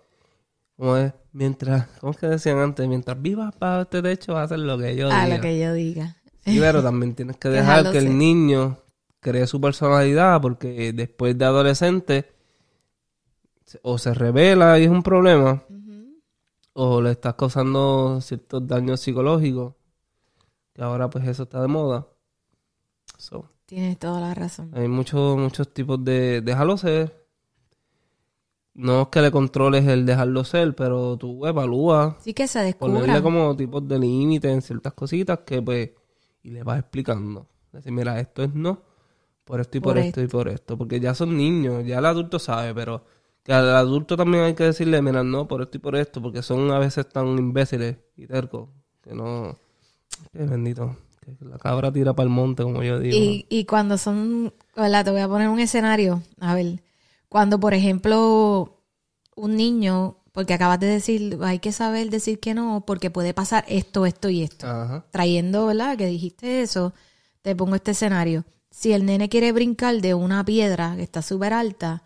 Como 0.77 0.97
es, 0.99 1.13
mientras, 1.33 1.89
¿cómo 2.01 2.13
es 2.13 2.19
que 2.19 2.27
decían 2.29 2.59
antes? 2.59 2.87
Mientras 2.87 3.21
vivas 3.21 3.55
bajo 3.59 3.83
este 3.83 4.03
techo 4.03 4.35
vas 4.35 4.43
a 4.43 4.45
hacer 4.45 4.59
lo 4.61 4.77
que 4.79 4.95
yo 4.95 5.11
A 5.11 5.25
diga. 5.25 5.37
lo 5.37 5.43
que 5.43 5.59
yo 5.59 5.73
diga. 5.73 6.17
Sí, 6.45 6.59
pero 6.61 6.83
también 6.83 7.15
tienes 7.15 7.39
que 7.39 7.49
dejar 7.59 7.85
que 7.85 8.01
ser. 8.01 8.09
el 8.11 8.19
niño 8.19 8.79
cree 9.21 9.47
su 9.49 9.61
personalidad 9.61 10.41
porque 10.41 10.93
después 10.93 11.37
de 11.37 11.45
adolescente 11.47 12.31
o 13.83 13.99
se 13.99 14.15
revela 14.15 14.79
y 14.79 14.85
es 14.85 14.91
un 14.91 15.03
problema 15.03 15.65
o 16.75 17.01
le 17.01 17.11
estás 17.13 17.35
causando 17.35 18.21
ciertos 18.21 18.67
daños 18.67 19.01
psicológicos 19.01 19.75
que 20.75 20.83
ahora 20.83 21.09
pues 21.11 21.27
eso 21.27 21.45
está 21.45 21.63
de 21.63 21.69
moda. 21.69 22.07
So, 23.19 23.49
Tienes 23.67 23.99
toda 23.99 24.21
la 24.21 24.35
razón. 24.35 24.71
hay 24.75 24.87
muchos 24.89 25.37
muchos 25.37 25.73
tipos 25.73 26.03
de 26.05 26.41
déjalo 26.43 26.77
ser. 26.77 27.27
No 28.75 29.03
es 29.03 29.09
que 29.09 29.23
le 29.23 29.31
controles 29.31 29.87
el 29.87 30.05
dejarlo 30.05 30.45
ser, 30.45 30.75
pero 30.77 31.17
tú 31.17 31.47
evalúas 31.47 32.17
Sí 32.21 32.35
que 32.35 32.47
se 32.47 32.75
ponerle 32.75 33.15
descubra. 33.15 33.23
como 33.23 33.57
tipos 33.57 33.89
de 33.89 33.99
límites 33.99 34.53
en 34.53 34.61
ciertas 34.63 34.93
cositas 34.93 35.41
que 35.47 35.63
pues 35.63 35.91
y 36.43 36.51
le 36.51 36.63
vas 36.63 36.79
explicando 36.81 37.47
decir 37.73 37.91
mira 37.93 38.21
esto 38.21 38.43
es 38.45 38.55
no 38.55 38.83
por 39.45 39.61
esto 39.61 39.79
y 39.79 39.81
por, 39.81 39.95
Por 39.95 40.03
esto 40.03 40.21
y 40.23 40.27
por 40.29 40.49
esto 40.49 40.77
porque 40.79 41.01
ya 41.01 41.15
son 41.15 41.37
niños 41.37 41.85
ya 41.87 41.99
el 41.99 42.05
adulto 42.07 42.39
sabe 42.39 42.75
pero 42.75 43.05
que 43.43 43.53
al 43.53 43.75
adulto 43.75 44.17
también 44.17 44.45
hay 44.45 44.55
que 44.55 44.65
decirle 44.65 45.01
mira 45.03 45.25
no 45.25 45.49
por 45.49 45.63
esto 45.63 45.79
y 45.79 45.81
por 45.81 45.97
esto 45.97 46.21
porque 46.23 46.43
son 46.43 46.71
a 46.71 46.79
veces 46.79 47.09
tan 47.09 47.27
imbéciles 47.39 47.97
y 48.17 48.27
tercos 48.27 48.69
que 49.03 49.15
no 49.15 49.57
que 50.33 50.45
bendito 50.45 50.97
la 51.41 51.59
cabra 51.59 51.93
tira 51.93 52.15
para 52.15 52.25
el 52.25 52.31
monte 52.31 52.63
como 52.63 52.83
yo 52.83 52.99
digo 52.99 53.17
Y, 53.17 53.47
y 53.49 53.65
cuando 53.65 53.99
son, 53.99 54.53
¿verdad? 54.75 55.05
Te 55.05 55.11
voy 55.11 55.21
a 55.21 55.29
poner 55.29 55.49
un 55.49 55.61
escenario. 55.61 56.23
A 56.41 56.55
ver, 56.55 56.83
cuando 57.29 57.59
por 57.59 57.75
ejemplo 57.75 58.83
un 59.35 59.57
niño, 59.57 60.19
porque 60.33 60.55
acabas 60.55 60.81
de 60.81 60.87
decir, 60.87 61.39
hay 61.43 61.59
que 61.59 61.73
saber 61.73 62.11
decir 62.11 62.41
que 62.41 62.55
no, 62.55 62.85
porque 62.87 63.11
puede 63.11 63.35
pasar 63.35 63.65
esto, 63.69 64.07
esto 64.07 64.29
y 64.31 64.43
esto. 64.43 64.67
ajá 64.67 65.05
Trayendo, 65.11 65.67
¿verdad? 65.67 65.97
Que 65.97 66.07
dijiste 66.07 66.63
eso, 66.63 66.93
te 67.43 67.55
pongo 67.57 67.75
este 67.75 67.91
escenario. 67.91 68.45
Si 68.71 68.93
el 68.93 69.07
nene 69.07 69.29
quiere 69.29 69.53
brincar 69.53 70.01
de 70.01 70.15
una 70.15 70.45
piedra 70.45 70.95
que 70.97 71.03
está 71.03 71.23
súper 71.23 71.53
alta, 71.53 72.03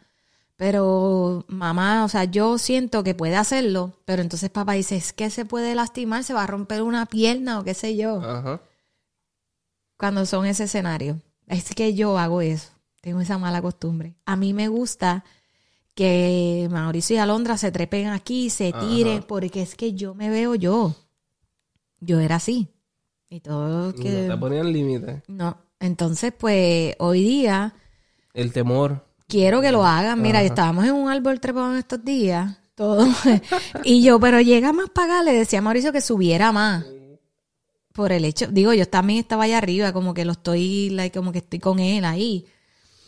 pero 0.56 1.44
mamá, 1.48 2.04
o 2.04 2.08
sea, 2.08 2.24
yo 2.24 2.58
siento 2.58 3.02
que 3.02 3.14
puede 3.14 3.36
hacerlo, 3.36 3.94
pero 4.04 4.22
entonces 4.22 4.50
papá 4.50 4.74
dice, 4.74 4.96
es 4.96 5.12
que 5.12 5.30
se 5.30 5.44
puede 5.44 5.74
lastimar, 5.74 6.22
se 6.22 6.34
va 6.34 6.44
a 6.44 6.46
romper 6.46 6.82
una 6.82 7.06
pierna 7.06 7.58
o 7.58 7.64
qué 7.64 7.74
sé 7.74 7.96
yo 7.96 8.20
ajá 8.20 8.60
cuando 10.00 10.24
son 10.24 10.46
ese 10.46 10.64
escenario. 10.64 11.20
Es 11.46 11.74
que 11.74 11.92
yo 11.92 12.16
hago 12.16 12.40
eso. 12.40 12.70
Tengo 13.02 13.20
esa 13.20 13.36
mala 13.36 13.60
costumbre. 13.60 14.14
A 14.24 14.34
mí 14.34 14.54
me 14.54 14.68
gusta 14.68 15.24
que 15.94 16.68
Mauricio 16.70 17.16
y 17.16 17.18
Alondra 17.18 17.58
se 17.58 17.70
trepen 17.70 18.08
aquí, 18.08 18.48
se 18.48 18.72
tiren, 18.72 19.18
Ajá. 19.18 19.26
porque 19.26 19.60
es 19.60 19.74
que 19.74 19.92
yo 19.92 20.14
me 20.14 20.30
veo 20.30 20.54
yo. 20.54 20.96
Yo 22.00 22.18
era 22.18 22.36
así. 22.36 22.68
Y 23.28 23.40
todo 23.40 23.94
que... 23.94 24.26
no 24.26 24.34
te 24.34 24.40
ponían 24.40 24.72
límites 24.72 25.22
No. 25.28 25.58
Entonces, 25.78 26.32
pues, 26.36 26.94
hoy 26.98 27.22
día 27.22 27.74
el 28.32 28.52
temor 28.54 29.06
quiero 29.28 29.60
que 29.60 29.70
lo 29.70 29.84
hagan. 29.84 30.22
Mira, 30.22 30.38
Ajá. 30.38 30.46
estábamos 30.46 30.86
en 30.86 30.94
un 30.94 31.10
árbol 31.10 31.40
trepado 31.40 31.72
en 31.72 31.78
estos 31.78 32.02
días, 32.02 32.58
todo. 32.74 33.06
y 33.84 34.02
yo, 34.02 34.18
pero 34.18 34.40
llega 34.40 34.72
más 34.72 34.88
para 34.88 35.16
acá, 35.16 35.24
le 35.24 35.34
decía 35.34 35.58
a 35.58 35.62
Mauricio 35.62 35.92
que 35.92 36.00
subiera 36.00 36.52
más. 36.52 36.86
Por 37.92 38.12
el 38.12 38.24
hecho, 38.24 38.46
digo, 38.46 38.72
yo 38.72 38.86
también 38.86 39.18
estaba 39.18 39.44
allá 39.44 39.58
arriba, 39.58 39.92
como 39.92 40.14
que 40.14 40.24
lo 40.24 40.32
estoy, 40.32 40.90
like, 40.90 41.16
como 41.16 41.32
que 41.32 41.38
estoy 41.38 41.58
con 41.58 41.80
él 41.80 42.04
ahí. 42.04 42.46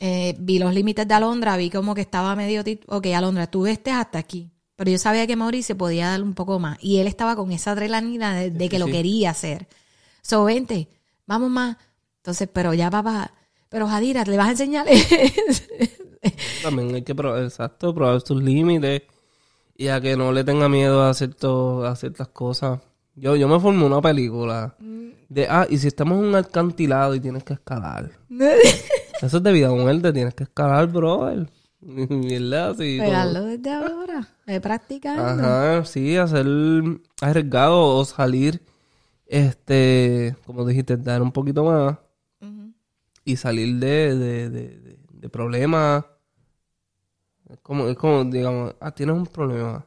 Eh, 0.01 0.35
vi 0.39 0.59
los 0.59 0.75
límites 0.75 1.07
de 1.07 1.15
Alondra, 1.15 1.57
vi 1.57 1.71
como 1.71 1.95
que 1.95 2.01
estaba 2.01 2.35
medio, 2.35 2.65
ok, 2.89 3.07
Alondra, 3.15 3.47
tú 3.47 3.67
estés 3.67 3.95
hasta 3.95 4.19
aquí. 4.19 4.51
Pero 4.75 4.91
yo 4.91 4.99
sabía 4.99 5.27
que 5.27 5.37
Mauricio 5.37 5.77
podía 5.77 6.09
dar 6.09 6.23
un 6.23 6.35
poco 6.35 6.59
más. 6.59 6.79
Y 6.83 6.99
él 6.99 7.07
estaba 7.07 7.37
con 7.37 7.53
esa 7.53 7.73
adrenalina 7.73 8.35
de, 8.35 8.51
de 8.51 8.69
que 8.69 8.81
lo 8.81 8.87
quería 8.87 9.31
hacer. 9.31 9.69
So, 10.23 10.45
vente, 10.45 10.89
vamos 11.27 11.51
más. 11.51 11.77
Entonces, 12.17 12.49
pero 12.53 12.75
ya 12.75 12.91
papá, 12.91 13.33
pero 13.69 13.89
Jadira, 13.89 14.25
¿le 14.25 14.37
vas 14.37 14.49
a 14.49 14.51
enseñar? 14.53 14.87
También 16.63 16.95
hay 16.95 17.03
que 17.03 17.15
probar, 17.15 17.43
exacto, 17.43 17.95
probar 17.95 18.21
sus 18.21 18.43
límites 18.43 19.03
y 19.77 19.89
a 19.89 20.01
que 20.01 20.17
no 20.17 20.31
le 20.31 20.45
tenga 20.45 20.69
miedo 20.69 21.03
a, 21.03 21.15
cierto, 21.15 21.85
a 21.85 21.97
ciertas 21.97 22.29
cosas. 22.29 22.81
Yo, 23.15 23.37
yo 23.37 23.47
me 23.49 23.61
formé 23.61 23.85
una 23.85 24.01
película 24.01 24.75
de, 25.29 25.47
ah, 25.49 25.67
y 25.69 25.79
si 25.79 25.89
estamos 25.89 26.19
en 26.19 26.25
un 26.27 26.35
alcantilado 26.35 27.15
y 27.15 27.21
tienes 27.21 27.45
que 27.45 27.53
escalar. 27.55 28.11
Eso 29.23 29.37
es 29.37 29.43
de 29.43 29.53
vida 29.53 29.71
muerte, 29.71 30.13
tienes 30.13 30.35
que 30.35 30.45
escalar, 30.45 30.87
brother. 30.89 31.49
¿Verdad? 31.81 32.75
Sí, 32.79 32.99
como- 32.99 33.09
Pegarlo 33.11 33.45
desde 33.45 33.71
ahora, 33.71 34.29
de 34.47 34.61
practicando. 34.61 35.23
Ajá, 35.45 35.85
sí, 35.85 36.17
hacer 36.17 36.47
arriesgado 37.21 37.97
o 37.97 38.05
salir, 38.05 38.63
este, 39.27 40.35
como 40.47 40.65
dijiste, 40.65 40.97
dar 40.97 41.23
un 41.23 41.33
poquito 41.33 41.65
más 41.65 41.99
y 43.25 43.37
salir 43.37 43.77
de, 43.79 44.17
de, 44.17 44.51
de, 44.51 44.69
de- 44.79 44.99
de 45.13 45.29
problemas. 45.29 46.05
Es 47.49 47.59
como, 47.61 47.87
es 47.89 47.97
como, 47.97 48.25
digamos, 48.25 48.75
ah, 48.81 48.91
tienes 48.93 49.15
un 49.17 49.27
problema. 49.27 49.85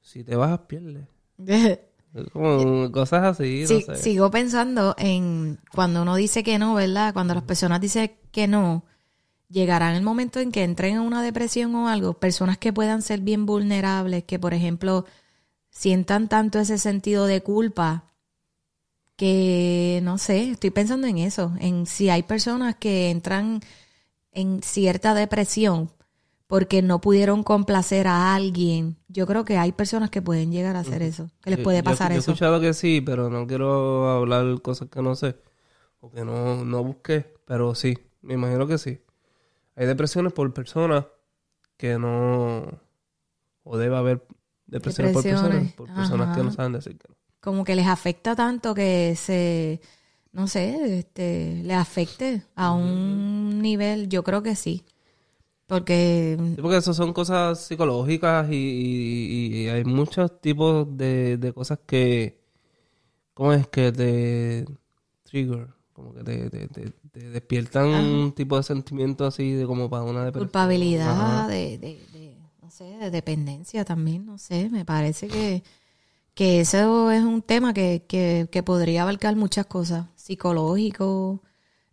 Si 0.00 0.22
te 0.24 0.36
vas, 0.36 0.58
pierdes. 0.60 1.06
Como 2.32 2.92
cosas 2.92 3.24
así, 3.24 3.66
Sí, 3.66 3.84
no 3.88 3.94
sé. 3.94 4.02
Sigo 4.02 4.30
pensando 4.30 4.94
en 4.98 5.58
cuando 5.72 6.02
uno 6.02 6.16
dice 6.16 6.42
que 6.42 6.58
no, 6.58 6.74
¿verdad? 6.74 7.14
Cuando 7.14 7.34
las 7.34 7.44
personas 7.44 7.80
dicen 7.80 8.12
que 8.30 8.46
no, 8.46 8.84
llegará 9.48 9.96
el 9.96 10.02
momento 10.02 10.40
en 10.40 10.52
que 10.52 10.62
entren 10.62 10.96
en 10.96 11.00
una 11.00 11.22
depresión 11.22 11.74
o 11.74 11.88
algo. 11.88 12.14
Personas 12.14 12.58
que 12.58 12.72
puedan 12.72 13.02
ser 13.02 13.20
bien 13.20 13.46
vulnerables, 13.46 14.24
que 14.24 14.38
por 14.38 14.52
ejemplo 14.52 15.06
sientan 15.70 16.28
tanto 16.28 16.58
ese 16.58 16.78
sentido 16.78 17.26
de 17.26 17.42
culpa 17.42 18.04
que 19.16 20.00
no 20.02 20.18
sé, 20.18 20.50
estoy 20.50 20.70
pensando 20.70 21.06
en 21.06 21.18
eso, 21.18 21.52
en 21.60 21.86
si 21.86 22.10
hay 22.10 22.22
personas 22.24 22.76
que 22.76 23.10
entran 23.10 23.60
en 24.32 24.62
cierta 24.62 25.14
depresión 25.14 25.90
porque 26.52 26.82
no 26.82 27.00
pudieron 27.00 27.42
complacer 27.44 28.06
a 28.06 28.34
alguien. 28.34 28.98
Yo 29.08 29.26
creo 29.26 29.42
que 29.42 29.56
hay 29.56 29.72
personas 29.72 30.10
que 30.10 30.20
pueden 30.20 30.52
llegar 30.52 30.76
a 30.76 30.80
hacer 30.80 31.00
eso, 31.00 31.30
que 31.40 31.48
les 31.48 31.60
puede 31.60 31.78
yo- 31.78 31.84
pasar 31.84 32.10
yo 32.10 32.16
He 32.16 32.18
eso. 32.18 32.32
escuchado 32.32 32.60
que 32.60 32.74
sí, 32.74 33.00
pero 33.00 33.30
no 33.30 33.46
quiero 33.46 34.10
hablar 34.10 34.60
cosas 34.60 34.90
que 34.90 35.00
no 35.00 35.14
sé. 35.14 35.34
O 36.00 36.10
que 36.10 36.26
no, 36.26 36.62
no 36.62 36.84
busqué. 36.84 37.32
Pero 37.46 37.74
sí, 37.74 37.96
me 38.20 38.34
imagino 38.34 38.66
que 38.66 38.76
sí. 38.76 39.00
Hay 39.76 39.86
depresiones 39.86 40.34
por 40.34 40.52
personas 40.52 41.06
que 41.78 41.98
no... 41.98 42.66
O 43.64 43.78
debe 43.78 43.96
haber 43.96 44.22
depresiones, 44.66 45.14
por 45.14 45.22
personas, 45.22 45.72
por 45.72 45.94
personas 45.94 46.36
que 46.36 46.42
no 46.42 46.50
saben 46.50 46.72
decir 46.74 46.98
que 46.98 47.08
no. 47.08 47.14
como 47.40 47.64
que 47.64 47.74
les 47.74 47.86
afecta 47.86 48.36
tanto 48.36 48.74
que 48.74 49.16
se, 49.16 49.80
no 50.32 50.48
sé, 50.48 50.98
este, 50.98 51.62
les 51.64 51.78
afecte 51.78 52.42
a 52.56 52.72
un 52.72 53.62
nivel, 53.62 54.10
yo 54.10 54.22
creo 54.22 54.42
que 54.42 54.54
sí. 54.54 54.84
Porque, 55.78 56.36
Sí, 56.56 56.60
porque 56.62 56.76
eso 56.78 56.92
son 56.94 57.12
cosas 57.12 57.60
psicológicas 57.60 58.48
y, 58.50 58.54
y- 58.56 59.62
y 59.64 59.68
hay 59.68 59.84
muchos 59.84 60.40
tipos 60.40 60.86
de, 60.96 61.36
de 61.38 61.52
cosas 61.52 61.78
que... 61.86 62.40
¿Cómo 63.34 63.52
es 63.54 63.66
que 63.68 63.92
te 63.92 64.66
trigger? 65.24 65.68
Como 65.92 66.12
que 66.14 66.22
te, 66.24 66.50
te- 66.50 66.68
te- 66.68 66.90
te 67.12 67.30
despiertan 67.30 67.86
un 67.88 68.32
tipo 68.32 68.56
de 68.56 68.62
sentimiento 68.62 69.24
así 69.26 69.52
de 69.52 69.66
como 69.66 69.88
para 69.88 70.02
una 70.04 70.24
depresión. 70.24 70.48
culpabilidad, 70.48 71.48
de, 71.48 71.78
de, 71.78 72.36
no 72.62 72.70
sé, 72.70 72.84
de 72.84 73.10
dependencia 73.10 73.84
también, 73.84 74.26
no 74.26 74.38
sé, 74.38 74.68
me 74.70 74.84
parece 74.84 75.28
que, 75.28 75.62
que 76.34 76.60
eso 76.60 77.10
es 77.10 77.22
un 77.24 77.42
tema 77.42 77.74
que, 77.74 78.04
que, 78.08 78.48
que 78.50 78.62
podría 78.62 79.02
abarcar 79.02 79.36
muchas 79.36 79.66
cosas, 79.66 80.06
psicológico, 80.16 81.42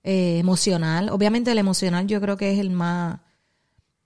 eh, 0.03 0.39
emocional. 0.39 1.09
Obviamente 1.09 1.51
el 1.51 1.57
emocional 1.57 2.07
yo 2.07 2.21
creo 2.21 2.37
que 2.37 2.51
es 2.53 2.59
el 2.59 2.69
más, 2.69 3.19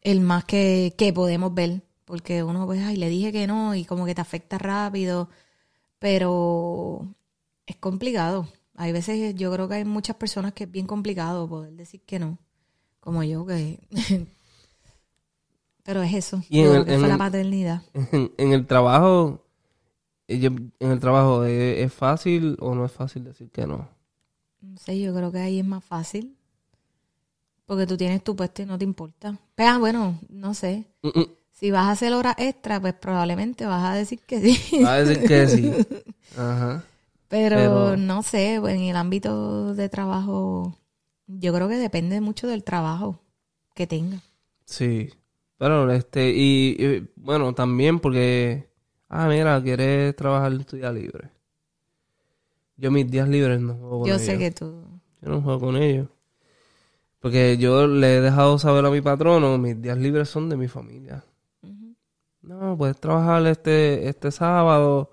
el 0.03 0.21
más 0.21 0.45
que, 0.45 0.93
que 0.97 1.13
podemos 1.13 1.53
ver, 1.53 1.83
porque 2.05 2.43
uno 2.43 2.65
pues, 2.65 2.81
ay, 2.83 2.97
le 2.97 3.09
dije 3.09 3.31
que 3.31 3.47
no 3.47 3.75
y 3.75 3.85
como 3.85 4.05
que 4.05 4.15
te 4.15 4.21
afecta 4.21 4.57
rápido, 4.57 5.29
pero 5.99 7.07
es 7.67 7.77
complicado. 7.77 8.47
Hay 8.75 8.91
veces, 8.93 9.35
yo 9.35 9.51
creo 9.53 9.67
que 9.69 9.75
hay 9.75 9.85
muchas 9.85 10.17
personas 10.17 10.53
que 10.53 10.65
es 10.65 10.71
bien 10.71 10.87
complicado 10.87 11.47
poder 11.49 11.73
decir 11.73 12.01
que 12.03 12.19
no. 12.19 12.39
Como 13.01 13.23
yo, 13.23 13.45
que. 13.45 13.79
Pero 15.83 16.01
es 16.03 16.13
eso. 16.13 16.43
Y 16.49 16.59
en 16.61 16.65
yo 16.65 16.71
el- 16.71 16.73
creo 16.73 16.85
que 16.85 16.93
en 16.93 16.99
fue 16.99 17.07
la 17.07 17.17
paternidad. 17.17 17.83
En, 17.93 18.31
en 18.37 18.53
el 18.53 18.67
trabajo, 18.67 19.45
eh, 20.27 20.39
yo- 20.39 20.51
en 20.51 20.91
el 20.91 20.99
trabajo, 20.99 21.45
¿es, 21.45 21.79
es 21.85 21.93
fácil 21.93 22.57
o 22.61 22.75
no 22.75 22.85
es 22.85 22.91
fácil 22.93 23.23
decir 23.25 23.51
que 23.51 23.67
no? 23.67 23.89
No 24.61 24.77
sé, 24.77 24.99
yo 24.99 25.13
creo 25.13 25.31
que 25.31 25.37
ahí 25.39 25.59
es 25.59 25.65
más 25.65 25.83
fácil. 25.85 26.35
Porque 27.65 27.87
tú 27.87 27.95
tienes 27.97 28.23
tu 28.23 28.35
puesto 28.35 28.61
y 28.61 28.65
no 28.65 28.77
te 28.77 28.83
importa. 28.83 29.37
Pero 29.55 29.69
ah, 29.69 29.77
bueno, 29.77 30.19
no 30.29 30.53
sé. 30.53 30.85
Mm, 31.01 31.19
mm. 31.19 31.25
Si 31.51 31.71
vas 31.71 31.85
a 31.85 31.91
hacer 31.91 32.11
horas 32.13 32.35
extra, 32.37 32.79
pues 32.81 32.93
probablemente 32.93 33.65
vas 33.65 33.83
a 33.85 33.93
decir 33.95 34.19
que 34.25 34.41
sí. 34.41 34.81
Va 34.83 34.95
a 34.95 35.03
decir 35.03 35.27
que 35.27 35.47
sí. 35.47 35.71
Ajá. 36.37 36.83
Pero, 37.29 37.55
Pero- 37.55 37.97
no 37.97 38.21
sé, 38.21 38.57
pues, 38.59 38.75
en 38.75 38.81
el 38.81 38.95
ámbito 38.95 39.73
de 39.73 39.87
trabajo, 39.89 40.77
yo 41.27 41.53
creo 41.53 41.69
que 41.69 41.77
depende 41.77 42.19
mucho 42.21 42.47
del 42.47 42.63
trabajo 42.63 43.19
que 43.75 43.87
tenga. 43.87 44.19
Sí. 44.65 45.09
Pero 45.57 45.89
este, 45.91 46.31
y, 46.31 46.75
y, 46.77 47.07
bueno, 47.15 47.53
también 47.53 47.99
porque, 47.99 48.67
ah, 49.07 49.27
mira, 49.29 49.61
quieres 49.63 50.15
trabajar 50.15 50.51
en 50.51 50.63
tu 50.65 50.75
día 50.75 50.91
libre. 50.91 51.29
Yo 52.75 52.91
mis 52.91 53.09
días 53.09 53.29
libres 53.29 53.61
no 53.61 53.75
juego 53.75 53.99
con 54.01 54.09
Yo 54.09 54.15
ellos. 54.15 54.25
sé 54.25 54.37
que 54.37 54.51
tú... 54.51 54.83
Yo 55.21 55.29
no 55.29 55.41
juego 55.41 55.59
con 55.59 55.77
ellos. 55.77 56.09
Porque 57.23 57.57
yo 57.57 57.87
le 57.87 58.17
he 58.17 58.19
dejado 58.19 58.59
saber 58.59 58.85
a 58.85 58.89
mi 58.89 58.99
patrono, 58.99 59.57
mis 59.57 59.81
días 59.81 59.97
libres 59.97 60.27
son 60.27 60.49
de 60.49 60.57
mi 60.57 60.67
familia. 60.67 61.23
No, 62.41 62.77
puedes 62.77 62.99
trabajar 62.99 63.47
este, 63.47 64.09
este 64.09 64.29
sábado. 64.29 65.09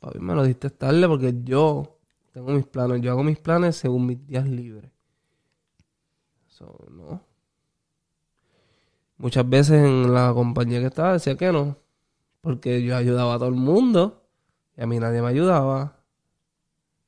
Papi, 0.00 0.18
me 0.18 0.34
lo 0.34 0.44
diste 0.44 0.70
tarde 0.70 1.06
porque 1.06 1.34
yo 1.44 1.98
tengo 2.32 2.52
mis 2.52 2.64
planes. 2.64 3.02
Yo 3.02 3.10
hago 3.10 3.22
mis 3.22 3.38
planes 3.38 3.76
según 3.76 4.06
mis 4.06 4.26
días 4.26 4.48
libres. 4.48 4.90
So, 6.46 6.74
no. 6.90 7.20
Muchas 9.18 9.46
veces 9.46 9.84
en 9.84 10.14
la 10.14 10.32
compañía 10.32 10.80
que 10.80 10.86
estaba 10.86 11.12
decía 11.12 11.36
que 11.36 11.52
no. 11.52 11.76
Porque 12.40 12.82
yo 12.82 12.96
ayudaba 12.96 13.34
a 13.34 13.38
todo 13.38 13.50
el 13.50 13.56
mundo. 13.56 14.22
Y 14.78 14.80
a 14.80 14.86
mí 14.86 14.98
nadie 14.98 15.20
me 15.20 15.28
ayudaba. 15.28 15.98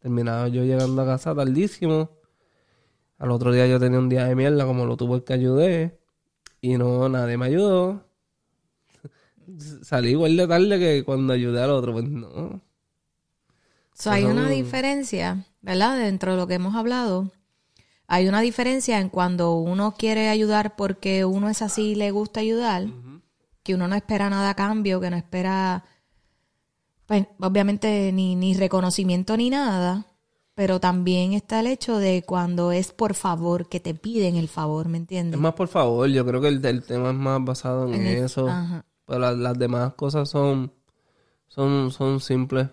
Terminaba 0.00 0.48
yo 0.48 0.64
llegando 0.64 1.00
a 1.00 1.06
casa 1.06 1.34
tardísimo. 1.34 2.13
Al 3.18 3.30
otro 3.30 3.52
día 3.52 3.66
yo 3.66 3.78
tenía 3.78 3.98
un 3.98 4.08
día 4.08 4.26
de 4.26 4.34
mierda 4.34 4.66
como 4.66 4.86
lo 4.86 4.96
tuve 4.96 5.16
el 5.16 5.24
que 5.24 5.32
ayudé. 5.32 6.00
Y 6.60 6.76
no, 6.78 7.08
nadie 7.08 7.36
me 7.36 7.46
ayudó. 7.46 8.06
Salí 9.82 10.10
igual 10.10 10.36
de 10.36 10.48
tarde 10.48 10.78
que 10.78 11.04
cuando 11.04 11.32
ayudé 11.32 11.62
al 11.62 11.70
otro. 11.70 11.92
Pues 11.92 12.04
no. 12.08 12.62
So, 13.94 14.10
hay 14.10 14.24
una 14.24 14.48
diferencia, 14.48 15.46
¿verdad? 15.62 15.96
Dentro 15.98 16.32
de 16.32 16.38
lo 16.38 16.46
que 16.48 16.54
hemos 16.54 16.74
hablado, 16.74 17.30
hay 18.08 18.28
una 18.28 18.40
diferencia 18.40 18.98
en 18.98 19.08
cuando 19.08 19.54
uno 19.54 19.94
quiere 19.96 20.28
ayudar 20.28 20.74
porque 20.74 21.24
uno 21.24 21.48
es 21.48 21.62
así 21.62 21.90
y 21.90 21.94
le 21.94 22.10
gusta 22.10 22.40
ayudar, 22.40 22.88
que 23.62 23.74
uno 23.74 23.86
no 23.86 23.94
espera 23.94 24.28
nada 24.28 24.50
a 24.50 24.54
cambio, 24.54 25.00
que 25.00 25.10
no 25.10 25.16
espera, 25.16 25.84
pues, 27.06 27.26
obviamente, 27.38 28.10
ni, 28.12 28.34
ni 28.34 28.54
reconocimiento 28.54 29.36
ni 29.36 29.48
nada, 29.48 30.06
pero 30.54 30.80
también 30.80 31.32
está 31.32 31.60
el 31.60 31.66
hecho 31.66 31.98
de 31.98 32.22
cuando 32.24 32.72
es 32.72 32.92
por 32.92 33.14
favor, 33.14 33.68
que 33.68 33.80
te 33.80 33.94
piden 33.94 34.36
el 34.36 34.48
favor, 34.48 34.88
¿me 34.88 34.98
Es 34.98 35.02
entiendes? 35.02 35.40
más 35.40 35.54
por 35.54 35.68
favor. 35.68 36.08
Yo 36.08 36.24
creo 36.26 36.40
que 36.40 36.48
el, 36.48 36.64
el 36.64 36.82
tema 36.84 37.10
es 37.10 37.16
más 37.16 37.44
basado 37.44 37.88
en, 37.88 37.94
En 37.94 38.06
el- 38.06 38.18
eso. 38.24 38.48
Ajá. 38.48 38.84
Pero 39.06 39.18
las, 39.20 39.36
las 39.36 39.58
demás 39.58 39.94
cosas 39.94 40.28
son, 40.30 40.72
son, 41.48 41.90
son 41.92 42.20
simples. 42.20 42.68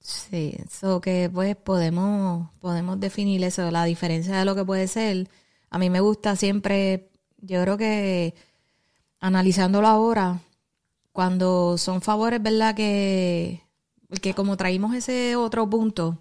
Sí, 0.00 0.56
eso 0.64 1.00
que 1.00 1.28
pues 1.32 1.56
podemos, 1.56 2.50
podemos 2.60 3.00
definir 3.00 3.42
eso, 3.44 3.70
la 3.70 3.84
diferencia 3.84 4.36
de 4.38 4.44
lo 4.44 4.54
que 4.54 4.64
puede 4.64 4.86
ser. 4.88 5.28
A 5.70 5.78
mí 5.78 5.90
me 5.90 6.00
gusta 6.00 6.36
siempre, 6.36 7.10
yo 7.38 7.60
creo 7.62 7.76
que 7.76 8.34
analizándolo 9.20 9.88
ahora, 9.88 10.40
cuando 11.12 11.78
son 11.78 12.02
favores, 12.02 12.42
¿verdad? 12.42 12.74
Que, 12.76 13.62
que 14.22 14.34
como 14.34 14.56
traímos 14.56 14.94
ese 14.94 15.36
otro 15.36 15.68
punto, 15.70 16.18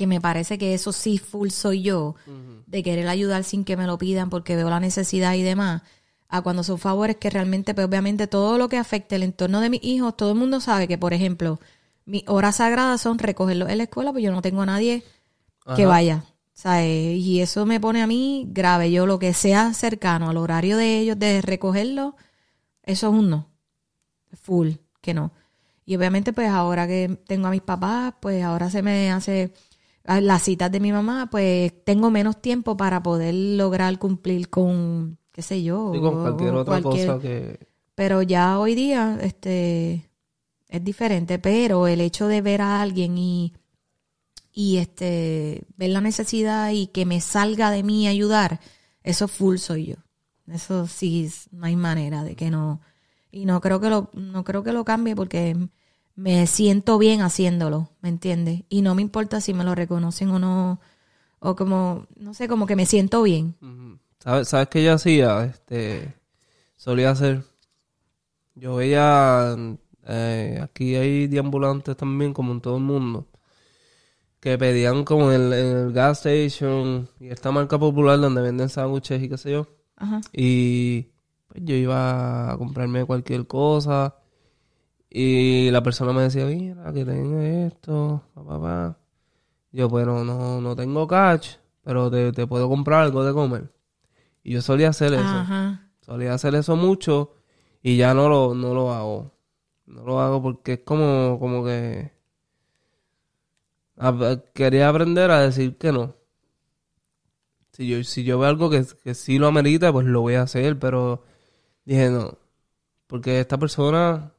que 0.00 0.06
me 0.06 0.18
parece 0.18 0.56
que 0.56 0.72
eso 0.72 0.92
sí 0.92 1.18
full 1.18 1.50
soy 1.50 1.82
yo, 1.82 2.14
de 2.66 2.82
querer 2.82 3.06
ayudar 3.06 3.44
sin 3.44 3.66
que 3.66 3.76
me 3.76 3.86
lo 3.86 3.98
pidan 3.98 4.30
porque 4.30 4.56
veo 4.56 4.70
la 4.70 4.80
necesidad 4.80 5.34
y 5.34 5.42
demás, 5.42 5.82
a 6.26 6.40
cuando 6.40 6.62
son 6.62 6.78
favores 6.78 7.16
que 7.16 7.28
realmente, 7.28 7.74
pues 7.74 7.86
obviamente 7.86 8.26
todo 8.26 8.56
lo 8.56 8.70
que 8.70 8.78
afecte 8.78 9.16
el 9.16 9.24
entorno 9.24 9.60
de 9.60 9.68
mis 9.68 9.84
hijos, 9.84 10.16
todo 10.16 10.30
el 10.32 10.38
mundo 10.38 10.58
sabe 10.62 10.88
que, 10.88 10.96
por 10.96 11.12
ejemplo, 11.12 11.60
mis 12.06 12.26
horas 12.28 12.56
sagradas 12.56 13.02
son 13.02 13.18
recogerlos 13.18 13.68
en 13.68 13.76
la 13.76 13.84
escuela, 13.84 14.10
pues 14.10 14.24
yo 14.24 14.32
no 14.32 14.40
tengo 14.40 14.62
a 14.62 14.66
nadie 14.66 15.02
que 15.76 15.84
vaya. 15.84 16.24
O 16.24 16.32
sea, 16.54 16.82
eh, 16.82 17.16
y 17.16 17.42
eso 17.42 17.66
me 17.66 17.78
pone 17.78 18.00
a 18.00 18.06
mí 18.06 18.46
grave. 18.48 18.90
Yo 18.90 19.04
lo 19.04 19.18
que 19.18 19.34
sea 19.34 19.74
cercano 19.74 20.30
al 20.30 20.38
horario 20.38 20.78
de 20.78 20.98
ellos 20.98 21.18
de 21.18 21.42
recogerlo, 21.42 22.16
eso 22.84 23.08
es 23.08 23.12
un 23.12 23.28
no. 23.28 23.48
Full, 24.32 24.70
que 25.02 25.12
no. 25.12 25.32
Y 25.84 25.94
obviamente, 25.94 26.32
pues 26.32 26.48
ahora 26.48 26.86
que 26.86 27.18
tengo 27.26 27.48
a 27.48 27.50
mis 27.50 27.60
papás, 27.60 28.14
pues 28.18 28.42
ahora 28.42 28.70
se 28.70 28.80
me 28.80 29.12
hace 29.12 29.52
las 30.18 30.42
citas 30.42 30.72
de 30.72 30.80
mi 30.80 30.92
mamá, 30.92 31.28
pues 31.30 31.72
tengo 31.84 32.10
menos 32.10 32.40
tiempo 32.42 32.76
para 32.76 33.02
poder 33.02 33.34
lograr 33.34 33.98
cumplir 33.98 34.48
con, 34.50 35.18
qué 35.32 35.42
sé 35.42 35.62
yo, 35.62 35.92
con 36.00 36.20
cualquier 36.22 36.54
o 36.54 36.60
otra 36.60 36.80
cualquier- 36.80 37.06
cosa 37.06 37.20
que... 37.20 37.68
pero 37.94 38.22
ya 38.22 38.58
hoy 38.58 38.74
día, 38.74 39.18
este, 39.20 40.10
es 40.68 40.82
diferente. 40.84 41.38
Pero 41.38 41.86
el 41.86 42.00
hecho 42.00 42.26
de 42.28 42.40
ver 42.40 42.62
a 42.62 42.80
alguien 42.82 43.18
y, 43.18 43.52
y 44.52 44.78
este, 44.78 45.62
ver 45.76 45.90
la 45.90 46.00
necesidad 46.00 46.70
y 46.72 46.88
que 46.88 47.06
me 47.06 47.20
salga 47.20 47.70
de 47.70 47.82
mí 47.82 48.08
ayudar, 48.08 48.60
eso 49.02 49.28
full 49.28 49.56
soy 49.58 49.86
yo. 49.86 49.96
Eso 50.46 50.86
sí, 50.88 51.30
no 51.52 51.66
hay 51.66 51.76
manera 51.76 52.24
de 52.24 52.34
que 52.34 52.50
no. 52.50 52.80
Y 53.30 53.44
no 53.44 53.60
creo 53.60 53.80
que 53.80 53.88
lo, 53.90 54.10
no 54.14 54.42
creo 54.42 54.64
que 54.64 54.72
lo 54.72 54.84
cambie 54.84 55.14
porque 55.14 55.56
me 56.20 56.46
siento 56.46 56.98
bien 56.98 57.22
haciéndolo, 57.22 57.88
¿me 58.02 58.10
entiendes? 58.10 58.64
Y 58.68 58.82
no 58.82 58.94
me 58.94 59.00
importa 59.00 59.40
si 59.40 59.54
me 59.54 59.64
lo 59.64 59.74
reconocen 59.74 60.28
o 60.30 60.38
no, 60.38 60.78
o 61.38 61.56
como, 61.56 62.06
no 62.16 62.34
sé, 62.34 62.46
como 62.46 62.66
que 62.66 62.76
me 62.76 62.84
siento 62.84 63.22
bien. 63.22 63.54
¿Sabes, 64.18 64.48
¿Sabes 64.48 64.68
qué 64.68 64.84
yo 64.84 64.92
hacía? 64.92 65.44
Este, 65.46 66.14
solía 66.76 67.10
hacer. 67.10 67.44
Yo 68.54 68.76
veía. 68.76 69.56
eh, 70.06 70.60
aquí 70.62 70.94
hay 70.96 71.26
deambulantes 71.26 71.96
también, 71.96 72.34
como 72.34 72.52
en 72.52 72.60
todo 72.60 72.76
el 72.76 72.82
mundo. 72.82 73.26
Que 74.40 74.58
pedían 74.58 75.04
como 75.04 75.32
en 75.32 75.40
el, 75.40 75.52
el 75.52 75.92
gas 75.92 76.26
station 76.26 77.08
y 77.18 77.28
esta 77.28 77.50
marca 77.50 77.78
popular 77.78 78.20
donde 78.20 78.42
venden 78.42 78.68
sándwiches 78.68 79.22
y 79.22 79.28
qué 79.30 79.38
sé 79.38 79.52
yo. 79.52 79.66
Ajá. 79.96 80.20
Y 80.32 81.08
pues 81.48 81.62
yo 81.64 81.74
iba 81.74 82.52
a 82.52 82.58
comprarme 82.58 83.06
cualquier 83.06 83.46
cosa. 83.46 84.16
Y 85.10 85.70
la 85.72 85.82
persona 85.82 86.12
me 86.12 86.22
decía, 86.22 86.46
mira, 86.46 86.92
que 86.92 87.04
tengo 87.04 87.40
esto, 87.40 88.22
pa, 88.34 88.44
pa, 88.44 88.60
pa". 88.60 88.98
Yo, 89.72 89.90
pero 89.90 90.24
no, 90.24 90.60
no 90.60 90.76
tengo 90.76 91.06
cash, 91.08 91.56
pero 91.84 92.10
te, 92.10 92.32
te 92.32 92.46
puedo 92.46 92.68
comprar 92.68 93.02
algo 93.04 93.24
de 93.24 93.32
comer. 93.32 93.72
Y 94.44 94.52
yo 94.54 94.62
solía 94.62 94.88
hacer 94.90 95.12
eso. 95.14 95.22
Ajá. 95.22 95.90
Solía 96.00 96.34
hacer 96.34 96.54
eso 96.54 96.76
mucho 96.76 97.34
y 97.82 97.96
ya 97.96 98.14
no 98.14 98.28
lo, 98.28 98.54
no 98.54 98.74
lo 98.74 98.92
hago. 98.92 99.32
No 99.86 100.04
lo 100.04 100.20
hago 100.20 100.42
porque 100.42 100.74
es 100.74 100.80
como, 100.80 101.38
como 101.40 101.64
que... 101.64 102.12
a- 103.96 104.40
quería 104.54 104.88
aprender 104.88 105.30
a 105.30 105.40
decir 105.40 105.76
que 105.76 105.92
no. 105.92 106.14
Si 107.72 107.86
yo, 107.88 108.02
si 108.04 108.24
yo 108.24 108.38
veo 108.38 108.48
algo 108.48 108.70
que, 108.70 108.84
que 109.04 109.14
sí 109.14 109.38
lo 109.38 109.46
amerita, 109.46 109.92
pues 109.92 110.06
lo 110.06 110.20
voy 110.20 110.34
a 110.34 110.42
hacer, 110.42 110.78
pero 110.78 111.24
dije 111.84 112.10
no. 112.10 112.38
Porque 113.06 113.40
esta 113.40 113.58
persona, 113.58 114.32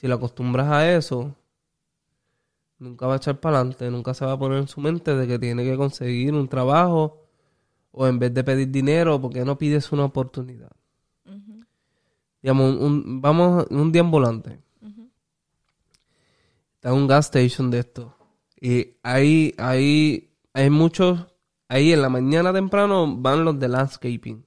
si 0.00 0.08
la 0.08 0.14
acostumbras 0.14 0.68
a 0.68 0.90
eso, 0.96 1.34
nunca 2.78 3.06
va 3.06 3.14
a 3.14 3.16
echar 3.18 3.38
para 3.40 3.58
adelante, 3.58 3.90
nunca 3.90 4.14
se 4.14 4.24
va 4.24 4.32
a 4.32 4.38
poner 4.38 4.58
en 4.58 4.68
su 4.68 4.80
mente 4.80 5.14
de 5.14 5.26
que 5.26 5.38
tiene 5.38 5.62
que 5.64 5.76
conseguir 5.76 6.32
un 6.34 6.48
trabajo 6.48 7.26
o 7.92 8.06
en 8.06 8.18
vez 8.18 8.32
de 8.32 8.42
pedir 8.44 8.70
dinero, 8.70 9.20
¿por 9.20 9.32
qué 9.32 9.44
no 9.44 9.58
pides 9.58 9.92
una 9.92 10.04
oportunidad? 10.04 10.70
Digamos, 12.42 12.76
un, 12.76 12.82
un- 12.82 13.20
vamos 13.20 13.66
un 13.70 13.92
día 13.92 14.00
en 14.00 14.10
volante. 14.10 14.58
Está 16.76 16.88
en 16.90 16.94
un 16.94 17.06
gas 17.06 17.26
station 17.26 17.70
de 17.70 17.80
esto. 17.80 18.14
Y 18.58 18.94
ahí, 19.02 19.54
ahí, 19.58 20.30
hay 20.54 20.70
muchos, 20.70 21.26
ahí 21.68 21.92
en 21.92 22.00
la 22.00 22.08
mañana 22.08 22.52
temprano 22.52 23.16
van 23.16 23.44
los 23.44 23.58
de 23.58 23.68
landscaping. 23.68 24.42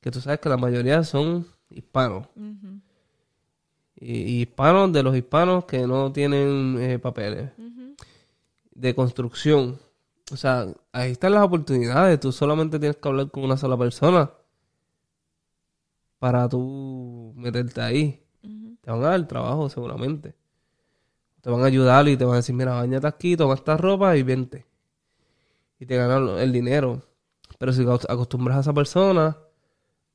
Que 0.00 0.10
tú 0.10 0.20
sabes 0.22 0.40
que 0.40 0.48
la 0.48 0.56
mayoría 0.56 1.04
son 1.04 1.46
hispanos. 1.68 2.26
y, 2.34 2.80
y 4.00 4.40
hispanos 4.40 4.92
de 4.92 5.02
los 5.02 5.14
hispanos 5.16 5.66
que 5.66 5.86
no 5.86 6.10
tienen 6.12 6.76
eh, 6.80 6.98
papeles. 6.98 7.50
De 8.74 8.94
construcción. 8.94 9.78
O 10.32 10.36
sea, 10.36 10.66
ahí 10.92 11.12
están 11.12 11.32
las 11.34 11.42
oportunidades. 11.44 12.18
Tú 12.18 12.32
solamente 12.32 12.78
tienes 12.78 12.96
que 12.96 13.08
hablar 13.08 13.30
con 13.30 13.44
una 13.44 13.56
sola 13.56 13.76
persona 13.76 14.30
para 16.18 16.48
tú 16.48 17.32
meterte 17.36 17.80
ahí. 17.80 18.22
Te 18.80 18.90
van 18.90 19.04
a 19.04 19.08
dar 19.10 19.28
trabajo 19.28 19.68
seguramente. 19.68 20.34
Te 21.42 21.50
van 21.50 21.62
a 21.62 21.66
ayudar 21.66 22.08
y 22.08 22.16
te 22.16 22.24
van 22.24 22.34
a 22.34 22.36
decir, 22.38 22.54
mira, 22.54 22.74
bañate 22.74 23.06
aquí, 23.06 23.36
toma 23.36 23.54
esta 23.54 23.76
ropa 23.76 24.16
y 24.16 24.22
vente. 24.22 24.66
Y 25.78 25.86
te 25.86 25.96
ganan 25.96 26.38
el 26.38 26.52
dinero. 26.52 27.02
Pero 27.58 27.72
si 27.72 27.82
acos- 27.82 28.06
acostumbras 28.08 28.58
a 28.58 28.60
esa 28.60 28.72
persona 28.72 29.36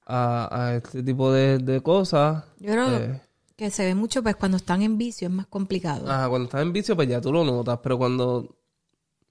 a, 0.05 0.49
a 0.65 0.75
este 0.75 1.03
tipo 1.03 1.31
de, 1.31 1.57
de 1.59 1.81
cosas, 1.81 2.43
Yo 2.59 2.73
eh, 2.73 3.21
que 3.55 3.71
se 3.71 3.85
ve 3.85 3.95
mucho 3.95 4.21
pues 4.21 4.35
cuando 4.35 4.57
están 4.57 4.81
en 4.81 4.97
vicio 4.97 5.27
es 5.27 5.33
más 5.33 5.47
complicado. 5.47 6.09
ajá, 6.09 6.27
cuando 6.27 6.45
estás 6.45 6.61
en 6.61 6.73
vicio, 6.73 6.95
pues 6.95 7.07
ya 7.07 7.21
tú 7.21 7.31
lo 7.31 7.43
notas. 7.43 7.79
Pero 7.81 7.97
cuando, 7.97 8.57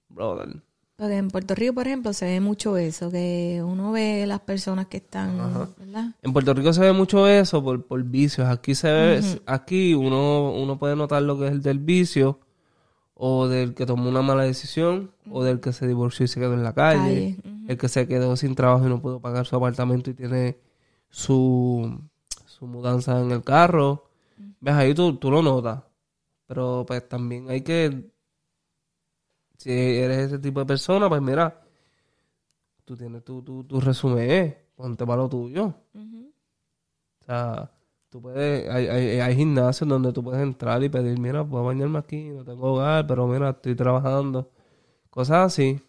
brother, 0.09 0.63
Porque 0.95 1.17
en 1.17 1.29
Puerto 1.29 1.53
Rico, 1.55 1.73
por 1.73 1.87
ejemplo, 1.87 2.13
se 2.13 2.25
ve 2.25 2.39
mucho 2.39 2.77
eso, 2.77 3.11
que 3.11 3.61
uno 3.63 3.91
ve 3.91 4.25
las 4.25 4.39
personas 4.39 4.87
que 4.87 4.97
están, 4.97 5.37
¿verdad? 5.77 6.15
En 6.21 6.33
Puerto 6.33 6.53
Rico 6.53 6.73
se 6.73 6.81
ve 6.81 6.93
mucho 6.93 7.27
eso 7.27 7.63
por, 7.63 7.85
por 7.85 8.01
vicios. 8.03 8.47
Aquí 8.47 8.73
se 8.73 8.91
ve, 8.91 9.41
aquí 9.45 9.93
uno, 9.93 10.51
uno 10.53 10.79
puede 10.79 10.95
notar 10.95 11.21
lo 11.21 11.37
que 11.37 11.47
es 11.47 11.51
el 11.51 11.61
del 11.61 11.79
vicio, 11.79 12.39
o 13.13 13.47
del 13.47 13.75
que 13.75 13.85
tomó 13.85 14.09
una 14.09 14.21
mala 14.21 14.43
decisión, 14.43 15.11
o 15.29 15.43
del 15.43 15.59
que 15.59 15.71
se 15.71 15.87
divorció 15.87 16.25
y 16.25 16.27
se 16.27 16.39
quedó 16.39 16.53
en 16.53 16.63
la 16.63 16.73
calle, 16.73 17.37
Calle, 17.37 17.65
el 17.67 17.77
que 17.77 17.89
se 17.89 18.07
quedó 18.07 18.35
sin 18.35 18.55
trabajo 18.55 18.85
y 18.85 18.89
no 18.89 19.01
pudo 19.01 19.19
pagar 19.19 19.45
su 19.45 19.55
apartamento 19.55 20.09
y 20.09 20.13
tiene 20.15 20.57
su, 21.09 21.99
su 22.45 22.67
mudanza 22.67 23.21
en 23.21 23.31
el 23.31 23.43
carro. 23.43 24.04
Ves, 24.65 24.73
ahí 24.73 24.93
tú, 24.95 25.15
tú 25.17 25.29
lo 25.29 25.41
notas. 25.43 25.83
Pero 26.47 26.85
pues 26.87 27.07
también 27.07 27.49
hay 27.49 27.61
que, 27.61 28.11
si 29.57 29.71
eres 29.71 30.27
ese 30.27 30.39
tipo 30.39 30.59
de 30.59 30.65
persona, 30.65 31.09
pues 31.09 31.21
mira, 31.21 31.61
tú 32.85 32.95
tienes 32.95 33.23
tu, 33.23 33.41
tu, 33.43 33.63
tu 33.63 33.79
resumen, 33.79 34.29
eh, 34.29 34.65
ponte 34.75 35.05
para 35.05 35.21
lo 35.23 35.29
tuyo. 35.29 35.73
O 37.21 37.25
sea, 37.25 37.71
tú 38.09 38.21
puedes, 38.21 38.69
hay, 38.69 38.87
hay, 38.87 39.19
hay 39.19 39.35
gimnasios 39.35 39.87
donde 39.89 40.13
tú 40.13 40.23
puedes 40.23 40.41
entrar 40.41 40.83
y 40.83 40.89
pedir, 40.89 41.19
mira, 41.19 41.43
puedo 41.43 41.63
bañarme 41.65 41.99
aquí, 41.99 42.29
no 42.29 42.43
tengo 42.43 42.73
hogar, 42.73 43.07
pero 43.07 43.27
mira, 43.27 43.49
estoy 43.51 43.75
trabajando. 43.75 44.51
Cosas 45.09 45.47
así. 45.47 45.81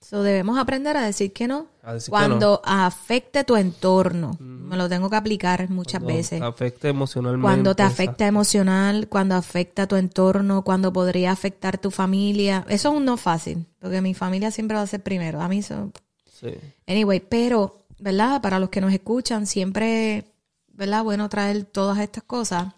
So, 0.00 0.22
debemos 0.22 0.58
aprender 0.58 0.96
a 0.96 1.02
decir 1.02 1.32
que 1.32 1.48
no 1.48 1.66
que 1.82 2.10
cuando 2.10 2.60
afecte 2.64 3.44
tu 3.44 3.56
entorno. 3.56 4.36
Me 4.40 4.76
lo 4.76 4.88
tengo 4.88 5.08
que 5.08 5.16
aplicar 5.16 5.68
muchas 5.70 6.00
Cuando 6.02 6.16
veces. 6.16 6.40
te 6.40 6.46
afecte 6.46 6.88
emocionalmente. 6.88 7.42
Cuando 7.42 7.74
te 7.74 7.82
afecta 7.82 8.26
emocional, 8.26 9.08
cuando 9.08 9.34
afecta 9.36 9.86
tu 9.86 9.96
entorno, 9.96 10.62
cuando 10.62 10.92
podría 10.92 11.32
afectar 11.32 11.78
tu 11.78 11.90
familia. 11.90 12.64
Eso 12.68 12.90
es 12.90 12.94
un 12.96 13.04
no 13.04 13.16
fácil, 13.16 13.66
porque 13.78 14.00
mi 14.00 14.14
familia 14.14 14.50
siempre 14.50 14.76
va 14.76 14.82
a 14.82 14.86
ser 14.86 15.02
primero. 15.02 15.40
A 15.40 15.48
mí 15.48 15.58
eso... 15.58 15.92
Sí. 16.32 16.54
Anyway, 16.86 17.20
pero, 17.20 17.86
¿verdad? 17.98 18.42
Para 18.42 18.58
los 18.58 18.68
que 18.68 18.80
nos 18.80 18.92
escuchan, 18.92 19.46
siempre, 19.46 20.34
¿verdad? 20.68 21.02
Bueno 21.04 21.28
traer 21.28 21.64
todas 21.64 21.98
estas 21.98 22.24
cosas. 22.24 22.74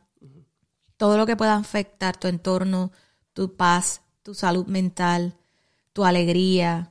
Todo 0.96 1.16
lo 1.16 1.26
que 1.26 1.36
pueda 1.36 1.56
afectar 1.56 2.16
tu 2.16 2.28
entorno, 2.28 2.92
tu 3.32 3.56
paz, 3.56 4.02
tu 4.22 4.34
salud 4.34 4.66
mental, 4.66 5.34
tu 5.92 6.04
alegría. 6.04 6.90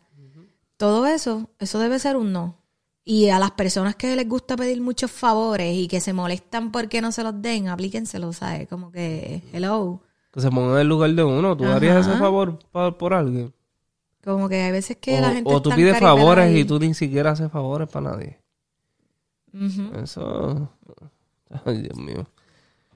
Todo 0.78 1.06
eso, 1.08 1.50
eso 1.60 1.80
debe 1.80 2.00
ser 2.00 2.16
un 2.18 2.32
no. 2.32 2.56
Y 3.04 3.30
a 3.30 3.40
las 3.40 3.52
personas 3.52 3.96
que 3.96 4.16
les 4.16 4.28
gusta 4.28 4.56
pedir 4.58 4.82
muchos 4.82 5.10
favores 5.10 5.74
y 5.76 5.88
que 5.88 6.02
se 6.02 6.14
molestan 6.14 6.72
porque 6.72 7.02
no 7.02 7.12
se 7.12 7.24
los 7.24 7.42
den, 7.42 7.70
aplíquenselo, 7.70 8.34
¿sabes? 8.34 8.68
Como 8.68 8.92
que, 8.92 9.42
hello. 9.54 10.02
Que 10.32 10.42
se 10.42 10.50
ponga 10.52 10.74
en 10.74 10.80
el 10.82 10.88
lugar 10.88 11.12
de 11.14 11.24
uno. 11.24 11.56
¿Tú 11.56 11.66
harías 11.66 12.06
ese 12.06 12.18
favor 12.18 12.60
por 12.98 13.14
alguien? 13.14 13.54
Como 14.24 14.50
que 14.50 14.62
hay 14.62 14.72
veces 14.74 14.98
que 14.98 15.18
o, 15.18 15.22
la 15.22 15.32
gente 15.32 15.50
o 15.54 15.62
tú 15.62 15.70
pides 15.72 15.98
favores 16.00 16.54
y- 16.54 16.66
tú 16.66 16.80
ni 16.80 16.94
siquiera 16.94 17.32
haces 17.32 17.50
favores 17.50 17.88
para 17.88 18.12
nadie. 18.12 18.40
Eso... 20.04 20.70
Ay, 21.66 21.82
Dios 21.82 21.98
mío. 21.98 22.28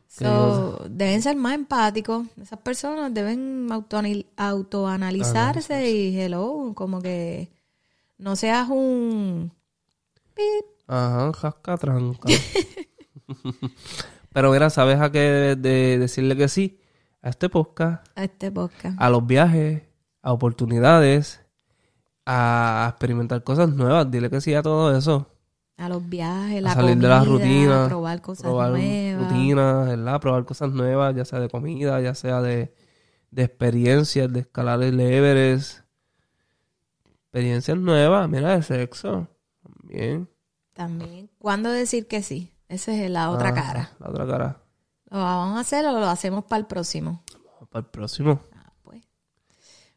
So, 0.08 0.86
deben 0.90 1.22
ser 1.22 1.38
más 1.38 1.54
empáticos. 1.56 2.28
Esas 2.42 2.60
personas 2.60 3.14
deben 3.14 3.70
autoanal- 3.70 4.26
autoanalizarse 4.36 5.90
y 5.90 6.20
hello, 6.20 6.74
como 6.76 7.02
que 7.02 7.50
no 8.22 8.36
seas 8.36 8.70
un 8.70 9.52
pip. 10.34 10.66
Ajá, 10.88 11.32
jasca 11.34 11.78
tranca. 11.78 12.30
Pero 14.34 14.52
mira, 14.52 14.70
¿sabes 14.70 15.00
a 15.00 15.12
qué 15.12 15.56
de 15.58 15.98
decirle 16.00 16.36
que 16.38 16.48
sí? 16.48 16.80
A 17.22 17.30
este 17.30 17.50
podcast, 17.50 18.06
a 18.16 18.24
este 18.24 18.52
podcast. 18.52 18.96
a 19.00 19.10
los 19.10 19.26
viajes, 19.28 19.84
a 20.22 20.32
oportunidades, 20.34 21.42
a 22.26 22.88
experimentar 22.90 23.44
cosas 23.44 23.70
nuevas. 23.70 24.10
Dile 24.10 24.30
que 24.30 24.42
sí 24.42 24.54
a 24.54 24.62
todo 24.64 24.96
eso. 24.98 25.28
A 25.78 25.90
los 25.90 26.08
viajes, 26.08 26.60
A 26.60 26.62
la 26.62 26.74
salir 26.74 26.92
comida, 26.92 27.08
de 27.08 27.16
las 27.16 27.28
rutinas. 27.28 27.88
probar 27.90 28.22
cosas 28.22 28.44
probar 28.44 28.72
nuevas. 28.72 29.32
rutinas, 29.32 29.88
¿verdad? 29.88 30.22
Probar 30.22 30.46
cosas 30.46 30.72
nuevas, 30.72 31.16
ya 31.16 31.26
sea 31.26 31.40
de 31.40 31.50
comida, 31.50 32.00
ya 32.02 32.16
sea 32.16 32.42
de, 32.42 32.74
de 33.32 33.44
experiencias, 33.44 34.32
de 34.32 34.42
escalar 34.42 34.82
el 34.84 35.00
Everest. 35.00 35.80
Experiencias 37.32 37.78
nuevas, 37.78 38.28
mira, 38.28 38.58
de 38.58 38.62
sexo. 38.62 39.26
También. 39.64 40.30
También. 40.74 41.30
¿Cuándo 41.38 41.72
decir 41.72 42.06
que 42.06 42.22
sí? 42.24 42.52
Esa 42.68 42.94
es 42.94 43.10
la 43.10 43.30
otra 43.30 43.52
Ajá, 43.52 43.64
cara. 43.64 43.92
La 44.00 44.10
otra 44.10 44.28
cara. 44.28 44.64
¿Lo 45.10 45.18
vamos 45.20 45.58
a 45.58 45.62
hacer 45.62 45.86
o 45.86 45.94
lo 45.94 46.08
hacemos 46.08 46.44
para 46.44 46.60
el 46.60 46.66
próximo? 46.66 47.24
Para 47.70 47.86
el 47.86 47.90
próximo. 47.90 48.42
Ah, 48.54 48.74
pues. 48.84 49.02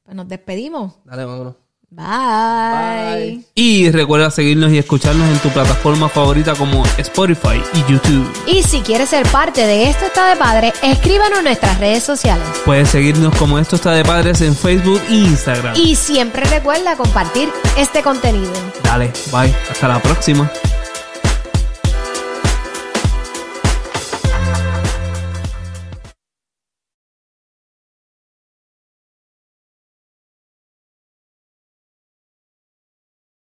Pues 0.05 0.15
nos 0.15 0.29
despedimos. 0.29 0.97
Dale, 1.05 1.25
vámonos. 1.25 1.57
Bye. 1.97 3.45
Y 3.55 3.89
recuerda 3.91 4.29
seguirnos 4.29 4.73
y 4.73 4.79
escucharnos 4.79 5.31
en 5.31 5.39
tu 5.39 5.49
plataforma 5.51 6.09
favorita 6.09 6.55
como 6.55 6.85
Spotify 6.99 7.63
y 7.73 7.93
YouTube. 7.93 8.29
Y 8.47 8.65
si 8.65 8.81
quieres 8.81 9.11
ser 9.11 9.25
parte 9.29 9.65
de 9.65 9.89
Esto 9.89 10.07
está 10.07 10.31
de 10.31 10.37
padre, 10.37 10.73
escríbanos 10.83 11.39
en 11.39 11.45
nuestras 11.45 11.79
redes 11.79 12.03
sociales. 12.03 12.45
Puedes 12.65 12.89
seguirnos 12.89 13.35
como 13.37 13.61
Esto 13.61 13.77
está 13.77 13.93
de 13.93 14.05
padres 14.05 14.41
en 14.41 14.57
Facebook 14.57 15.01
e 15.09 15.15
Instagram. 15.15 15.77
Y 15.77 15.95
siempre 15.95 16.45
recuerda 16.47 16.97
compartir 16.97 17.49
este 17.79 18.03
contenido. 18.03 18.53
Dale, 18.83 19.13
bye. 19.31 19.55
Hasta 19.71 19.87
la 19.87 20.03
próxima. 20.03 20.51